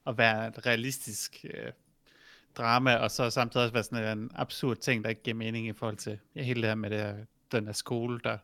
[0.07, 1.71] at være et realistisk øh,
[2.57, 5.73] drama, og så samtidig også være sådan en absurd ting, der ikke giver mening i
[5.73, 7.15] forhold til ja, hele det her med det her,
[7.51, 8.37] den her skole, der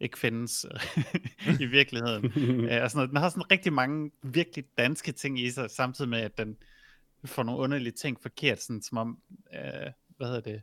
[0.00, 0.66] ikke findes
[1.60, 2.24] i virkeligheden.
[2.70, 3.10] øh, og sådan noget.
[3.10, 6.56] Den har sådan rigtig mange virkelig danske ting i sig, samtidig med, at den
[7.24, 9.18] får nogle underlige ting forkert, sådan som om,
[9.54, 10.62] øh, hvad hedder det,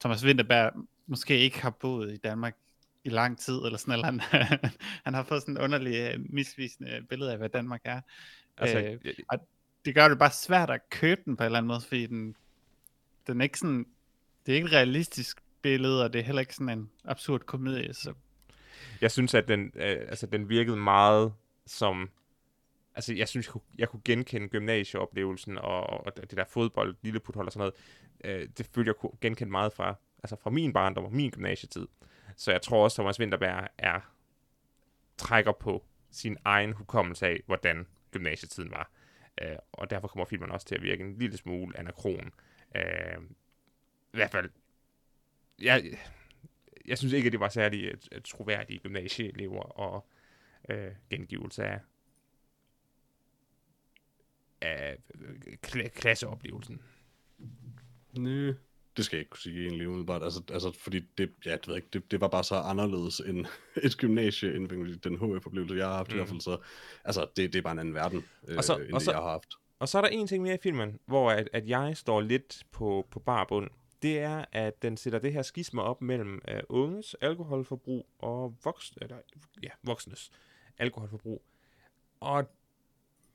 [0.00, 0.72] Thomas Winterberg
[1.06, 2.56] måske ikke har boet i Danmark
[3.04, 4.20] i lang tid, eller sådan, eller han,
[5.04, 8.00] han har fået sådan en underlig, misvisende billede af, hvad Danmark er.
[8.56, 9.38] altså, Øh, øh,
[9.84, 12.36] det gør det bare svært at købe den på en eller anden måde, fordi den,
[13.26, 13.86] den er ikke sådan,
[14.46, 17.94] det er ikke et realistisk billede, og det er heller ikke sådan en absurd komedie,
[17.94, 18.14] så
[19.00, 21.34] jeg synes, at den, øh, altså, den virkede meget
[21.66, 22.10] som...
[22.94, 27.46] Altså, jeg synes, jeg kunne, jeg kunne genkende gymnasieoplevelsen og, og det der fodbold, lilleputhold
[27.46, 27.72] og sådan
[28.24, 28.42] noget.
[28.42, 31.86] Øh, det følte jeg kunne genkende meget fra, altså fra min barndom og min gymnasietid.
[32.36, 34.00] Så jeg tror også, Thomas Winterberg er
[35.16, 38.90] trækker på sin egen hukommelse af, hvordan gymnasietiden var.
[39.42, 42.32] Øh, og derfor kommer filmen også til at virke en lille smule anakron.
[42.76, 43.16] Øh,
[44.12, 44.50] I hvert fald,
[45.62, 45.98] jeg,
[46.86, 50.06] jeg synes ikke, at det var særlig øh, øh, troværdige gymnasieelever og
[50.68, 51.80] øh, gengivelse af,
[54.60, 56.82] af øh, klasseoplevelsen.
[58.18, 58.54] Nø
[58.96, 60.22] det skal jeg ikke kunne sige egentlig umiddelbart.
[60.22, 63.46] Altså, altså fordi det, ja, det, ved ikke, det, det var bare så anderledes end
[63.82, 64.68] et gymnasie, end
[64.98, 66.14] den HF-oplevelse, jeg har haft mm.
[66.14, 66.40] i hvert fald.
[66.40, 66.58] Så,
[67.04, 69.10] altså, det, det er bare en anden verden, øh, Og så- end og det, så-
[69.12, 69.54] jeg har haft.
[69.78, 72.62] Og så er der en ting mere i filmen, hvor at, at jeg står lidt
[72.72, 73.70] på, på barbund.
[74.02, 78.92] Det er, at den sætter det her skisme op mellem uh, unges alkoholforbrug og voks,
[79.02, 79.16] eller,
[79.62, 80.30] ja, voksnes
[80.78, 81.42] alkoholforbrug.
[82.20, 82.44] Og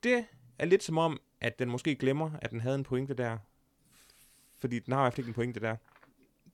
[0.03, 0.25] det
[0.59, 3.37] er lidt som om, at den måske glemmer, at den havde en pointe der.
[4.61, 5.75] Fordi den har i hvert fald ikke en pointe der.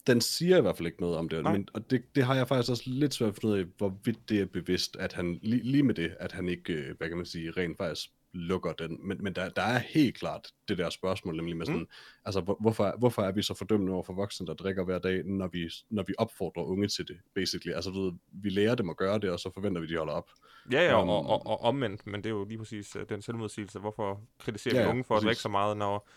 [0.07, 1.51] Den siger i hvert fald ikke noget om det, Nej.
[1.51, 4.29] men, og det, det har jeg faktisk også lidt svært at finde ud af, hvorvidt
[4.29, 7.17] det er bevidst, at han, lige, lige med det, at han ikke, øh, hvad kan
[7.17, 9.07] man sige, rent faktisk lukker den.
[9.07, 11.87] Men, men der, der er helt klart det der spørgsmål, nemlig med sådan, mm.
[12.25, 15.23] altså hvor, hvorfor, hvorfor er vi så fordømmende over for voksne, der drikker hver dag,
[15.25, 17.73] når vi, når vi opfordrer unge til det, basically.
[17.73, 20.29] Altså ved, vi lærer dem at gøre det, og så forventer vi, de holder op.
[20.71, 23.21] Ja, ja, Um, og, og, og omvendt, men det er jo lige præcis uh, den
[23.21, 23.79] selvmodsigelse.
[23.79, 25.41] Hvorfor kritiserer Ja, vi unge for at drikke præcis.
[25.41, 26.09] så meget, når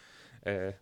[0.46, 0.72] uh,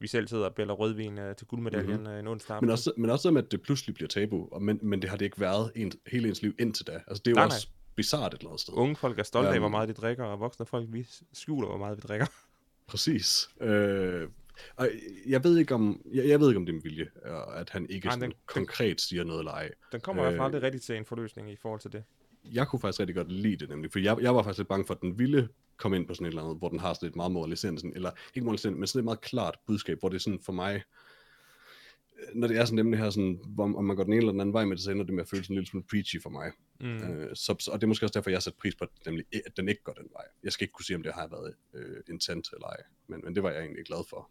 [0.00, 2.12] vi selv sidder og bæller rødvin uh, til guldmedaljen mm-hmm.
[2.18, 2.66] en onsdag aften?
[2.66, 5.16] Men også, men også med, at det pludselig bliver tabu, og men, men det har
[5.16, 6.92] det ikke været en, hele ens liv indtil da.
[7.06, 8.74] Altså det er jo Nej, nej, også bizart et eller andet sted.
[8.74, 9.70] Unge folk er stolte af, hvor Øhm.
[9.70, 12.26] meget de drikker, og voksne folk, vi skjuler, hvor meget vi drikker.
[12.88, 13.48] Præcis.
[13.60, 14.28] Øh,
[14.76, 14.88] og
[15.26, 17.70] jeg ved ikke om, jeg, jeg ved ikke om det er med vilje, øh, at
[17.70, 19.70] han ikke Nej, sådan den- den- konkret siger noget eller ej.
[19.92, 20.44] Den kommer i hvert fald Øh.
[20.44, 22.04] aldrig rigtigt til en forløsning i forhold til det.
[22.52, 24.86] Jeg kunne faktisk rigtig godt lide det nemlig, for jeg, jeg var faktisk lidt bange
[24.86, 27.08] for, at den ville komme ind på sådan et eller andet, hvor den har sådan
[27.08, 30.16] et meget moraliserende, sådan, eller ikke moraliserende, men sådan et meget klart budskab, hvor det
[30.16, 30.82] er sådan for mig,
[32.18, 34.32] øh, når det er sådan nemlig her, sådan, hvor, om man går den ene eller
[34.32, 35.86] den anden vej med det, så ender det med at føle sådan en lille smule
[35.90, 36.52] preachy for mig.
[36.80, 36.96] Mm.
[36.96, 39.24] Øh, så, og det er måske også derfor, jeg har sat pris på, at, nemlig,
[39.46, 40.24] at den ikke går den vej.
[40.42, 43.34] Jeg skal ikke kunne sige, om det har været øh, intent eller ej, men, men
[43.34, 44.30] det var jeg egentlig glad for.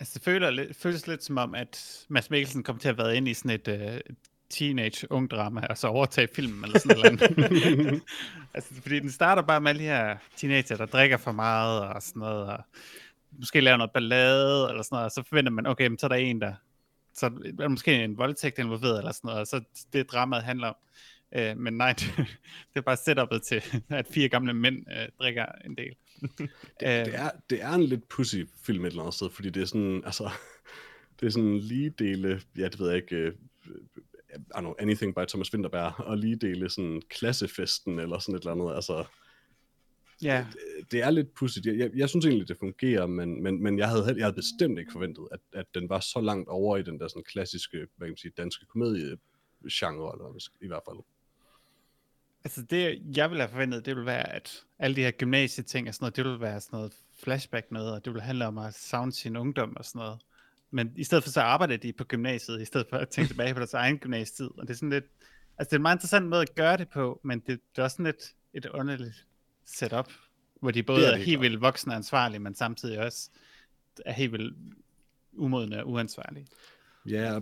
[0.00, 3.16] Altså, det føler, føles lidt som om, at Mads Mikkelsen kom til at have været
[3.16, 4.14] inde i sådan et uh,
[4.50, 8.02] teenage ung drama, og så overtage filmen eller sådan noget.
[8.54, 12.02] altså, fordi den starter bare med alle de her teenager, der drikker for meget og
[12.02, 12.58] sådan noget, og
[13.38, 16.08] måske laver noget ballade eller sådan noget, og så forventer man, okay, men så er
[16.08, 16.52] der en, der
[17.14, 17.26] så
[17.60, 19.60] er måske en voldtægt involveret eller sådan noget, og så
[19.92, 20.76] det dramaet handler om.
[21.36, 25.46] Uh, men nej, det, det er bare setupet til, at fire gamle mænd uh, drikker
[25.64, 25.94] en del.
[26.20, 26.48] Det,
[26.82, 27.04] Øh.
[27.04, 29.66] det, er, det er en lidt pussy film et eller andet sted, fordi det er
[29.66, 30.30] sådan, altså,
[31.20, 33.32] det er sådan lige dele, ja, det ved jeg ikke, uh,
[34.36, 38.52] I know, Anything by Thomas Winterberg, og lige dele sådan klassefesten eller sådan et eller
[38.52, 39.04] andet, altså,
[40.22, 41.66] Ja, det, det er lidt pudsigt.
[41.66, 44.78] Jeg, jeg, jeg synes egentlig, det fungerer, men, men, men jeg, havde, jeg havde bestemt
[44.78, 48.06] ikke forventet, at, at den var så langt over i den der sådan klassiske, hvad
[48.06, 50.98] kan man sige, danske komedie-genre, eller hvad i hvert fald.
[52.44, 55.94] Altså det, jeg ville have forventet, det ville være, at alle de her gymnasieting og
[55.94, 58.74] sådan noget, det ville være sådan noget flashback noget, og det ville handle om at
[58.74, 60.20] savne sin ungdom og sådan noget.
[60.70, 63.54] Men i stedet for så arbejder de på gymnasiet, i stedet for at tænke tilbage
[63.54, 64.50] på deres egen gymnasietid.
[64.58, 65.04] Og det er sådan lidt,
[65.58, 67.82] altså det er en meget interessant måde at gøre det på, men det, det er
[67.82, 69.26] også sådan lidt et underligt
[69.64, 70.12] setup,
[70.60, 73.30] hvor de både Det er det er helt vildt voksne og ansvarlige, men samtidig også
[74.06, 74.56] er helt vildt
[75.32, 76.46] umodne og uansvarlige.
[77.06, 77.40] Ja,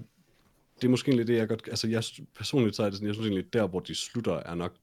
[0.76, 1.68] det er måske egentlig det, jeg godt...
[1.68, 2.02] Altså, jeg,
[2.38, 4.76] personligt så er det sådan, jeg synes egentlig, der, hvor de slutter, er nok...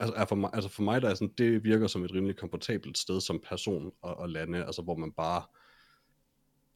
[0.00, 2.36] Altså, er for mig, altså for mig, der er sådan, det virker som et rimelig
[2.36, 5.42] komfortabelt sted som person at, at lande, altså hvor man bare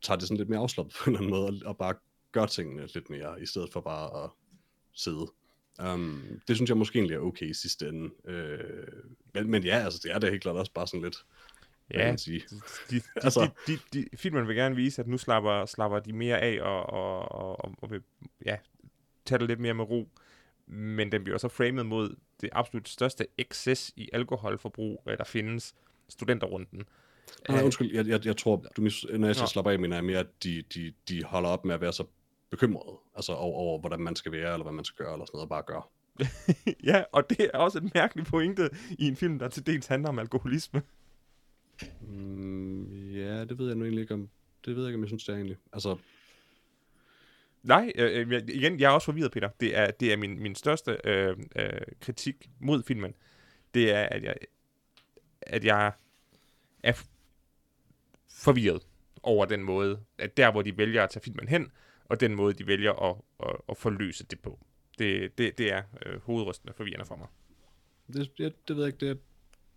[0.03, 1.94] tager det sådan lidt mere afslappet på en eller anden måde, og, bare
[2.32, 4.30] gør tingene lidt mere, i stedet for bare at
[4.94, 5.26] sidde.
[5.84, 8.11] Um, det synes jeg måske egentlig er okay i sidste ende.
[8.24, 8.59] Øh,
[9.34, 11.24] men, men ja, altså det er da helt klart også bare sådan lidt,
[11.90, 12.42] kan Ja, man sige.
[12.51, 12.61] de,
[12.96, 16.40] de, Altså- de, de, de, filmen vil gerne vise, at nu slapper, slapper de mere
[16.40, 18.03] af og, og, og, og, vil
[18.44, 18.57] ja,
[19.24, 20.09] tage det lidt mere med ro.
[20.66, 25.74] Men den bliver så framet mod det absolut største excess i alkoholforbrug, øh, der findes,
[26.09, 26.82] studenterrunden.
[27.49, 29.47] Nej, Øh, undskyld, jeg, jeg, jeg tror, du mis, når jeg så Nå.
[29.47, 32.05] slapper af, mener jeg mere, at de, de, de holder op med at være så
[32.51, 35.37] bekymrede, altså over, over, hvordan man skal være, eller hvad man skal gøre, eller sådan
[35.37, 35.83] noget, og bare gøre.
[36.95, 40.09] ja, og det er også en mærkelig pointe i en film, der til dels handler
[40.09, 40.83] om alkoholisme.
[42.01, 44.28] Mm, ja, det ved jeg nu egentlig ikke om,
[44.64, 45.57] det ved jeg ikke, om jeg synes, det er egentlig.
[45.72, 45.97] Altså,
[47.62, 49.49] Nej, øh, øh, jeg- igen, jeg er også forvirret, Peter.
[49.61, 51.70] Det er, det er min, min største øh, øh,
[52.01, 53.14] kritik mod filmen.
[53.74, 54.35] Det er, at jeg,
[55.43, 55.93] at jeg
[56.83, 56.93] er
[58.33, 58.83] forvirret
[59.22, 61.70] over den måde, at der, hvor de vælger at tage filmen hen,
[62.05, 63.16] og den måde, de vælger at,
[63.49, 64.59] at, at forløse det på.
[64.99, 67.26] Det, det, det er øh, hovedrystende forvirrende for mig.
[68.12, 69.14] det, det, det ved jeg ikke, det er,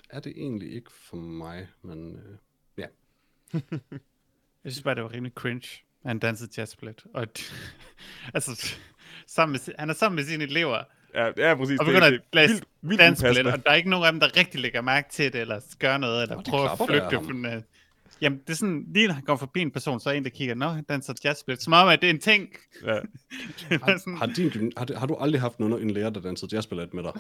[0.10, 2.38] er det egentlig ikke for mig, men øh,
[2.78, 2.88] ja.
[4.64, 5.68] Jeg synes bare, det var rimelig cringe,
[6.04, 7.04] at han dansede jazzballet.
[7.14, 7.54] Og at-
[8.34, 8.76] altså,
[9.28, 10.84] sammen med, han er sammen med sine elever,
[11.16, 11.80] Ja, ja præcis.
[11.80, 13.54] og begynder at vildt, læse vildt dansballet, upassende.
[13.54, 15.98] og der er ikke nogen af dem, der rigtig lægger mærke til det, eller gør
[15.98, 17.16] noget, eller Nå, de prøver at flygte.
[17.16, 17.64] Fra, den,
[18.24, 20.30] jamen, det er sådan, lige når han går forbi en person, så er en, der
[20.30, 22.50] kigger, nå, han danser jazzballet, som om, at det er en ting.
[22.86, 22.92] Ja.
[23.70, 26.94] Var sådan, Har, din, har, har, du aldrig haft nogen, en lærer, der dansede jazzballet
[26.94, 27.12] med dig?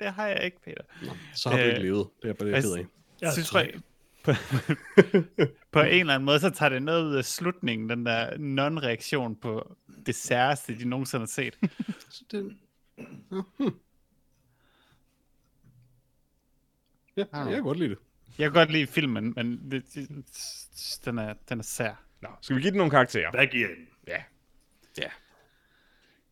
[0.00, 0.82] det har jeg ikke, Peter.
[1.02, 2.06] Nå, så har du Øh, ikke levet.
[2.22, 2.86] Det er bare det, jeg ked af.
[3.20, 3.72] Jeg synes jeg,
[4.24, 4.32] på,
[5.72, 9.40] på en eller anden måde, så tager det noget ud af slutningen, den der non-reaktion
[9.40, 11.58] på det særeste, de nogensinde har set.
[12.08, 12.56] Så det,
[12.98, 13.74] ja, hmm.
[17.16, 17.98] ja, jeg kan godt lide det.
[18.38, 20.08] Jeg kan godt lide filmen, men det, det,
[21.04, 22.04] den, er, den er sær.
[22.20, 23.30] Nå, skal vi give den nogle karakterer?
[23.30, 23.88] Hvad giver den?
[24.06, 24.12] Ja.
[24.12, 24.22] Ja.
[24.98, 25.10] Jeg,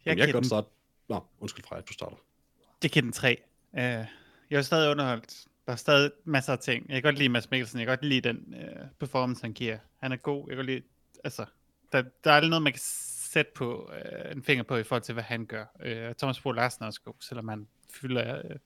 [0.06, 0.68] Jeg, jeg kan godt starte.
[1.08, 2.16] Nå, undskyld Freja, du starter.
[2.82, 3.42] jeg giver den 3.
[3.72, 4.06] Uh, jeg
[4.50, 5.44] er stadig underholdt.
[5.66, 6.88] Der er stadig masser af ting.
[6.88, 7.78] Jeg kan godt lide Mads Mikkelsen.
[7.78, 9.78] Jeg kan godt lide den uh, performance, han giver.
[9.98, 10.44] Han er god.
[10.48, 10.82] Jeg kan godt lide...
[11.24, 11.46] Altså,
[11.92, 15.02] der, der er aldrig noget, man kan sætte på uh, en finger på i forhold
[15.02, 15.64] til, hvad han gør.
[15.74, 18.56] Uh, Thomas Bo Larsen er også god, selvom han fylder uh,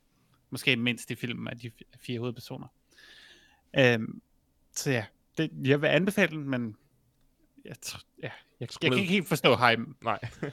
[0.50, 1.70] måske mindst i filmen af de
[2.00, 2.66] fire hovedpersoner.
[3.78, 4.22] Um,
[4.72, 5.04] så ja,
[5.38, 6.76] det, jeg vil anbefale den, men
[7.64, 9.96] jeg, tr- ja, jeg, jeg kan ikke helt forstå hypen.
[10.02, 10.18] Nej.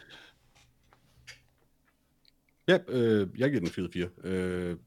[2.68, 4.28] Ja, øh, jeg giver den 4-4.
[4.28, 4.78] Øh,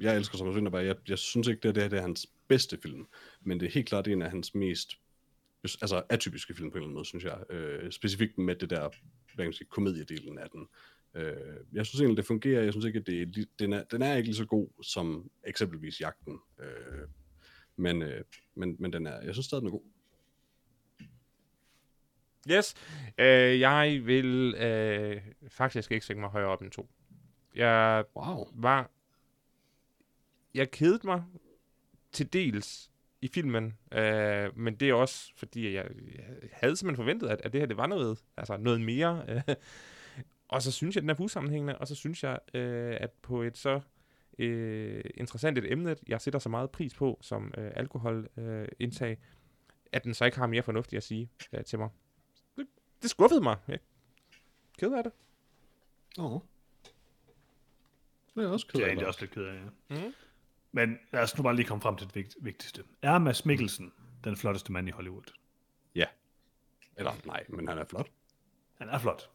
[0.00, 0.86] jeg elsker Thomas Winterberg.
[0.86, 3.06] Jeg, jeg synes ikke, det, er, det, her, det er hans bedste film,
[3.40, 4.92] men det er helt klart en af hans mest
[5.64, 7.38] altså atypiske film på en eller anden måde, synes jeg.
[7.50, 8.88] Øh, specifikt med det der, hvad
[9.36, 10.68] kan man sige, komediedelen af den.
[11.14, 12.62] Øh, jeg synes egentlig, det fungerer.
[12.62, 14.68] Jeg synes ikke, at det er, li- den, er, den er ikke lige så god
[14.82, 16.38] som eksempelvis Jagten.
[16.60, 17.08] Øh,
[17.76, 18.24] men, øh,
[18.54, 19.82] men, men den er, jeg synes stadig, den er god.
[22.50, 22.74] Yes.
[23.18, 26.88] Øh, jeg vil øh, faktisk ikke sætte mig højere op end to.
[27.54, 28.48] Jeg Wow.
[28.54, 28.90] var...
[30.54, 31.24] Jeg kedede mig
[32.12, 32.90] til dels
[33.22, 37.52] i filmen, øh, men det er også fordi, jeg, jeg havde simpelthen forventet, at, at
[37.52, 39.24] det her det var noget, altså noget mere.
[39.28, 39.42] Øh,
[40.48, 43.42] og så synes jeg, at den er usammenhængende, og så synes jeg, øh, at på
[43.42, 43.80] et så
[44.38, 49.18] øh, interessant et emne, jeg sætter så meget pris på som øh, alkoholindtag, øh, indtag,
[49.92, 51.88] at den så ikke har mere fornuftigt at sige øh, til mig.
[52.56, 52.66] Det,
[53.02, 53.56] det skuffede mig.
[53.68, 53.78] Jeg er
[54.78, 55.12] ked af det.
[56.18, 56.40] Åh.
[58.34, 58.88] Det er jeg også ked Det er af.
[58.88, 59.14] jeg egentlig Lars.
[59.14, 59.54] også lidt ked af,
[59.90, 60.00] ja.
[60.02, 60.14] Mhm.
[60.72, 62.84] Men lad os nu bare lige komme frem til det vigt- vigtigste.
[63.02, 63.92] Er Mads Mikkelsen
[64.24, 65.32] den flotteste mand i Hollywood?
[65.94, 66.04] Ja.
[66.96, 68.10] Eller nej, men han er flot.
[68.74, 69.30] Han er flot.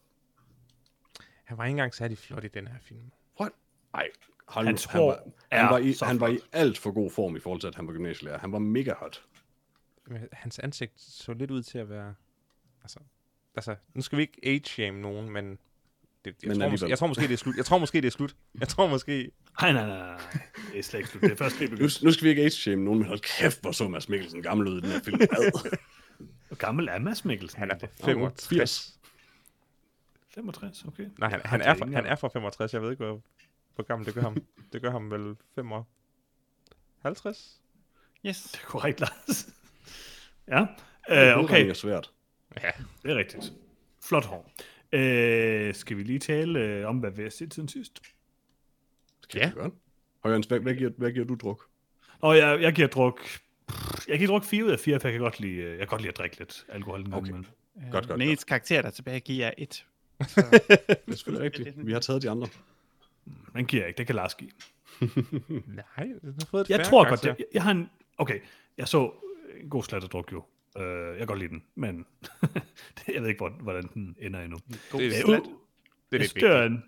[1.44, 3.12] Han var ikke engang særlig flot i den her film.
[3.40, 3.52] What?
[3.94, 4.08] Ej,
[4.48, 6.92] hold Hans han, var, hår han, er var i, så han var i alt for
[6.92, 8.40] god form i forhold til, at han var gymnasielærer.
[8.40, 9.24] Han var mega hot.
[10.32, 12.14] Hans ansigt så lidt ud til at være...
[12.84, 13.00] Altså,
[13.56, 15.58] altså nu skal vi ikke age-shame nogen, men...
[16.26, 17.56] Det, jeg, Men tror måske, jeg tror måske, det er slut.
[17.56, 18.36] Jeg tror måske, det er slut.
[18.60, 19.32] Jeg tror måske...
[19.62, 20.18] Nej, nej, nej, nej.
[20.72, 21.22] Det er slet ikke slut.
[21.22, 23.72] Det er først lige Nu, nu skal vi ikke age-shame nogen, men hold kæft, hvor
[23.72, 25.20] så Mads Mikkelsen gammel ud i den her film.
[26.48, 27.60] Hvor gammel er Mads Mikkelsen?
[27.60, 28.16] Han er på egentlig?
[28.16, 29.00] 65.
[30.30, 31.06] 65, okay.
[31.18, 32.74] Nej, han, han, er fra, han er fra 65.
[32.74, 33.22] Jeg ved ikke, hvor,
[33.76, 34.38] hvor gammel det gør ham.
[34.74, 37.62] Det gør ham vel 55?
[38.26, 38.42] Yes.
[38.44, 39.48] Det er korrekt, Lars.
[40.48, 40.68] ja, uh,
[41.44, 41.70] okay.
[41.70, 42.12] er svært.
[42.64, 42.72] Ja.
[43.04, 43.54] Det er rigtigt.
[44.04, 44.52] Flot hår.
[44.94, 45.00] Uh,
[45.76, 48.00] skal vi lige tale uh, om, hvad vi har set siden sidst?
[49.22, 49.48] Skal Ja.
[49.50, 49.72] vi gøre?
[50.24, 51.66] Højens, hvad, hvad, giver, hvad giver du druk?
[52.20, 53.22] Og jeg, jeg giver druk...
[54.08, 56.02] Jeg giver druk 4 ud af 4, for jeg kan godt lide, jeg kan godt
[56.02, 57.18] lide at drikke lidt alkohol Okay.
[57.18, 57.46] imellem.
[57.92, 59.86] Godt, godt, eneste karakter, der er tilbage, giver jeg et.
[60.20, 60.28] Det
[61.08, 61.70] er selvfølgelig rigtigt.
[61.88, 62.48] Vi har taget de andre.
[63.56, 64.52] Den giver jeg ikke, det kan Lars give.
[65.68, 67.90] Nej, den har fået et Jeg tror godt, jeg, jeg har en...
[68.18, 68.40] Okay,
[68.78, 69.12] jeg så
[69.62, 70.44] en god slatterdruk jo.
[70.76, 72.06] Uh, jeg kan godt lide den, men
[73.14, 74.58] jeg ved ikke, hvor- hvordan den ender endnu.
[74.92, 75.42] God Det er- slat.
[76.12, 76.72] Det er lidt det er vigtigt.
[76.72, 76.84] en,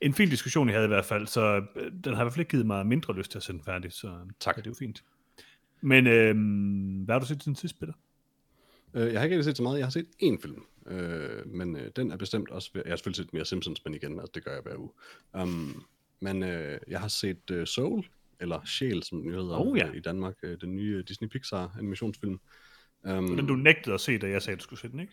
[0.00, 2.40] en fin diskussion, I havde i hvert fald, så øh, den har i hvert fald
[2.40, 4.56] ikke givet mig mindre lyst til at sende den færdig, så Tak.
[4.56, 5.04] Ja, det er jo fint.
[5.80, 6.34] Men øh,
[7.04, 7.92] hvad har du set til den sidste, Peter?
[8.94, 9.78] Øh, jeg har ikke set så meget.
[9.78, 12.70] Jeg har set én film, øh, men øh, den er bestemt også...
[12.74, 14.90] Jeg har selvfølgelig set mere Simpsons, men igen, altså, det gør jeg hver uge.
[15.42, 15.82] Um,
[16.20, 18.04] men øh, jeg har set øh, Soul,
[18.40, 19.92] eller Sjæl, som den hedder Oh, ja.
[19.92, 22.40] i Danmark, øh, den nye Disney Pixar animationsfilm.
[23.02, 25.12] Um, Den du nægtede at se, da jeg sagde, at du skulle se den, ikke?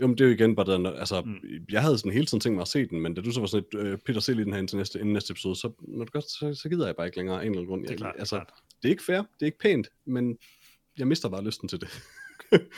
[0.00, 1.38] Jo, men det er jo igen bare den, altså, Mm.
[1.70, 3.46] jeg havde sådan hele tiden tænkt mig at se den, men da du så var
[3.46, 6.04] sådan et, øh, Peter, se lige den her indtil næste, inden næste episode, så, når
[6.04, 7.82] du godt, så, så gider jeg bare ikke længere af en eller anden grund.
[7.82, 8.52] Det er klart, altså, klart.
[8.82, 10.38] det er ikke fair, det er ikke pænt, men
[10.98, 11.88] jeg mister bare lysten til det.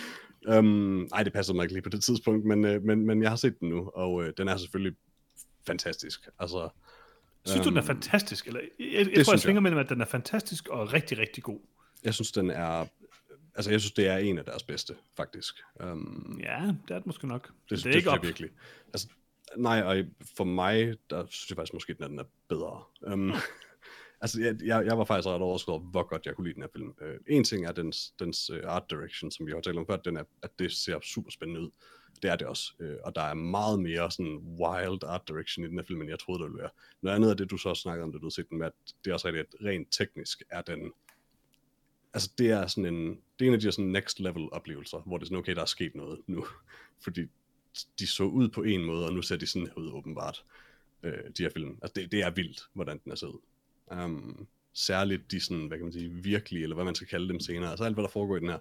[0.49, 3.31] um, ej, det passer mig ikke lige på det tidspunkt, men, øh, men, men jeg
[3.31, 4.97] har set den nu, og øh, den er selvfølgelig
[5.67, 6.29] fantastisk.
[6.39, 6.69] Altså,
[7.47, 8.47] Synes du, den er øhm, fantastisk?
[8.47, 11.19] Eller, jeg, jeg, jeg tror, synes jeg svinger mellem, at den er fantastisk og rigtig,
[11.19, 11.61] rigtig god.
[12.05, 12.87] Jeg synes, den er,
[13.55, 15.55] altså jeg synes, det er en af deres bedste, faktisk.
[15.85, 17.47] Um, Ja, det er det måske nok.
[17.47, 18.23] Det, Men det, er det ikke op.
[18.23, 18.51] virkelig.
[18.93, 19.09] Altså,
[19.57, 20.05] nej, og
[20.37, 22.83] for mig, der synes jeg faktisk måske, at den er bedre.
[23.13, 23.33] Um,
[24.21, 26.63] altså, jeg, jeg, jeg var faktisk ret overrasket over, hvor godt jeg kunne lide den
[26.63, 26.95] her film.
[27.01, 29.97] Øh, en ting er dens, dens uh, art direction, som vi har talt om før,
[29.97, 31.71] den er, at det ser super spændende ud.
[32.23, 32.73] Det er det også.
[32.81, 36.11] Øh, og der er meget mere sådan wild art direction i den her film, end
[36.11, 36.71] jeg troede, der ville være.
[37.03, 38.67] Noget andet af det, du så også snakkede om, da du havde set den med,
[38.67, 38.73] at
[39.05, 40.93] det er også rigtigt, at rent teknisk er den
[42.15, 43.09] altså det er sådan en,
[43.39, 45.55] det er en af de her sådan next level oplevelser, hvor det er sådan, okay,
[45.55, 46.47] der er sket noget nu.
[47.05, 47.21] Fordi
[47.99, 50.45] de så ud på en måde, og nu ser de sådan ud åbenbart,
[51.03, 51.79] øh, de her film.
[51.83, 53.41] Altså det, det er vildt, hvordan den er set ud.
[53.91, 57.41] Um, særligt de sådan, hvad kan man sige, virkelige, eller hvad man skal kalde dem
[57.41, 57.71] senere.
[57.71, 58.59] Altså alt, hvad der foregår i den her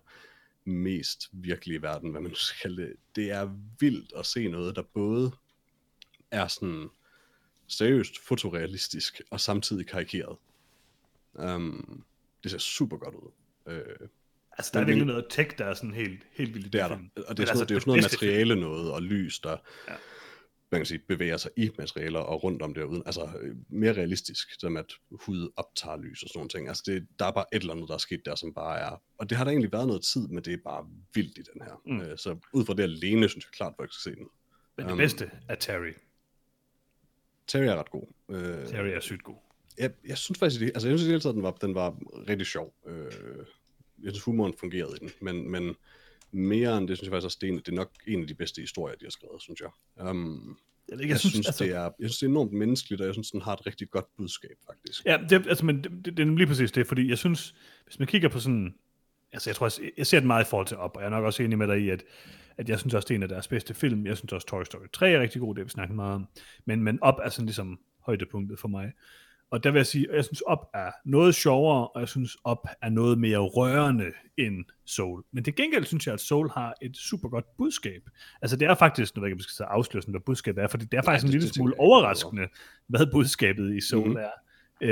[0.65, 2.93] mest virkelige verden, hvad man skal kalde det.
[3.15, 3.49] Det er
[3.79, 5.31] vildt at se noget, der både
[6.31, 6.89] er sådan
[7.67, 10.37] seriøst fotorealistisk, og samtidig karikeret.
[11.33, 12.03] Um,
[12.43, 13.31] det ser super godt ud.
[13.67, 14.07] Øh,
[14.57, 16.95] Altså, der er virkelig noget tech, der er sådan helt, helt vildt det er der.
[16.95, 19.57] Og det er, sådan, altså, det er jo sådan noget materiale noget, og lys, der
[19.87, 19.93] Ja.
[20.71, 23.93] Man kan sige, bevæger sig i materialer og rundt om det uden, altså øh, mere
[23.93, 26.67] realistisk, som at hud optager lys og sådan nogle ting.
[26.67, 29.01] Altså det, der er bare et eller andet, der er sket der, som bare er,
[29.17, 31.61] og det har der egentlig været noget tid, men det er bare vildt i den
[31.61, 31.81] her.
[31.85, 32.01] Mm.
[32.01, 34.27] Øh, så ud fra det alene, synes jeg klart, at jeg skal se den.
[34.77, 35.93] Men det Um, bedste er Terry.
[37.47, 38.07] Terry er ret god.
[38.29, 39.35] Øh, Terry er sygt god.
[39.77, 41.75] jeg, jeg synes faktisk, det, altså jeg synes i det hele taget, den var, den
[41.75, 41.97] var
[42.29, 42.73] rigtig sjov.
[42.87, 43.11] Øh,
[44.03, 45.75] jeg synes, humoren fungerede i den, men, men
[46.31, 48.27] mere end det, synes jeg faktisk også, det er, en, det er nok en af
[48.27, 49.69] de bedste historier, de har skrevet, synes jeg.
[50.09, 50.57] Um,
[50.89, 51.63] Jeg, jeg, jeg synes, synes altså...
[51.63, 53.89] det er, jeg synes, det er enormt menneskeligt, og jeg synes, den har et rigtig
[53.89, 55.05] godt budskab, faktisk.
[55.05, 57.55] Ja, det, altså, men det, det, det er lige præcis det, fordi jeg synes,
[57.85, 58.75] hvis man kigger på sådan,
[59.31, 61.11] altså jeg tror, jeg, jeg ser den meget i forhold til op, og jeg er
[61.11, 62.03] nok også enig med dig i, at,
[62.57, 64.05] at jeg synes også, det er en af deres bedste film.
[64.05, 66.27] Jeg synes også, Toy Story 3 er rigtig god, det vi snakket meget om.
[66.65, 68.91] Men, men op er sådan ligesom højdepunktet for mig.
[69.51, 72.37] Og der vil jeg sige, at jeg synes op er noget sjovere, og jeg synes
[72.43, 74.05] op er noget mere rørende
[74.37, 75.23] end Soul.
[75.31, 78.01] Men til gengæld synes jeg, at Soul har et super godt budskab.
[78.41, 80.21] Altså det er faktisk, nu ved jeg ikke, om vi skal så afsløre, sådan, hvad
[80.21, 82.47] budskabet er, fordi det er faktisk en det- lille det smule jeg ikke noget overraskende,
[82.87, 84.17] hvad budskabet i Soul mm-hmm.
[84.17, 84.29] er.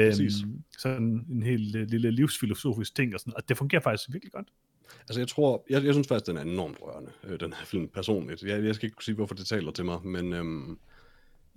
[0.09, 0.33] Præcis.
[0.43, 4.31] Øhm, sådan en helt øh, lille livsfilosofisk ting og sådan, og det fungerer faktisk virkelig
[4.31, 4.47] godt.
[4.99, 7.87] Altså jeg tror, jeg, jeg synes faktisk, den er enormt rørende, øh, den her film,
[7.87, 8.43] personligt.
[8.43, 10.77] Jeg, jeg skal ikke kunne sige, hvorfor det taler til mig, men øhm,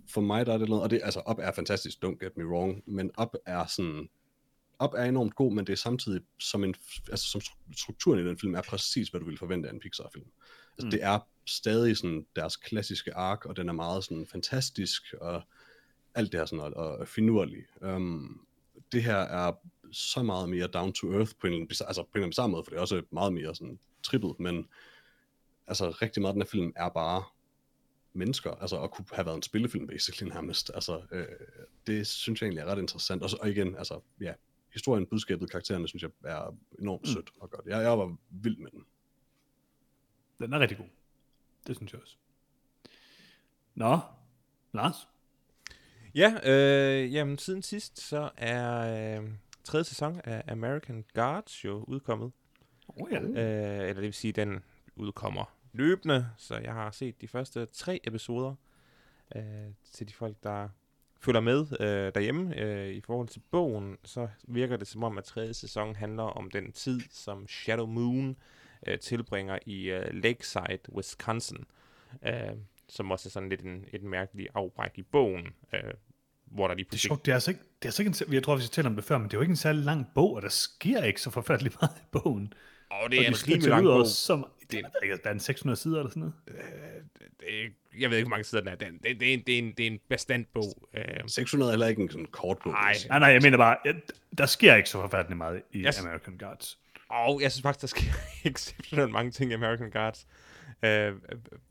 [0.09, 2.47] for mig der er det noget, og det, altså Up er fantastisk, don't get me
[2.47, 4.09] wrong, men Up er sådan,
[4.85, 6.75] Up er enormt god, men det er samtidig som en,
[7.11, 9.81] altså som stru- strukturen i den film er præcis, hvad du ville forvente af en
[9.81, 10.27] Pixar-film.
[10.73, 10.91] Altså Mm.
[10.91, 15.43] det er stadig sådan deres klassiske ark, og den er meget sådan fantastisk, og
[16.15, 17.65] alt det her sådan, og, og finurlig.
[17.81, 18.41] Um,
[18.93, 19.53] det her er
[19.93, 22.65] så meget mere down to earth på en, altså på en eller anden bizarre måde,
[22.65, 24.67] for det er også meget mere sådan trippet, men
[25.67, 27.23] altså rigtig meget af den her film er bare
[28.13, 30.71] mennesker, altså at kunne have været en spillefilm basically nærmest.
[30.75, 31.27] Altså øh,
[31.87, 33.23] det synes jeg egentlig er ret interessant.
[33.23, 34.33] Og, så, og igen, altså ja,
[34.73, 37.07] historien, budskabet, karaktererne synes jeg er enormt Mm.
[37.07, 37.67] sødt og godt.
[37.67, 38.85] Jeg, jeg var vild med den.
[40.39, 40.87] Den er rigtig god.
[41.67, 42.17] Det synes jeg også.
[43.75, 43.99] Nå,
[44.75, 45.09] Lars?
[46.15, 49.31] Ja, øh, jamen siden sidst, så er øh,
[49.65, 52.33] tredje sæson af American Gods jo udkommet.
[52.89, 53.21] Oh, ja.
[53.21, 54.59] Øh, eller det vil sige, den
[54.97, 58.55] udkommer løbende, så jeg har set de første tre episoder
[59.37, 59.43] øh,
[59.93, 60.69] til de folk, der
[61.21, 62.57] følger med øh, derhjemme.
[62.57, 66.51] Øh, I forhold til bogen, så virker det som om, at tredje sæson handler om
[66.51, 68.37] den tid, som Shadow Moon
[68.87, 71.65] øh, tilbringer i øh, Lakeside, Wisconsin.
[72.27, 72.33] Øh,
[72.89, 75.81] som også er sådan lidt en, et mærkeligt afbræk i bogen, øh,
[76.45, 77.09] hvor der lige Det er pludselig...
[77.09, 78.89] sjovt, det er altså ikke, det er altså ikke en, jeg tror, vi skal tale
[78.89, 81.03] om det før, men det er jo ikke en særlig lang bog, og der sker
[81.03, 82.53] ikke så forfærdeligt meget i bogen.
[82.91, 84.07] Og det og er en de stretcher rimelig lang bog.
[84.07, 86.35] Så, det, Det- er, ikke, der er en 600 sider eller sådan noget.
[87.41, 87.69] det, er-
[88.01, 88.75] jeg ved ikke, hvor mange sider den er.
[88.75, 90.89] Den, det, det, er en, det, er en, det er en bestandt bog.
[90.95, 92.73] Øh, 600 er heller ikke en sådan kort bog.
[92.73, 92.81] Nej.
[92.89, 93.09] jeg.
[93.09, 93.93] Nej, nej, jeg mener bare, ja,
[94.39, 96.79] der sker ikke så forfærdeligt meget i Jeg American Gods.
[97.09, 98.13] og jeg synes faktisk, der sker
[98.51, 100.27] exceptionelt mange ting i American Gods.
[100.83, 101.13] Øh,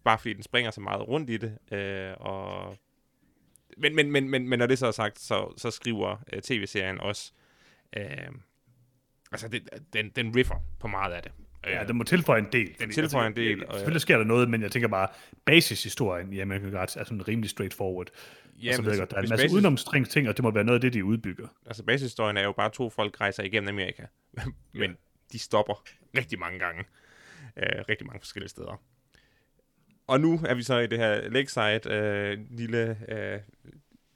[0.04, 1.58] bare fordi den springer så meget rundt i det.
[1.78, 2.78] Øh, og
[3.78, 7.00] men, men, men, men, men når det så er sagt, så, så skriver uh, tv-serien
[7.00, 7.32] også,
[7.98, 8.04] uh,
[9.32, 11.32] altså det, den, den riffer på meget af det.
[11.66, 12.76] Ja, den må tilføje en del.
[12.80, 15.08] fordi, tilføjer en del, øh, og- Selvfølgelig sker der noget, men jeg tænker bare,
[15.45, 18.08] basishistorien i American Gods er sådan rimelig straightforward.
[18.64, 20.43] Ja, og så ved jeg godt, der er en masse basis- udenomstrængt ting, og det
[20.43, 21.47] må være noget af det, de udbygger.
[21.66, 24.03] Altså basishistorien er jo bare to folk rejser igennem Amerika,
[24.74, 24.95] men Ja.
[25.32, 25.84] de stopper
[26.18, 26.84] rigtig mange gange.
[27.58, 28.82] Øh, rigtig mange forskellige steder.
[30.08, 33.39] Og nu er vi så i det her Lakeside øh, lille øh,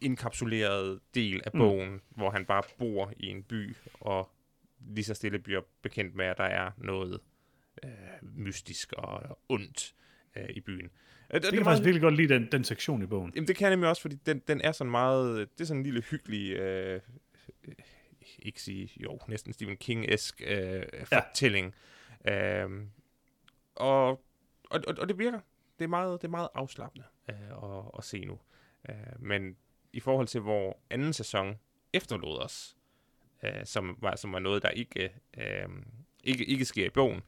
[0.01, 1.59] inkapsuleret del af Mm.
[1.59, 1.99] bogen, mm.
[2.15, 4.29] hvor han bare bor i en by, og
[4.89, 7.19] lige så stille bliver bekendt med, at der er noget
[7.83, 7.91] øh,
[8.21, 9.95] mystisk og ondt
[10.35, 10.89] øh, i byen.
[11.33, 13.31] Øh, Det kan jeg faktisk virkelig godt lide, den, den sektion i bogen.
[13.35, 15.79] Jamen det kan jeg nemlig også, fordi den, den er sådan meget, det er sådan
[15.79, 17.01] en lille hyggelig, øh,
[17.67, 17.73] øh,
[18.39, 21.75] ikke sige, jo, næsten Stephen King-esk øh, fortælling.
[22.25, 22.63] Ja.
[22.63, 22.69] Øh,
[23.75, 24.09] og,
[24.69, 25.39] og, og, og det virker.
[25.79, 28.39] Det er meget, det er meget afslappende øh, at, at se nu.
[28.89, 29.57] Øh, men
[29.93, 31.55] i forhold til, hvor anden sæson
[31.93, 32.77] efterlod os,
[33.43, 35.69] øh, som, var, som var noget, der ikke, øh,
[36.23, 37.21] ikke, ikke sker i bogen, øh,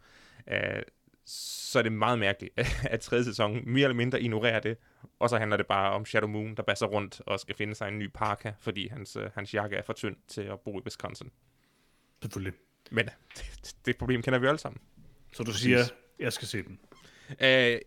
[1.25, 2.53] så er det meget mærkeligt,
[2.93, 4.77] at tredje sæson mere eller mindre ignorerer det,
[5.19, 7.87] og så handler det bare om Shadow Moon, der basser rundt og skal finde sig
[7.87, 10.81] en ny parka, fordi hans, øh, hans jakke er for tynd til at bo i
[10.85, 11.31] Wisconsin.
[12.21, 12.59] Selvfølgelig.
[12.91, 13.05] Men
[13.37, 14.81] det, det problem kender vi alle sammen.
[15.33, 15.61] Så du Præcis.
[15.63, 15.79] siger,
[16.19, 16.79] jeg skal se den.
[17.41, 17.79] Øh,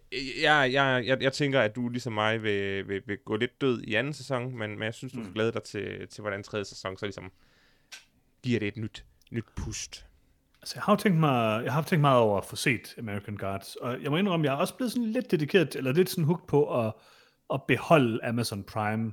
[0.42, 3.82] jeg, jeg, jeg, jeg tænker, at du ligesom mig vil, vil, vil gå lidt død
[3.82, 5.34] i anden sæson, men, men jeg synes, du skal Mm.
[5.34, 7.32] glæde dig til, til, hvordan tredje sæson så ligesom
[8.42, 10.06] giver det et nyt, nyt pust.
[10.66, 13.36] Altså, jeg har jo tænkt mig, jeg har tænkt meget over at få set American
[13.36, 16.24] Gods, og jeg må indrømme, jeg er også blevet sådan lidt dedikeret, eller lidt sådan
[16.24, 16.92] hooked på at,
[17.54, 19.12] at beholde Amazon Prime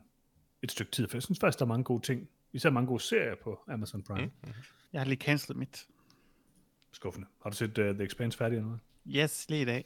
[0.64, 2.30] et stykke tid, for jeg synes faktisk, der er mange gode ting.
[2.54, 4.26] Især mange gode serier på Amazon Prime.
[4.26, 4.54] Mm.
[4.94, 5.86] Jeg har lige cancelet mit.
[6.92, 7.28] Skuffende.
[7.44, 8.82] Har du set uh, The Expanse færdig eller noget?
[9.08, 9.86] Yes, lige i dag.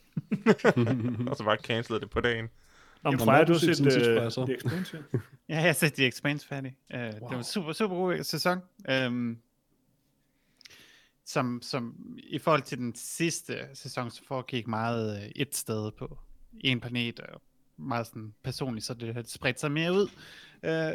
[1.30, 2.50] og så bare cancelet det på dagen.
[3.04, 4.46] Nå, men Freja, du har set uh?
[4.46, 5.20] The Expanse, ja?
[5.50, 6.76] Ja, jeg har set The Expanse færdig.
[6.94, 7.10] Uh, wow.
[7.10, 8.60] Det var en super, super god sæson.
[9.08, 9.38] Um,
[11.28, 16.18] som, som i forhold til den sidste sæson, så foregik meget uh, et sted på
[16.60, 17.42] en planet, og
[17.78, 20.10] meget sådan personligt, så det havde spredt sig mere ud.
[20.64, 20.94] Uh,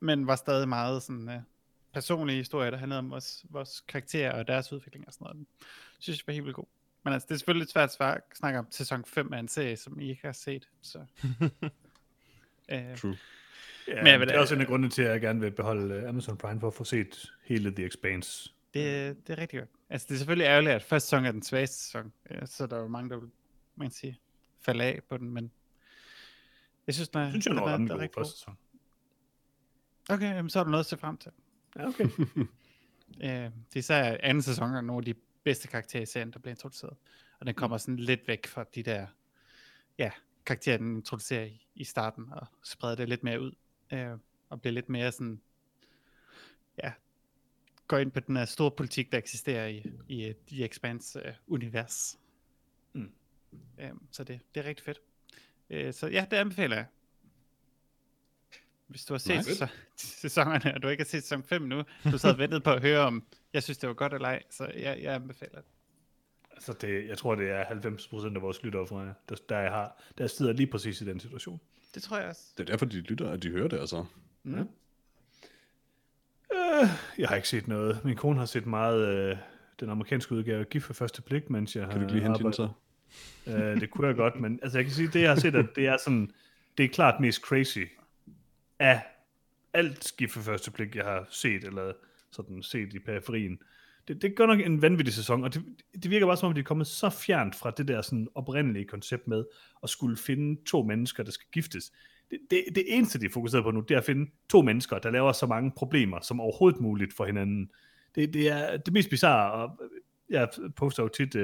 [0.00, 1.34] men var stadig meget sådan uh,
[1.92, 5.46] personlige historier, der handlede om vores, vores karakterer og deres udvikling og sådan noget.
[5.98, 6.66] Synes jeg var helt vildt god.
[7.02, 9.76] Men altså, det er selvfølgelig svært at svare- snakke om sæson 5 af en serie,
[9.76, 10.68] som I ikke har set.
[10.82, 10.98] Så.
[10.98, 13.16] uh, True.
[13.88, 15.50] Ja, Men jeg vil det er også en af grundene til, at jeg gerne vil
[15.50, 18.50] beholde uh, Amazon Prime for at få set hele The Expanse.
[18.74, 19.70] Det, det er rigtig godt.
[19.88, 22.76] Altså, det er selvfølgelig ærgerligt, at første sæson er den svageste sæson, øh, så der
[22.76, 23.30] er jo mange, der vil,
[23.76, 24.20] man kan sige,
[24.60, 25.52] falde af på den, men
[26.86, 28.56] jeg synes, den er, Jeg synes, jeg den er, den er rigtig første sæson.
[30.08, 30.14] god.
[30.16, 31.32] Okay, jamen, så er der noget at se frem til.
[31.76, 32.08] Ja, okay.
[33.22, 36.38] Øh, det er især anden sæson, er nogle af de bedste karakterer i serien, der
[36.38, 36.96] bliver introduceret.
[37.40, 39.06] Og den kommer sådan lidt væk fra de der,
[39.98, 40.10] ja,
[40.46, 43.52] karakterer, den introducerer i, i starten, og spreder det lidt mere ud,
[43.92, 44.10] øh,
[44.48, 45.40] og bliver lidt mere sådan,
[46.82, 46.92] ja,
[47.94, 52.18] går ind på den her store politik, der eksisterer i, i øh, The Expanse-univers.
[52.92, 53.10] Mm.
[53.80, 55.00] Øh, så det, det er rigtig fedt.
[55.70, 56.86] Øh, så ja, det anbefaler jeg.
[58.86, 59.50] Hvis du har set Nice.
[59.50, 59.68] nice.
[60.20, 62.82] sæsonerne, og du ikke har set sæson 5 nu, du sad og ventet på at
[62.82, 65.70] høre om, jeg synes, det var godt eller ej, så jeg, jeg anbefaler det.
[66.50, 70.02] Altså det, jeg tror, det er 90% af vores lyttere fra, der, der, jeg har,
[70.18, 71.60] der sidder lige præcis i den situation.
[71.94, 72.42] Det tror jeg også.
[72.56, 74.04] Det er derfor, de lytter, at de hører det, altså.
[74.42, 74.56] Mm.
[74.56, 74.64] Ja.
[76.82, 78.04] Øh, jeg har ikke set noget.
[78.04, 79.36] Min kone har set meget øh,
[79.80, 82.54] den amerikanske udgave Gift for første blik, mens jeg Kan du ikke lige hente hende
[82.54, 82.68] så?
[83.46, 85.66] Øh, det kunne jeg godt, men altså jeg kan sige, det jeg har set, at
[85.76, 86.30] det er sådan,
[86.78, 87.84] det er klart mest crazy
[88.78, 89.02] af
[89.72, 91.92] alt skift for første blik, jeg har set, eller
[92.30, 93.58] sådan set i periferien.
[94.08, 95.64] Det, det gør nok en vanvittig sæson, og det,
[96.02, 98.84] det virker bare som om, de er kommet så fjernt fra det der sådan oprindelige
[98.84, 99.44] koncept med
[99.82, 101.92] at skulle finde to mennesker, der skal giftes.
[102.30, 104.98] Det, det, det eneste, de er fokuseret på nu, det er at finde to mennesker,
[104.98, 107.70] der laver så mange problemer som overhovedet muligt for hinanden.
[108.14, 109.70] Det, det er det mest bizarre, og
[110.30, 111.42] jeg poster jo tit uh,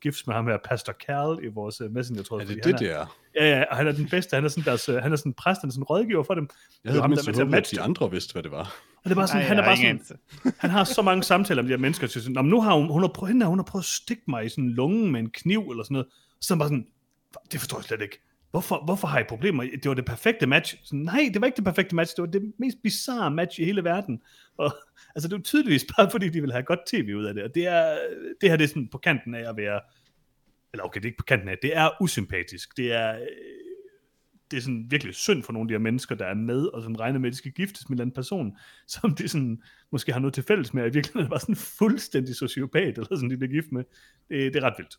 [0.00, 2.48] gifts med ham her, Pastor Carl, i vores uh, messenger, tror Er jeg.
[2.48, 3.44] det fordi det, han det er?
[3.44, 4.34] Ja, ja, og han er den bedste.
[4.34, 6.34] Han er sådan, deres, øh, han er sådan en præst, han er sådan rådgiver for
[6.34, 6.48] dem.
[6.84, 7.82] Jeg havde ham, mindst er håbet, at de det.
[7.82, 8.74] andre vidste, hvad det var.
[8.96, 11.62] Og det er bare sådan, Ej, han er bare sådan, han har så mange samtaler
[11.62, 13.46] med de her mennesker, til sådan, "Nå, men nu har hun, hun har prøvet, hende,
[13.46, 15.94] hun har prøvet at stikke mig i sådan en lunge med en kniv, eller sådan
[15.94, 16.06] noget.
[16.40, 16.86] Så er han bare sådan,
[17.52, 18.22] det forstår jeg slet ikke.
[18.56, 19.62] Hvorfor, hvorfor har I problemer?
[19.62, 20.76] Det var det perfekte match.
[20.84, 22.16] Så, nej, det var ikke det perfekte match.
[22.16, 24.22] Det var det mest bizarre match i hele verden.
[24.58, 24.76] Og,
[25.14, 27.42] altså, det var tydeligvis bare, fordi de vil have godt tv ud af det.
[27.42, 27.98] Og det, er,
[28.40, 29.80] det her det er sådan på kanten af at være...
[30.72, 31.58] Eller okay, det er ikke på kanten af.
[31.62, 32.76] Det er usympatisk.
[32.76, 33.14] Det er...
[33.14, 33.26] Øh,
[34.50, 36.82] det er sådan virkelig synd for nogle af de her mennesker, der er med, og
[36.82, 38.56] som regner med, at de skal giftes med en eller anden person,
[39.00, 41.56] som de sådan, måske har noget til fælles med, og i virkeligheden er bare sådan
[41.56, 43.84] fuldstændig sociopat, eller sådan, de bliver gift med.
[44.28, 44.98] Det, det er ret vildt.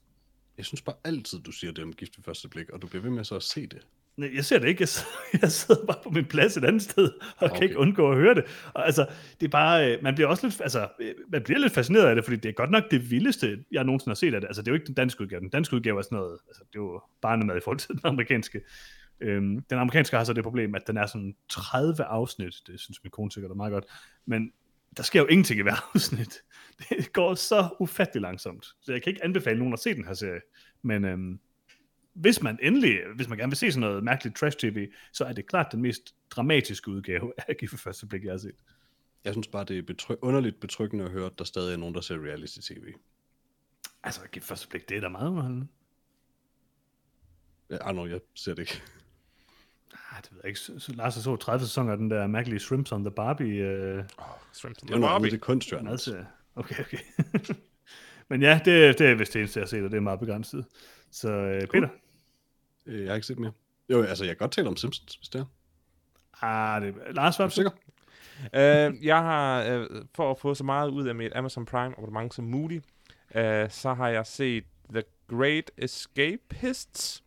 [0.58, 3.02] Jeg synes bare altid, du siger det om gift ved første blik, og du bliver
[3.02, 3.88] ved med så at se det.
[4.18, 4.82] Nej, jeg ser det ikke.
[4.82, 5.10] Jeg sidder,
[5.42, 7.56] jeg sidder bare på min plads et andet sted, og okay.
[7.56, 8.46] Kan ikke undgå at høre det.
[8.74, 9.08] Og altså,
[9.40, 12.16] det er bare, øh, man bliver også lidt, altså, øh, man bliver lidt fascineret af
[12.16, 14.48] det, fordi det er godt nok det vildeste, jeg nogensinde har set af det.
[14.48, 15.42] Altså, det er jo ikke den danske udgave.
[15.42, 18.02] Den danske udgave er sådan noget, altså, det er jo barnemad i forhold til den
[18.04, 18.62] amerikanske.
[19.20, 22.56] Øhm, den amerikanske har så det problem, at den er sådan 30 afsnit.
[22.68, 23.86] Det synes min kone sikkert er meget godt.
[24.26, 24.52] Men
[24.98, 26.44] der sker jo ingenting i hver afsnit.
[26.90, 28.66] Det går så ufattelig langsomt.
[28.82, 30.42] Så jeg kan ikke anbefale nogen at se den her serie.
[30.82, 31.40] Men øhm,
[32.14, 35.48] hvis man endelig, hvis man gerne vil se sådan noget mærkeligt trash-tv, så er det
[35.48, 38.56] klart den mest dramatiske udgave af Gift ved første blik, jeg har set.
[39.24, 41.96] Jeg synes bare, det er betry- underligt betryggende at høre, at der stadig er nogen,
[41.96, 42.94] der ser reality-tv.
[44.04, 45.68] Altså, Gift ved første blik, det er da meget underholdende.
[47.70, 48.82] Ja, Arno, jeg ser det ikke.
[50.12, 50.60] Ah, det ved jeg ikke.
[50.60, 54.26] Så, Lars så 30 sæsoner af den der mærkelige Shrimps on the Barbie øh, Oh,
[54.54, 55.92] Shrimps Det er noget andet, det er kunstjørnet.
[55.92, 56.28] madserie.
[56.56, 56.98] Okay, okay.
[58.30, 60.20] Men ja, det, det er vist det eneste, jeg har set, og det er meget
[60.20, 60.66] begrænset.
[61.12, 61.90] Så øh, Peter?
[62.86, 63.52] Øh, Jeg har ikke set mere.
[63.90, 65.46] Jo, altså, jeg kan godt tale om Simpsons, hvis det er.
[66.46, 67.72] Ah, det, Lars, Er var du sikker?
[68.54, 72.34] Øh, jeg har, øh, for at få så meget ud af mit Amazon Prime abonnement
[72.34, 72.86] som muligt,
[73.36, 77.24] øh, så har jeg set The Great Escapists,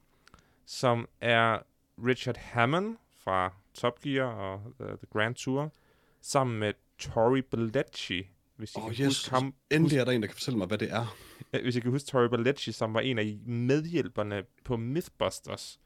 [0.66, 1.58] som er
[2.06, 5.72] Richard Hammond fra Top Gear og uh, The Grand Tour,
[6.20, 8.26] sammen med Tori Belleci,
[8.56, 9.06] hvis I Åh, kan oh, yes.
[9.06, 9.54] huske ham.
[9.70, 11.16] Endelig er der en, der kan fortælle mig, hvad det er.
[11.52, 15.80] Ja, hvis jeg kan huske Tori Belleci, som var en af medhjælperne på Mythbusters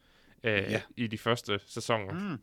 [0.44, 0.80] øh, Ja.
[0.96, 2.12] i de første sæsoner.
[2.12, 2.38] Mm.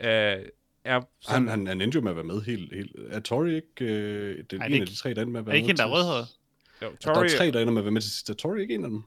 [0.00, 0.46] Øh,
[0.84, 2.74] er sådan, Han, han, han endte jo med at være med helt...
[2.74, 2.92] helt.
[3.08, 5.42] Er Tori ikke øh, den, Er en det af de tre, der endte med at
[5.42, 6.28] Er være det ikke med hende, der er til- rødhåret?
[6.82, 8.30] jo, Der er tre, der ender med at være med til sidst.
[8.30, 9.02] Er Tori ikke en af dem?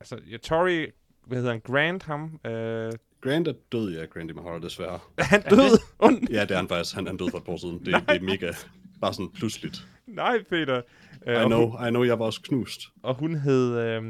[0.00, 0.86] altså, ja, Tori,
[1.26, 4.98] hvad hedder han, Grant ham, øh, Grant er død, ja, Grant Imahara, desværre.
[5.18, 5.78] han døde.
[5.98, 6.94] Und, Ja, det er han faktisk.
[6.94, 7.78] Han, han døde for et par år siden.
[7.78, 8.52] Det, det er mega...
[9.00, 9.86] Bare sådan pludseligt.
[10.06, 10.82] nej, Peter.
[11.26, 12.80] Øh, I og know, Hun, I know, jeg var også knust.
[13.02, 14.02] og hun hed øh,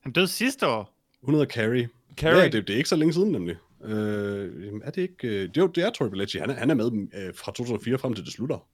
[0.00, 0.98] Han døde sidste år.
[1.22, 1.88] Hun hedder Carrie.
[2.16, 2.38] Carrie.
[2.38, 3.56] Ja, det, det er ikke så længe siden, nemlig.
[3.84, 5.28] Øh, er det ikke...
[5.28, 6.38] Øh, jo, det er Tori Belleci.
[6.38, 8.66] Han er, han er med øh, fra 2004 frem til det slutter.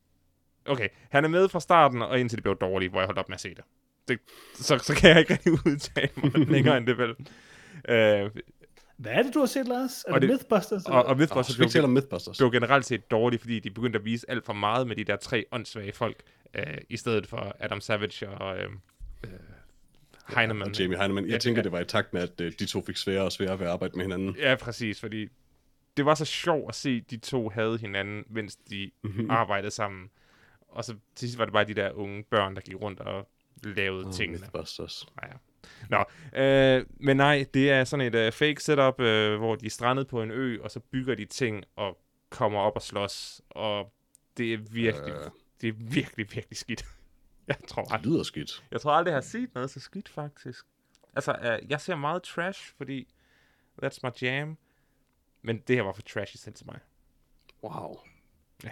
[0.66, 3.29] Okay, han er med fra starten, og indtil det blev dårligt, hvor jeg holdt op
[3.29, 3.64] med at se det.
[4.09, 4.19] det
[4.55, 7.11] så, så kan jeg ikke rigtig udtale mig længere end det vel.
[7.89, 8.31] Øh,
[8.99, 10.05] Hvad er det, du har set, Lars?
[10.09, 10.84] Er Og det, det- Mythbusters?
[10.84, 12.38] og, og Og Mythbusters tale blev, om Mythbusters.
[12.38, 15.16] blev generelt set dårligt, fordi de begyndte at vise alt for meget med de der
[15.16, 16.22] tre åndssvage folk,
[16.55, 18.64] øh, i stedet for Adam Savage og øh,
[19.24, 19.30] øh,
[20.36, 20.70] Heinemann.
[20.70, 21.26] Og Jamie Heinemann.
[21.26, 21.64] Jeg Ja, tænker, ja.
[21.64, 23.72] det var i takt med, at øh, de to fik sværere og sværere ved at
[23.72, 24.36] arbejde med hinanden.
[24.38, 25.28] Ja, præcis, fordi
[25.96, 29.30] det var så sjovt at se, de to havde hinanden, mens de Mhm.
[29.30, 30.11] arbejdede sammen.
[30.68, 33.28] Og så til sidst var det bare de der unge børn, der gik rundt og
[33.64, 34.38] lavede Åh, tingene.
[34.38, 35.07] Mythbusters.
[35.22, 35.36] Nej, ja.
[35.91, 36.05] Nå,
[36.43, 40.09] øh, men nej, det er sådan et uh, fake setup, øh, hvor de er strandet
[40.09, 41.99] på en ø, og så bygger de ting og
[42.31, 43.93] kommer op og slås, og
[44.37, 45.31] det er virkelig, Øh.
[45.61, 46.85] det er virkelig, virkelig skidt.
[47.49, 48.64] Jeg tror, Det aldrig, lyder skidt.
[48.71, 50.64] jeg tror aldrig, jeg har set noget så skidt, faktisk.
[51.14, 53.09] Altså, uh, jeg ser meget trash, fordi
[53.83, 54.59] that's my jam,
[55.43, 56.79] men det her var for trashy selv til mig.
[57.62, 57.99] Wow.
[58.64, 58.71] Ja.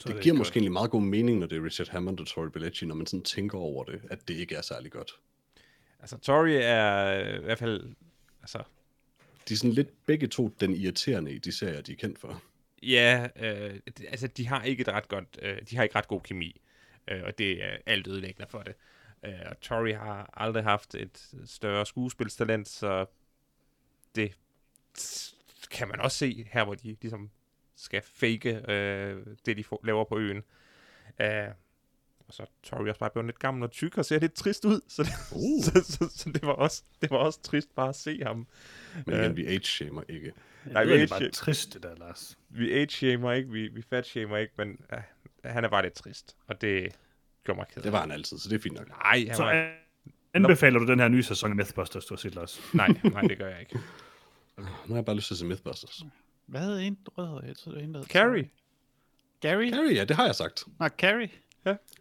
[0.00, 2.20] Så er Det giver ikke måske egentlig meget god mening, når det er Richard Hammond
[2.20, 5.12] og Tori Belleci, når man sådan tænker over det, at det ikke er særlig godt.
[6.00, 7.94] Altså, Tori er øh, i hvert fald,
[8.42, 8.62] altså,
[9.48, 12.42] De er sådan lidt begge to den irriterende i de serier, de er kendt for.
[12.82, 16.08] Ja, øh, det- altså de har ikke et ret godt, øh, de har ikke ret
[16.08, 16.60] god kemi,
[17.08, 18.74] øh, og det er alt ødelæggende for det.
[19.24, 23.06] Øh, og Tori har aldrig haft et større skuespilstalent, så
[24.14, 24.32] det
[25.70, 27.30] kan man også se her, hvor de ligesom
[27.78, 30.42] skal fake øh, det, de får, laver på øen.
[31.20, 31.48] Øh,
[32.28, 34.80] og så Tori også bare blevet lidt gammel og tyk og ser lidt trist ud,
[34.88, 35.64] så det, Uh.
[35.64, 38.46] så, så, så det, var også, det var også trist bare at se ham.
[39.06, 39.20] Men Øh.
[39.24, 40.32] igen, vi age-shamer ikke.
[40.64, 42.38] Nej, vi er er bare trist, det der, Lars.
[42.48, 44.98] vi age-shamer ikke, vi, vi fat-shamer ikke, men øh,
[45.44, 46.96] han er bare lidt trist, og det
[47.44, 48.88] gjorde mig ked af Det var han altid, så det er fint nok.
[48.88, 49.72] Nej, han Så var, an-
[50.34, 52.60] anbefaler du den her nye sæson af Mythbusters, du har set, Lars?
[52.74, 53.78] nej, nej, det gør jeg ikke.
[54.58, 56.02] Nu har jeg bare lyst til at se Mythbusters.
[56.48, 57.44] Hvad hed en rødhåret?
[57.48, 58.48] Jeg tror, det der Carrie.
[59.40, 59.70] Gary?
[59.70, 60.64] Carrie, ja, det har jeg sagt.
[60.80, 61.30] Nå, Carrie.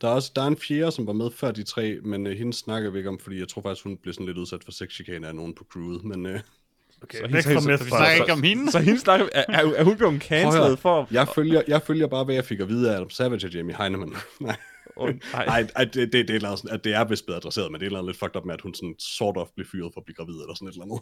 [0.02, 2.34] Der er også der er en fjerde, som var med før de tre, men uh,
[2.34, 4.72] hende snakker vi ikke om, fordi jeg tror faktisk, hun blev sådan lidt udsat for
[4.72, 6.04] sexchikane af nogen på crewet.
[6.04, 6.32] Men uh,
[7.02, 7.88] Okay, Så væk hende- fra så- så- Vi Mythbusters.
[7.90, 8.72] snakker ikke om hende.
[8.72, 11.08] Så hende snakker, er, er, er hun blevet cancelled for...
[11.12, 13.76] jeg, følger, jeg følger bare, hvad jeg fik at vide af Adam Savage og Jamie
[13.76, 14.14] Heinemann.
[14.42, 14.56] Nej,
[14.96, 17.94] Oh, nej, ej, det, det, det, er at det er vist bedre adresseret, men det
[17.94, 20.16] er lidt fucked up med, at hun sådan sort of blev fyret for at blive
[20.16, 21.00] gravid eller sådan et eller andet.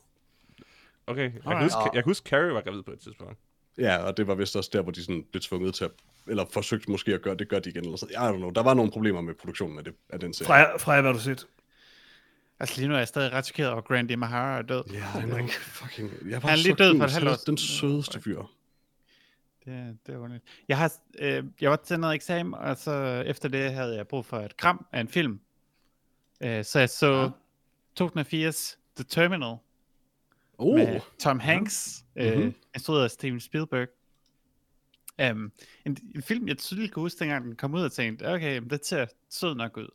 [1.08, 3.40] Okay, jeg kan, huske, jeg kan huske, Carrie var gravid på et tidspunkt.
[3.78, 5.92] Ja, og det var vist også der, hvor de sådan blev tvunget til at,
[6.28, 8.14] eller forsøgte måske at gøre det, gør de igen, eller sådan.
[8.14, 10.48] I don't know, der var nogle problemer med produktionen af, det, af den serie.
[10.48, 11.48] Freja, Freja, hvad har du set?
[12.60, 14.84] Altså lige nu er jeg stadig ret chokeret over, at Grant Imahara er død.
[14.94, 17.32] Ja, I know, fucking, jeg var Han er lige død for et halvt Han er
[17.32, 18.44] år Den sødeste fyr.
[19.66, 20.44] Det, det er underligt.
[20.68, 24.26] Jeg, har, øh, jeg var til noget eksamen, og så efter det havde jeg brug
[24.26, 25.40] for et kram af en film.
[26.46, 27.32] Uh, så jeg så
[28.00, 28.06] Ja.
[28.06, 29.56] 2080's The Terminal
[30.58, 32.54] Oh, med Tom Hanks, uh, Mhm.
[32.76, 33.88] instrueret af Steven Spielberg.
[35.32, 35.52] Um,
[35.86, 38.86] en, en film, jeg tydeligt kan huske, dengang den kom ud og tænkte, okay, det
[38.86, 39.88] ser sød nok ud.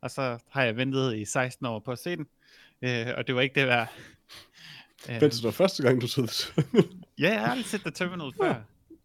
[0.00, 2.26] Og så har jeg ventet i 16 år på at se den,
[2.82, 3.88] uh, og det var ikke det værd.
[5.20, 6.54] Vent, så det var første gang, du så det.
[7.18, 8.54] Ja, jeg har aldrig set The Terminal før.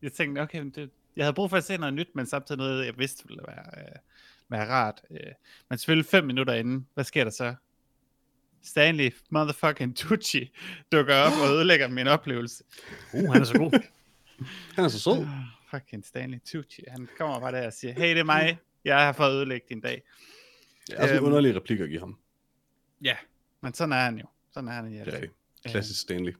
[0.02, 2.58] Jeg tænkte, okay, men det, jeg havde brug for at se noget nyt, men samtidig
[2.58, 3.96] noget, jeg vidste ville være, øh,
[4.50, 5.02] være rart.
[5.12, 5.18] Øh,
[5.70, 7.56] men selvfølgelig fem minutter inden, hvad sker der så?
[8.64, 10.52] Stanley motherfucking Tucci
[10.92, 12.64] dukker op og ødelægger min oplevelse.
[13.14, 13.72] Uh, han er så god.
[14.76, 15.12] Han er så sød.
[15.18, 15.28] Oh,
[15.72, 16.84] fucking Stanley Tucci.
[16.88, 18.58] Han kommer bare der og siger, hey, det er mig.
[18.86, 20.02] Jeg har fået ødelægget din dag.
[20.88, 22.20] Det er også en Øhm, underlig replik at give ham.
[23.02, 23.16] Ja,
[23.62, 24.26] men sådan er han jo.
[24.54, 25.14] Sådan er han i Det er det.
[25.14, 25.34] rigtigt.
[25.66, 26.34] Klassisk Stanley.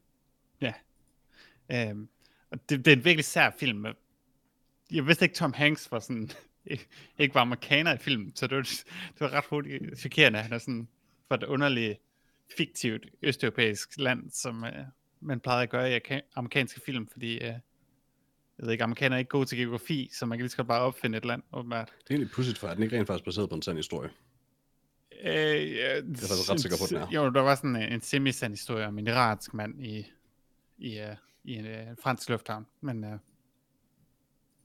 [1.72, 2.08] Øhm,
[2.52, 3.86] og det, det er en virkelig sær film.
[4.92, 6.32] Jeg vidste ikke, Tom Hanks var sådan,
[7.20, 8.64] ikke, var amerikaner i filmen, så det var,
[9.14, 10.40] det var ret hurtigt chokerende.
[10.40, 10.88] Han er sådan
[11.28, 12.00] for et underligt,
[12.58, 14.86] fiktivt østeuropæisk land, som øh,
[15.20, 17.54] man plejede at gøre i amerikanske film, fordi øh,
[18.58, 20.68] jeg ved ikke, amerikanere er ikke gode til geografi, så man kan lige så godt
[20.68, 21.88] bare opfinde et land, åbenbart.
[21.88, 24.10] Det er egentlig pudsigt, for at den ikke rent faktisk baseret på en sand historie.
[25.24, 27.08] Øh, ja, faktisk ret sikker på, den er.
[27.12, 30.12] Jo, der var sådan en, en semi-sand historie om en iransk mand i,
[30.78, 32.66] i, uh, i en uh, fransk lufthavn.
[32.82, 33.20] Men, uh,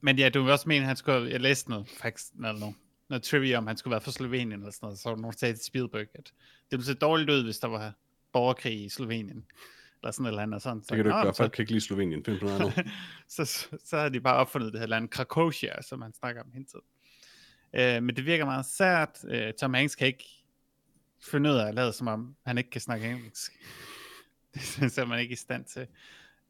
[0.01, 2.75] men ja, du vil også mene, at han skulle, jeg læste noget, faktisk, noget, noget,
[3.09, 5.55] noget trivia om, han skulle være fra Slovenien eller sådan noget, så var nogen, sagde
[5.55, 6.25] til Spielberg, at
[6.71, 7.93] det ville se dårligt ud, hvis der var
[8.33, 9.47] borgerkrig i Slovenien,
[10.03, 10.63] eller sådan eller andet.
[10.63, 10.81] Sådan.
[10.81, 11.35] Det kan du ikke "Nå, gøre.
[11.35, 12.25] så- Folk kan ikke lide Slovenien.
[12.25, 12.93] Find på noget andet.
[13.29, 16.53] så, så, så havde de bare opfundet det her land, Krakosia, som man snakker om
[16.53, 16.85] hele tiden.
[17.75, 19.19] Øh, men det virker meget sært.
[19.29, 20.25] Øh, Tom Hanks kan ikke
[21.31, 23.53] finde ud af at lade, som om han ikke kan snakke engelsk.
[24.81, 25.87] det er man ikke i stand til.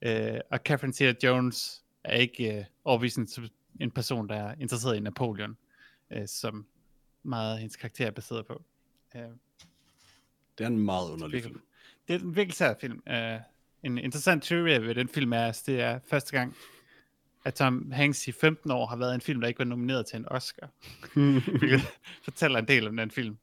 [0.02, 3.48] Øh, og Catherine Zeta-Jones er ikke øh, overbevisende
[3.80, 5.56] en person, der er interesseret i Napoleon,
[6.10, 6.66] øh, som
[7.22, 8.62] meget af hendes karakter er baseret på.
[9.16, 9.22] Øh,
[10.58, 11.60] Det er en meget underlig film.
[12.08, 13.02] Det er en virkelig sær film.
[13.10, 13.40] Uh,
[13.82, 16.56] en interessant trivia ved den film er, at det er første gang,
[17.44, 20.16] at Tom Hanks i 15 år har været en film, der ikke var nomineret til
[20.16, 20.70] en Oscar.
[21.58, 21.80] Hvilket
[22.22, 23.38] fortæller en del om den film.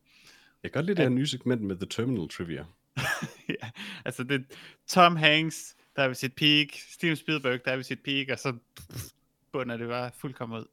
[0.63, 2.65] Jeg kan godt lide det her nye segment med The Terminal Trivia.
[3.61, 3.69] ja,
[4.05, 4.55] altså det er
[4.87, 8.39] Tom Hanks, der er ved sit peak, Steven Spielberg, der er ved sit peak, og
[8.39, 8.57] så
[9.51, 10.65] bunder det bare fuldkommen ud.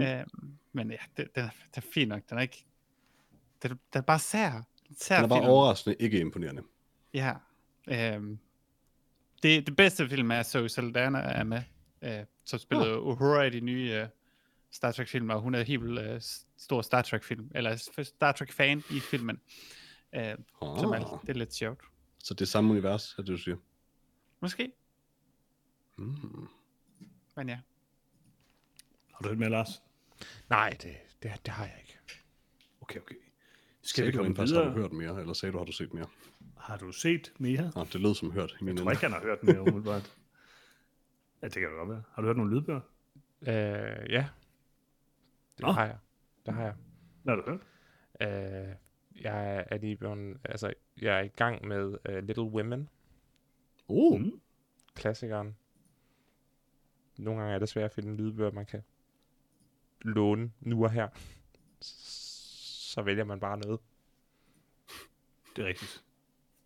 [0.00, 0.48] uh,
[0.78, 2.22] men ja, det, den, er, den er fin nok.
[2.30, 2.64] Den er ikke...
[3.62, 4.62] Den, den er bare sær.
[4.98, 5.50] sær Den er bare film.
[5.50, 6.62] overraskende ikke imponerende.
[7.14, 7.34] Ja.
[7.88, 8.38] Øhm,
[9.42, 11.62] det, det bedste film er Zoe Saldana er med,
[12.02, 13.06] øh, som spillede oh.
[13.08, 14.08] Uhura i de nye øh,
[14.70, 16.20] Star Trek film, og hun er helt øh,
[16.56, 19.40] stor Star Trek film, eller Star Trek fan i filmen.
[20.14, 20.78] Øh, Oh.
[20.78, 21.80] som er, det er lidt sjovt.
[22.24, 23.56] Så det er samme univers, er det du siger.
[24.40, 24.72] Måske,
[25.96, 26.48] Mm.
[27.36, 27.58] men ja.
[29.14, 29.82] Har du hørt med, Lars?
[30.50, 31.98] Nej, det, det, det har jeg ikke.
[32.80, 33.14] Okay, okay.
[33.82, 34.74] Skal Sagde vi du komme faktisk, har videre?
[34.76, 36.06] du hørt mere, eller sagde du, har du set mere?
[36.56, 37.72] Har du set mere?
[37.74, 40.16] Nå, det lød som hørt Jeg tror ikke, han har hørt mere umiddelbart.
[41.42, 42.02] Ja, det kan det godt være.
[42.12, 42.80] Har du hørt nogle lydbøger?
[43.42, 44.28] Øh, ja.
[45.58, 45.72] Det Nå.
[45.72, 45.98] har jeg.
[46.46, 46.74] Det har jeg.
[47.22, 47.60] Hvad har du hørt?
[48.68, 48.74] Øh,
[49.22, 52.88] jeg er lige blevet, altså, jeg er i gang med uh, Little Women,
[53.88, 54.40] Oh, Mm.
[54.94, 55.56] klassikeren.
[57.16, 58.82] Nogle gange er det svært at finde lydbøger, man kan
[60.02, 61.08] låne nu og her.
[61.80, 63.80] Så vælger man bare noget.
[65.56, 66.04] Det er rigtigt.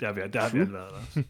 [0.01, 1.23] Der har vi, der har vi alle været der.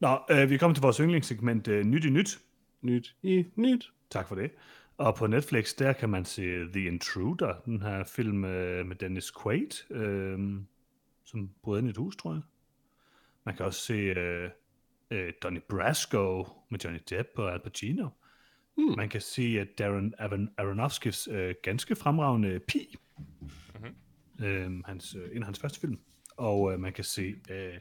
[0.00, 2.40] Nå, øh, vi er kommet til vores yndlingssegment øh, Nyt i Nyt.
[2.82, 3.92] nyt i nyt.
[4.10, 4.50] Tak for det.
[4.96, 9.32] Og på Netflix, der kan man se The Intruder, den her film øh, med Dennis
[9.42, 10.38] Quaid, øh,
[11.24, 12.42] som bryder ind i et hus, tror jeg.
[13.44, 14.50] Man kan også se øh,
[15.10, 18.08] øh, Donnie Brasco med Johnny Depp og Al Pacino.
[18.76, 18.96] Hmm.
[18.96, 22.96] Man kan se uh, Darren Aron- Aronofskis øh, ganske fremragende Pi,
[23.74, 24.44] Mhm.
[24.46, 25.98] øh, hans, øh, en af hans første film.
[26.36, 27.74] Og øh, man kan se øh,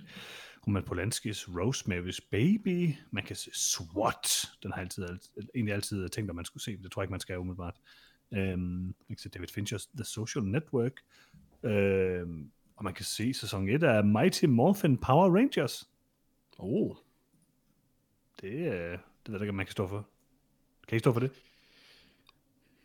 [0.67, 2.93] Roman Polanskis Rosemary's Baby.
[3.11, 4.47] Man kan se SWAT.
[4.63, 7.01] Den har jeg altid, altid, egentlig altid tænkt, at man skulle se, men det tror
[7.01, 7.77] jeg ikke, man skal umiddelbart.
[8.33, 10.93] Øhm, man kan se David Fincher's The Social Network.
[11.63, 15.89] Øhm, og man kan se sæson 1 af Mighty Morphin Power Rangers.
[16.57, 16.95] Oh,
[18.41, 20.07] Det, øh, det ved jeg ikke, om man kan stå for.
[20.87, 21.31] Kan I stå for det?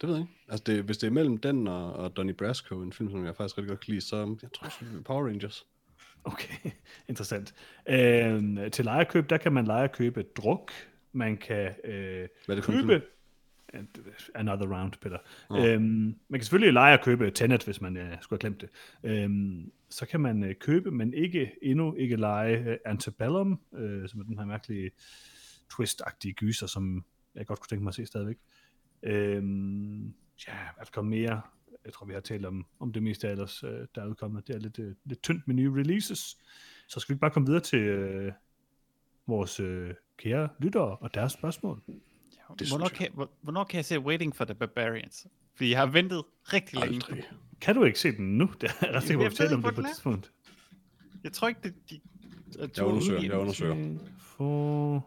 [0.00, 0.34] det ved jeg ikke.
[0.48, 3.36] Altså, det, hvis det er mellem den og, og Donnie Brasco, en film, som jeg
[3.36, 5.66] faktisk rigtig godt kan lide, så jeg tror, det er Power Rangers.
[6.24, 6.54] Okay,
[7.08, 7.54] interessant.
[7.88, 10.72] Øhm, til lejerkøb, der kan man lege og købe druk.
[11.12, 13.02] Man kan øh, Hvad er det købe...
[14.34, 15.18] Another round, Peter.
[15.50, 15.66] Nå.
[15.66, 18.68] Øhm, man kan selvfølgelig lege og købe Tenet, hvis man øh, skulle have glemt det.
[19.10, 24.20] Øhm, så kan man øh, købe, men ikke endnu ikke lege øh, Antebellum, øh, som
[24.20, 24.90] er den her mærkelige
[25.72, 27.04] twist-agtige gyser, som
[27.34, 28.36] jeg godt kunne tænke mig at se stadigvæk.
[29.02, 30.04] Øhm,
[30.48, 31.40] ja, er der kommet mere?
[31.84, 34.48] jeg tror, vi har talt om, om det meste af ellers, øh, der er udkommet.
[34.48, 36.38] Det er lidt, øh, lidt tyndt med nye releases.
[36.88, 38.32] Så skal vi ikke bare komme videre til øh,
[39.26, 41.82] vores øh, kære lyttere og deres spørgsmål.
[42.58, 42.90] Det hvornår, jeg.
[42.92, 45.26] kan, hvor- hvornår kan jeg se Waiting for the Barbarians?
[45.54, 46.94] Fordi jeg har ventet rigtig længe.
[46.94, 47.24] Aldrig.
[47.60, 48.50] Kan du ikke se den nu?
[48.60, 50.32] Det er ret sikker på, at ved om det på et tidspunkt.
[51.24, 52.00] Jeg tror ikke, det de,
[52.76, 53.98] Jeg undersøger, jeg undersøger.
[54.18, 55.06] For...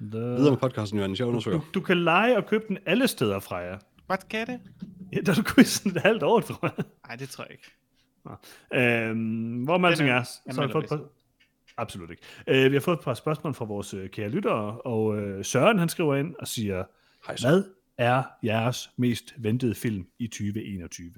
[0.00, 0.18] The...
[0.18, 1.58] Videre med podcasten, Johannes, jeg undersøger.
[1.58, 3.78] Du, du kan lege og købe den alle steder fra jer.
[4.06, 4.60] Hvad kan det?
[5.12, 6.84] Ja, der er du quizzen et halvt år, tror jeg.
[7.08, 7.70] Nej, det tror jeg ikke.
[8.74, 11.00] Øhm, hvor man alting er- er, så har vi fået par...
[11.76, 12.22] Absolut ikke.
[12.48, 15.78] Øh, vi har fået et par spørgsmål fra vores øh, kære lyttere, og øh, Søren
[15.78, 16.84] han skriver ind og siger,
[17.26, 17.64] Hej hvad
[17.98, 21.12] er jeres mest ventede film i 2021?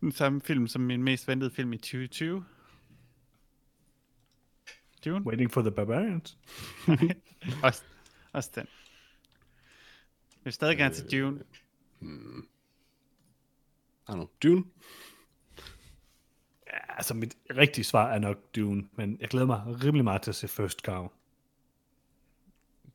[0.00, 2.44] Den samme film som min mest ventede film i 2020.
[5.04, 5.26] Dune?
[5.26, 6.38] Waiting for the Barbarians?
[7.64, 7.82] også,
[8.32, 8.66] også den.
[10.30, 11.40] Jeg vil stadig gerne til Øh, Dune.
[14.08, 14.28] I don't know.
[14.42, 14.64] Dune?
[16.66, 20.30] Ja, altså mit rigtige svar er nok Dune, men jeg glæder mig rimelig meget til
[20.30, 21.08] at se First Cow.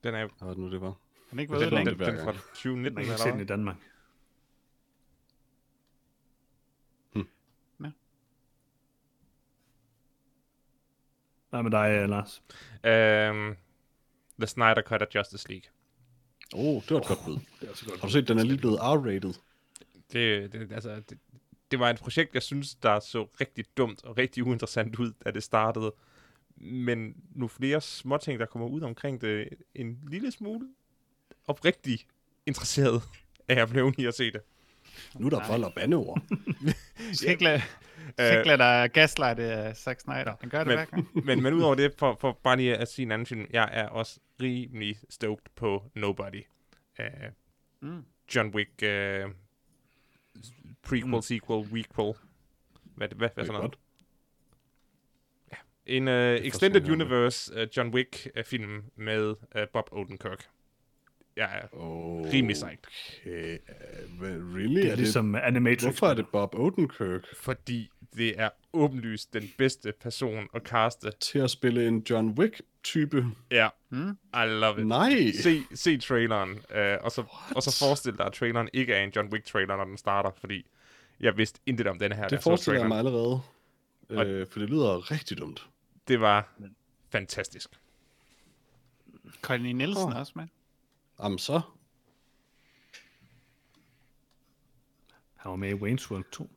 [0.04, 0.94] Den er jo Hvad nu, det var?
[1.28, 3.34] Han er ikke Jeg været den, den hver fra 2019 Man kan eller se den
[3.34, 3.44] hvad?
[3.44, 3.76] i Danmark.
[11.56, 12.42] Hvad med dig, øh, Lars?
[12.84, 13.56] Øhm,
[14.38, 15.70] The Snyder Cut af Justice League.
[16.54, 17.38] Åh, oh, det var et godt bud.
[17.60, 18.00] Det er også godt.
[18.00, 19.40] Har du set, den er lige blevet R-rated?
[20.12, 21.18] Det, det, altså, det,
[21.70, 25.30] det var et projekt, jeg synes, der så rigtig dumt og rigtig uinteressant ud, da
[25.30, 25.94] det startede.
[26.56, 30.68] Men nu flere småting, der kommer ud omkring det, en lille smule
[31.46, 32.06] oprigtig
[32.46, 33.02] interesseret
[33.48, 34.40] er jeg blevet i at se det.
[35.18, 36.22] Nu er der vold og bandeord.
[37.12, 37.62] Skal ikke lade,
[38.18, 40.36] skal ikke lade dig gaslighte af Zack Snyder.
[40.40, 41.08] Han gør det men- hver gang.
[41.26, 43.88] men, men udover det, for, for bare lige at sige en anden film, jeg er
[43.88, 46.42] også rimelig stoked på Nobody.
[46.98, 47.06] Uh,
[47.80, 48.04] Mm.
[48.34, 49.30] John Wick uh,
[50.82, 51.22] prequel, mm.
[51.22, 52.14] sequel, requel.
[52.96, 53.62] Hvad, hvad, hvad Det er sådan noget?
[53.62, 53.78] godt.
[55.86, 56.14] En uh,
[56.46, 60.46] Extended Universe uh, John Wick-film med uh, Bob Odenkirk.
[61.36, 62.78] Jeg er Oh, rimelig sejt.
[63.22, 63.58] Okay.
[64.20, 64.80] Uh, really?
[64.82, 65.82] Det er ligesom Animatrix.
[65.82, 71.10] Hvorfor er det Bob Odenkirk fordi det er åbenlyst den bedste person at caste.
[71.20, 73.26] til at spille en John Wick-type?
[73.50, 74.10] Ja, Mm.
[74.34, 74.86] I love it.
[74.86, 75.32] Nej!
[75.42, 77.24] Se, se traileren, øh, og, så,
[77.56, 80.66] og så forestil dig, at traileren ikke er en John Wick-trailer, når den starter, fordi
[81.20, 83.40] jeg vidste intet om den her, Det forestiller jeg mig allerede.
[84.10, 85.66] Og- Øh, for det lyder rigtig dumt.
[86.08, 86.52] Det var
[87.10, 87.68] fantastisk.
[89.42, 90.16] Connie Nielsen Åh.
[90.20, 90.44] også med.
[91.22, 91.60] Jamen så.
[95.36, 96.50] Han var med i Wayne's World 2.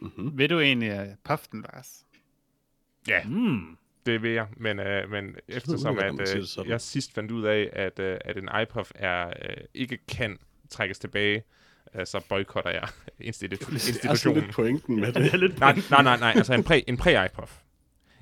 [0.00, 0.38] Mm-hmm.
[0.38, 2.06] Vil du egentlig uh, puff den, Lars?
[3.08, 3.76] Ja, Mm.
[4.06, 6.70] det vil jeg, men, øh, men eftersom at, det sådan.
[6.70, 10.38] jeg sidst fandt ud af, at, øh, at en iPuff er, øh, ikke kan
[10.70, 11.42] trækkes tilbage,
[11.94, 12.88] øh, så boykotter jeg
[13.28, 14.42] institu- Det er sådan institutionen.
[14.42, 15.32] lidt pointen med Det det.
[15.32, 17.52] er lidt Nej, nej, nej, nej, altså en præ- en præ-iPuff.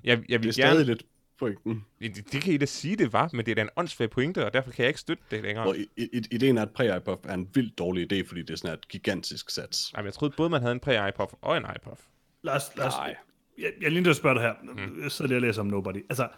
[0.04, 0.52] Jeg, jeg Det vil er gerne...
[0.52, 1.02] stadig lidt
[1.38, 1.84] pointen.
[2.00, 4.46] Det, det kan I da sige, det var, men det er da en åndssvag pointe,
[4.46, 5.66] og derfor kan jeg ikke støtte det længere.
[5.66, 8.56] Og i, i, ideen er, at præ-iPuff er en vildt dårlig idé, fordi det er
[8.56, 9.92] sådan et gigantisk sats.
[9.92, 12.00] Nej, men jeg troede både, man havde en præ-iPuff og en iPuff.
[12.42, 13.16] Lars, Lars, Nej.
[13.58, 14.54] jeg, jeg er lige nødt til at spørge dig her.
[14.62, 15.02] Mm.
[15.02, 16.04] Jeg lige og læser om Nobody.
[16.08, 16.28] Altså,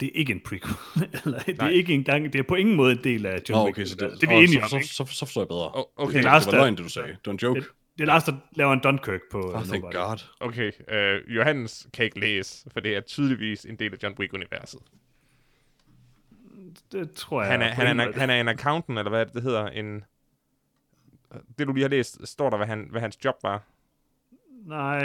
[0.00, 0.74] det er ikke en prequel.
[1.24, 3.78] Eller, det er ikke engang, det er på ingen måde en del af John Wick.
[3.78, 4.88] okay, så det, det er vi enige så, om, så, ikke?
[4.88, 5.70] så, så, forstår jeg bedre.
[5.74, 7.08] Oh, okay, Det Det Lars, var løgn, det du sagde.
[7.08, 7.60] Det var en joke.
[7.60, 7.68] Det,
[7.98, 9.94] det er Lars, der laver en Dunkirk på Oh, uh, thank Nobody.
[9.94, 10.18] God.
[10.40, 10.72] okay.
[10.88, 14.80] Øh, Johannes kan ikke læse, for det er tydeligvis en del af John Wick-universet.
[16.92, 17.50] Det tror jeg.
[17.50, 19.66] Han er, han, er han er en accountant, eller hvad det hedder.
[19.66, 20.04] En...
[21.58, 23.62] Det, du lige har læst, står der, hvad, han, hvad hans job var.
[24.66, 24.98] Nej,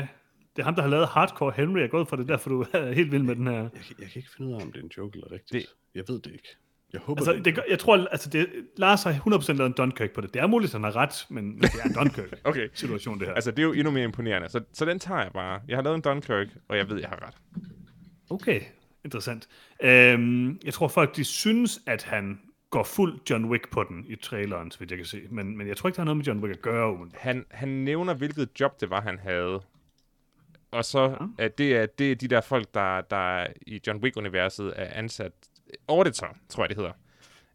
[0.55, 1.77] det er ham, der har lavet Hardcore Henry.
[1.77, 3.53] Jeg er gået for det, derfor du er helt vild med den her.
[3.53, 5.51] Jeg, kan- jeg kan ikke finde ud af, om det er en joke eller rigtigt.
[5.51, 5.65] Det...
[5.95, 6.57] Jeg ved det ikke.
[6.93, 8.47] Jeg håber Altså, det, det, jeg tror, altså det,
[8.77, 10.33] Lars har 100% lavet en Dunkirk på det.
[10.33, 12.69] Det er muligt, at han har ret, men, men det er en Dunkirk Okay.
[12.73, 13.33] situation, det her.
[13.33, 14.49] Altså, det er jo endnu mere imponerende.
[14.49, 15.61] Så, så den tager jeg bare.
[15.67, 17.63] Jeg har lavet en Dunkirk, og jeg ved, jeg har ret.
[18.29, 18.61] Okay,
[19.05, 19.47] interessant.
[19.83, 22.39] Øhm, jeg tror folk, de synes, at han
[22.69, 25.21] går fuld John Wick på den i traileren, så vidt jeg kan se.
[25.29, 26.91] Men, men jeg tror ikke, der har noget med John Wick at gøre.
[26.91, 27.21] umiddelbart.
[27.21, 29.61] Han, han nævner, hvilket job det var, han havde.
[30.71, 34.73] Og så at det, er, det er de der folk, der, der i John Wick-universet
[34.75, 35.31] er ansat...
[35.87, 36.91] Auditor, tror jeg, det hedder.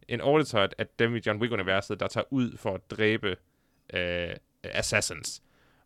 [0.07, 3.35] En auditor er dem i John Wick-universet, der tager ud for at dræbe
[3.93, 5.41] øh, assassins.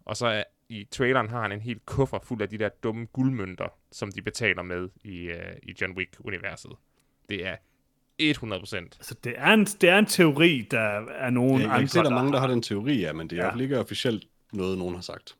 [0.06, 3.06] Og så er, i traileren har han en helt kuffer fuld af de der dumme
[3.06, 6.72] guldmønter, som de betaler med i, øh, i John Wick-universet.
[7.30, 7.56] Det er
[8.20, 8.96] 100 procent.
[9.00, 10.80] Altså, det er, en, det er en teori, der
[11.12, 13.30] er nogen jeg andre, kan se, der er mange, der har- den teori, ja, men
[13.30, 13.56] det er Ja.
[13.56, 13.62] ja.
[13.62, 15.36] ikke officielt noget, nogen har sagt.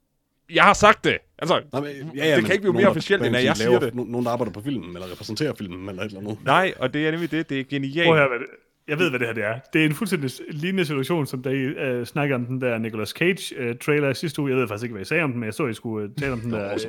[0.54, 1.18] Jeg har sagt det!
[1.40, 3.96] Altså, Nej, men, det kan ikke blive mere officielt, end at jeg siger det.
[3.96, 6.38] No, nogen, der arbejder på filmen, eller repræsenterer filmen, eller et eller andet.
[6.46, 7.50] Nej, og det er nemlig det.
[7.50, 8.08] Det er genialt.
[8.08, 8.46] Prøv at høre, hvad det,
[8.88, 9.60] Jeg ved, hvad det her det er.
[9.74, 13.10] Det er en fuldstændig lignende situation, som da I uh, snakkede om den der Nicolas
[13.10, 14.52] Cage-trailer uh, sidste uge.
[14.52, 16.16] Jeg ved faktisk ikke, hvad I sagde om den, men jeg så, I skulle uh,
[16.16, 16.80] tale om den der, uh,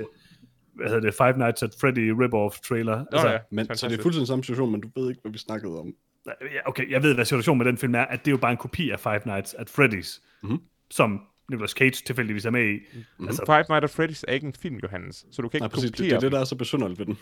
[0.75, 2.97] hvad hedder det, Five Nights at Freddy rip-off trailer.
[2.99, 5.33] Nå altså, ja, Men, så det er fuldstændig samme situation, men du ved ikke, hvad
[5.33, 5.93] vi snakkede om.
[6.27, 8.51] Ja, okay, jeg ved, hvad situationen med den film er, at det er jo bare
[8.51, 10.59] en kopi af Five Nights at Freddy's, Mhm.
[10.91, 12.73] som Nicolas Cage tilfældigvis er med i.
[12.95, 13.27] Mm-hmm.
[13.29, 15.69] Altså, Five Nights at Freddy's er ikke en film, Johannes, så du kan ikke Nej,
[15.69, 15.91] præcis.
[15.91, 17.19] Det, kopiere det er det, der er så besynderligt ved den.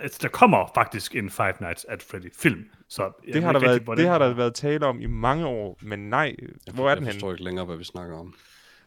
[0.00, 2.64] altså, der kommer faktisk en Five Nights at Freddy film.
[2.88, 5.46] Så jeg Det har, der været, det den- har der været tale om i mange
[5.46, 6.36] år, men nej,
[6.74, 7.12] hvor er den Jeg henne?
[7.12, 8.34] forstår ikke længere, hvad vi snakker om.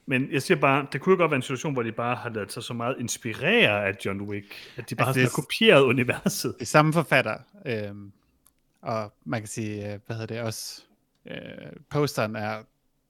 [0.07, 2.30] Men jeg siger bare, det kunne jo godt være en situation, hvor de bare har
[2.30, 5.81] ladet sig så meget inspirere af John Wick, at de bare Altså, har er- kopieret
[5.84, 6.53] universet.
[6.55, 8.11] Det er samme forfatter, øhm,
[8.81, 10.84] og man kan sige, øh, hvad hedder det også,
[11.27, 11.38] øh,
[11.89, 12.57] posteren er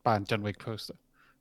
[0.05, 0.93] bare en John Wick poster.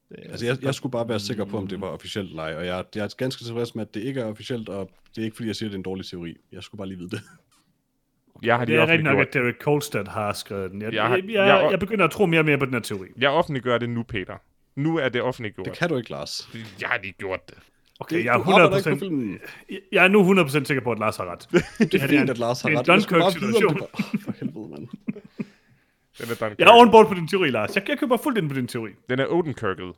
[0.09, 2.43] Det, er- Altså, jeg, jeg skulle bare være sikker på, om det var officielt eller
[2.43, 5.21] ej, og jeg, jeg er ganske tilfreds med, at det ikke er officielt, og det
[5.21, 6.37] er ikke, fordi jeg siger, at det er en dårlig teori.
[6.53, 7.21] Jeg skulle bare lige vide det.
[8.43, 10.83] Jeg har Det er rigtigt nok, at Derek Kolstad har skrevet den.
[10.83, 12.81] Jeg, Jeg har- jeg, jeg, jeg- begynder at tro mere og mere på den her
[12.81, 13.07] teori.
[13.19, 14.37] Jeg offentliggør det nu, Peter.
[14.77, 15.67] Nu er det offentliggjort.
[15.67, 16.49] Det kan du ikke, Lars.
[16.81, 17.59] Jeg har lige gjort det.
[18.01, 19.39] Okay, Det- jeg er du arbejder ikke 100%, på filmen.
[19.93, 21.49] jeg er nu 100% sikker på, at Lars har ret.
[21.51, 23.09] Det er det er fint, en- at Lars har det er en ret.
[23.11, 23.79] Bare Dunkirk-situation.
[24.25, 24.89] For helvede, mand.
[26.19, 26.59] Den er Dunkirk.
[26.59, 27.77] Jeg er on board på din teori, Lars.
[27.77, 28.91] Jeg, jeg køber fuldt ind på din teori.
[29.09, 29.95] Den er Odenkirket.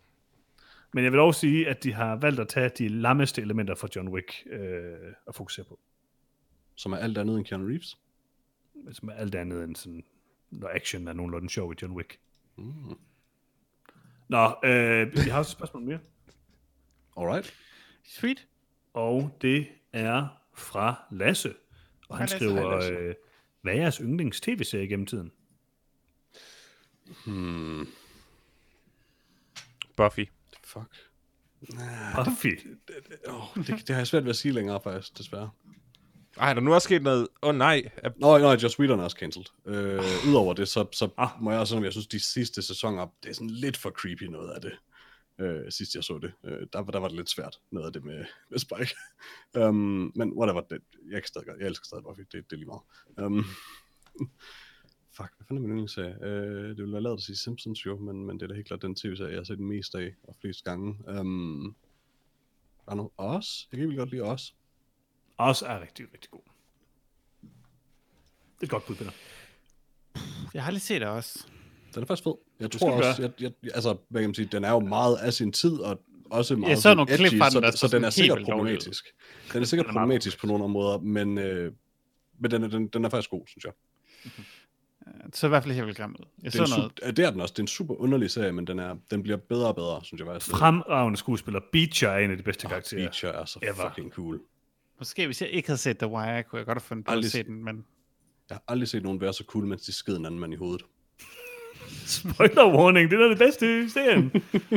[0.92, 3.88] Men jeg vil også sige, at de har valgt at tage de lammeste elementer fra
[3.96, 4.92] John Wick øh,
[5.28, 5.78] at fokusere på.
[6.74, 7.98] Som er alt andet end Keanu Reeves.
[8.92, 10.04] Som er alt andet end sådan,
[10.50, 12.18] når action er nogenlunde sjov i John Wick.
[12.56, 12.72] Mm.
[14.28, 15.98] Nå, øh, vi har også et spørgsmål mere.
[17.16, 17.54] Alright.
[18.04, 18.46] Sweet.
[18.94, 21.54] Og det er fra Lasse.
[22.08, 22.36] Og han Hej, Lasse.
[22.36, 22.92] skriver, Hej, Lasse.
[22.92, 23.14] øh,
[23.62, 25.32] hvad er jeres yndlings tv-serie gennem tiden?
[27.24, 27.88] Hmm.
[29.96, 30.24] Buffy.
[30.64, 30.96] Fuck.
[32.16, 32.46] Buffy.
[33.28, 35.50] Oh, det, det har jeg svært ved at sige længere, faktisk, desværre.
[36.38, 37.28] Ej, der er nu også sket noget.
[37.42, 37.90] Åh oh, nej.
[37.96, 39.46] Er- Nå, nej, Joss Whedon er også cancelled.
[39.66, 41.28] Øh, Udover det, så, så Ah.
[41.40, 43.90] må jeg også sådan, at jeg synes, de sidste sæsoner, det er sådan lidt for
[43.90, 44.72] creepy noget af det.
[45.40, 46.32] Øh, sidst jeg så det.
[46.44, 48.94] Øh, der, der var det lidt svært, noget af det med, med Spike.
[49.54, 50.80] um, men whatever, det,
[51.10, 53.26] jeg, kan stadig, jeg elsker stadig Buffy, det, det er lige meget.
[53.26, 53.44] Um,
[55.16, 56.16] fuck, hvad fanden er min yndlingsserie?
[56.22, 58.66] Øh, det ville være lavet at sige Simpsons jo, men, men det er da helt
[58.66, 60.88] klart den tv-serie, jeg har set mest af, og flest gange.
[61.20, 61.76] Um,
[62.84, 63.68] der er noget Os?
[63.72, 64.54] Jeg kan virkelig godt lide Os.
[65.36, 66.40] Også er rigtig, rigtig god.
[68.54, 69.10] Det er et godt bud, Peter.
[70.54, 71.46] Jeg har lige set det også.
[71.94, 72.34] Den er faktisk fed.
[72.60, 75.32] Jeg tror også, jeg, jeg, altså, hvad kan man sige, den er jo meget af
[75.32, 77.88] sin tid, og også meget så sådan nogle klip edgy, fra den, så, der så,
[77.88, 79.04] så den er sikkert vildt dårlig problematisk.
[79.52, 81.72] Den er sikkert er problematisk på nogle områder, men, øh,
[82.38, 83.72] men den, er, den, den er faktisk god, synes jeg.
[84.24, 84.46] Det
[85.32, 86.24] så i hvert fald helt vildt grimt ud.
[86.42, 86.92] Jeg Det er, noget.
[86.98, 87.52] super, det er den også.
[87.52, 90.18] Det er en super underlig serie, men den, er, den bliver bedre og bedre, synes
[90.20, 90.50] jeg faktisk.
[90.56, 91.60] Fremragende skuespiller.
[91.72, 93.00] Beecher er en af de bedste Oh, karakterer.
[93.06, 93.88] Beecher er så Ever.
[93.90, 94.40] fucking cool.
[94.98, 97.16] Måske hvis jeg ikke havde set The Wire, kunne jeg godt have fundet på at
[97.16, 97.84] Aldrig se set- den, men
[98.50, 100.56] Jeg har aldrig set nogen være så cool, mens de sked en anden mand i
[100.56, 100.82] hovedet.
[102.06, 104.32] Spoiler warning, det er det bedste i serien.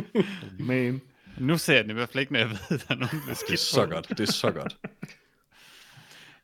[0.68, 1.02] Men
[1.40, 3.10] nu ser jeg den i hvert fald ikke, når jeg ved, at der er nogen,
[3.12, 4.10] der er Det er skidt så godt.
[4.10, 4.78] Det er så godt.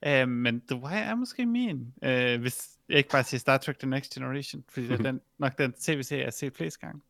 [0.08, 3.90] Uh, men The Wire er måske min, uh, hvis ikke bare siger Star Trek The
[3.90, 7.02] Next Generation, fordi det er den, nok den tv-serie, jeg har set flest gange.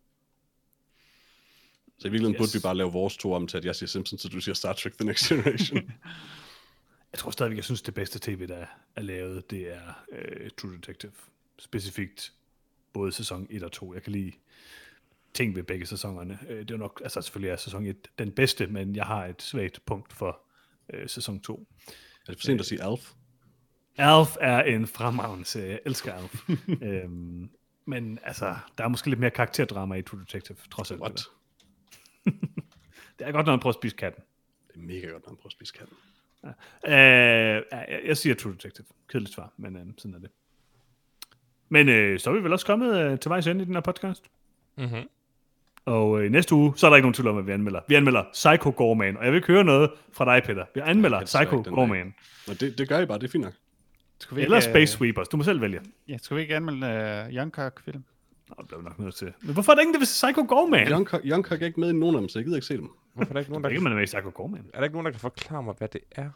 [1.98, 2.40] Så i virkeligheden Yes.
[2.40, 4.56] burde vi bare lave vores to om til, at jeg siger Simpsons, så du siger
[4.56, 5.78] Star Trek The Next Generation.
[7.12, 8.66] jeg tror stadigvæk, jeg synes, det bedste tv, der
[8.96, 11.12] er lavet, det er øh, True Detective.
[11.60, 12.34] Specifikt
[12.94, 13.94] både sæson 1 og 2.
[13.94, 14.32] Jeg kan lide
[15.34, 16.40] ting ved begge sæsonerne.
[16.50, 19.42] Øh, det er nok, altså selvfølgelig er sæson 1 den bedste, men jeg har et
[19.42, 20.40] svagt punkt for
[20.94, 21.68] øh, sæson 2.
[22.28, 23.12] er det for sent at sige Alf?
[23.98, 25.70] Alf er en fremragende serie.
[25.70, 26.50] Jeg elsker Alf.
[26.88, 27.50] øhm,
[27.86, 31.02] men altså, der er måske lidt mere karakterdrama i True Detective, trods alt.
[31.02, 31.26] What?
[33.20, 34.24] Det, er godt, når man prøver at spise katten.
[34.68, 35.98] Det er mega godt, når man prøver at spise katten.
[36.88, 38.86] Øh, ja, jeg, jeg siger True Detective.
[39.10, 40.30] Kedeligt svar, men øh, sådan er det.
[41.70, 43.82] Men øh, så er vi vel også kommet øh, til vejs ende i den her
[43.82, 44.24] podcast.
[44.78, 45.10] Mm-hmm.
[45.86, 47.80] Og øh, i næste uge, så er der ikke nogen tvivl om, hvad vi anmelder.
[47.88, 50.66] Vi anmelder Psycho Gorman, og jeg vil ikke høre noget fra dig, Peter.
[50.76, 52.14] Vi anmelder Psycho Gorman.
[52.48, 53.54] Og det, det gør I bare, det er fint nok.
[54.20, 55.28] Skulle Eller øh, Space Sweepers.
[55.28, 55.80] Du må selv vælge.
[56.08, 58.04] Ja, skulle vi ikke anmelde uh, Young Kirk-film?
[58.50, 59.34] Nå, det bliver vi nok nødt til.
[59.42, 60.92] Men hvorfor er der ingen, der vil se Psycho Gorman?
[60.92, 62.68] Young, Cock- Young Cock er ikke med i nogen af dem, så jeg gider ikke
[62.68, 62.90] se dem.
[63.14, 64.32] Hvorfor er der ikke nogen, Der der er kan, ikke, man er med i Psycho
[64.34, 64.66] Gorman.
[64.74, 66.30] er der ikke nogen, der kan forklare mig, hvad det er?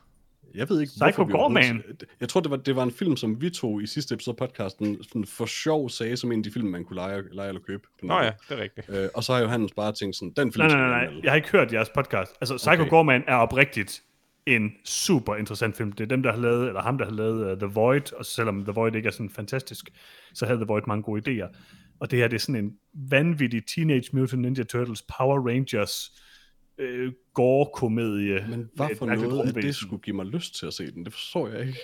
[0.56, 1.64] Jeg ved ikke, Psycho hvorfor vi Gorman.
[1.64, 4.38] overhovedet- Jeg tror, det var, det var en film, som vi to i sidste episode
[4.42, 7.48] af podcasten sådan for sjov sagde, som en af de film, man kunne lege, lege
[7.48, 7.84] eller købe.
[8.00, 8.90] På Nå ja, det er rigtigt.
[8.90, 11.14] Øh, og så har Johannes bare tænkt sådan, den film Nej, skal nej, vi nej,
[11.14, 11.22] nej.
[11.24, 12.32] Jeg har ikke hørt jeres podcast.
[12.42, 12.90] Altså, Psycho okay.
[12.90, 14.04] Gorman er oprigtigt
[14.56, 15.92] en super interessant film.
[15.92, 18.26] Det er dem, der har lavet, eller ham, der har lavet uh, The Void, og
[18.26, 19.90] selvom The Void ikke er sådan fantastisk,
[20.34, 21.56] så havde The Void mange gode idéer.
[22.00, 26.22] Og det her, det er sådan en vanvittig Teenage Mutant Ninja Turtles Power Rangers
[26.78, 28.46] øh, gore-komedie.
[28.50, 30.74] Men med hvad et for mærkeligt noget af det skulle give mig lyst til at
[30.74, 31.06] se den?
[31.06, 31.80] Det forstår jeg ikke.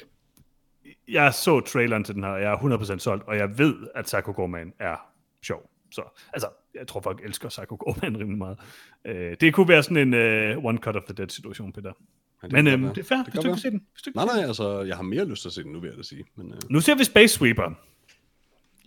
[1.07, 4.05] jeg så traileren til den her, og jeg er 100% solgt, og jeg ved, at
[4.05, 4.95] Psycho Gorman er
[5.43, 5.69] sjov.
[5.91, 6.01] Så,
[6.33, 8.59] altså, jeg tror folk elsker Psycho Gorman rimelig meget.
[9.05, 11.93] Øh, det kunne være sådan en uh, one cut of the dead situation, Peter.
[12.41, 13.85] Men kan øhm, det er fair, Det hvis du ikke se den.
[13.93, 15.87] Hvis du Nej, nej, altså, jeg har mere lyst til at se den nu, vil
[15.87, 16.25] jeg da sige.
[16.35, 16.59] Men, øh.
[16.69, 17.71] Nu ser vi Space Sweeper.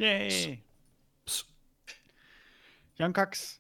[0.01, 0.31] Yay!
[3.01, 3.55] Young Cox.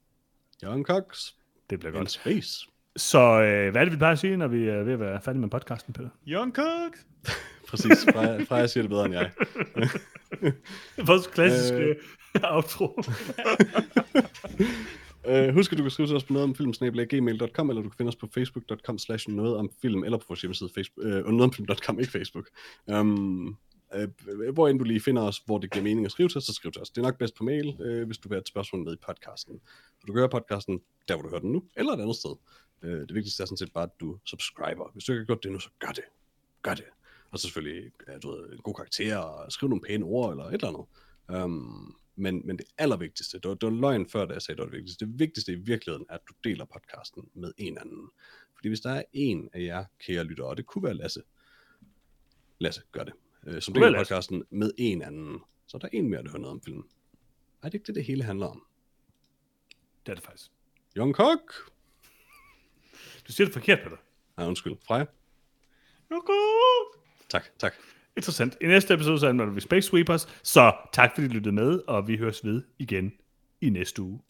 [0.64, 1.32] Young Cox
[1.70, 2.10] Det bliver in godt.
[2.10, 2.66] space.
[2.96, 5.20] Så øh, hvad er det, vi plejer at sige, når vi er ved at være
[5.22, 6.08] færdige med podcasten, Peter?
[6.28, 6.92] Young Cox.
[7.68, 9.30] Præcis, Freja, Freja siger det bedre end jeg.
[11.06, 11.96] Vores klassiske øh.
[12.42, 13.02] outro.
[15.28, 17.96] Uh, husk, at du kan skrive til os på noget om filmsnablag.gmail.com, eller du kan
[17.96, 21.40] finde os på facebook.com slash noget om film, eller på vores hjemmeside Facebook, uh, noget
[21.40, 22.48] om film.com, ikke Facebook.
[22.86, 23.56] Um,
[23.96, 26.44] uh, hvor end du lige finder os, hvor det giver mening at skrive til os,
[26.44, 26.90] så skriv til os.
[26.90, 28.96] Det er nok bedst på mail, uh, hvis du vil have et spørgsmål med i
[29.06, 29.60] podcasten.
[30.06, 32.34] Du kan høre podcasten der, hvor du hører den nu, eller et andet sted.
[32.82, 34.90] Uh, det vigtigste er sådan set bare, at du subscriber.
[34.92, 36.04] Hvis du ikke har gjort det nu, så gør det.
[36.62, 36.84] Gør det.
[37.30, 40.44] Og så selvfølgelig ja, du ved, en god karakter, og skriv nogle pæne ord, eller
[40.44, 41.44] et eller andet.
[41.44, 44.64] Um, men, men det allervigtigste, det var, det var løgn før, da jeg sagde, det
[44.64, 45.06] var det vigtigste.
[45.06, 48.10] Det vigtigste i virkeligheden er, at du deler podcasten med en anden.
[48.54, 51.22] Fordi hvis der er en af jer, kære lyttere, og det kunne være Lasse,
[52.58, 53.14] Lasse gør det,
[53.46, 56.54] øh, som deler podcasten med en anden, så er der en mere, der hører noget
[56.54, 56.84] om filmen.
[57.62, 58.68] Er det ikke det, det hele handler om?
[60.08, 60.50] det er det faktisk.
[60.96, 61.70] Young Cock?
[63.26, 63.96] Du siger det forkert, Peter.
[64.36, 64.76] Nej, undskyld.
[64.86, 65.04] Freja?
[66.12, 67.04] Young Cock!
[67.28, 67.74] Tak, tak.
[68.18, 68.56] Interessant.
[68.60, 70.40] I næste episode, så anmelder vi Space Sweepers.
[70.42, 73.12] Så tak, fordi I lyttede med, og vi høres ved igen
[73.60, 74.20] i næste uge.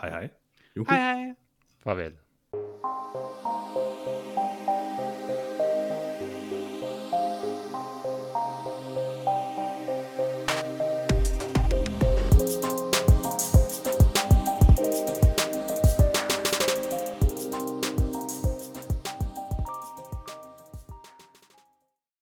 [0.00, 0.28] Hej hej.
[0.76, 0.86] Juhu.
[0.90, 1.34] Hej hej.
[1.84, 2.12] Farvel.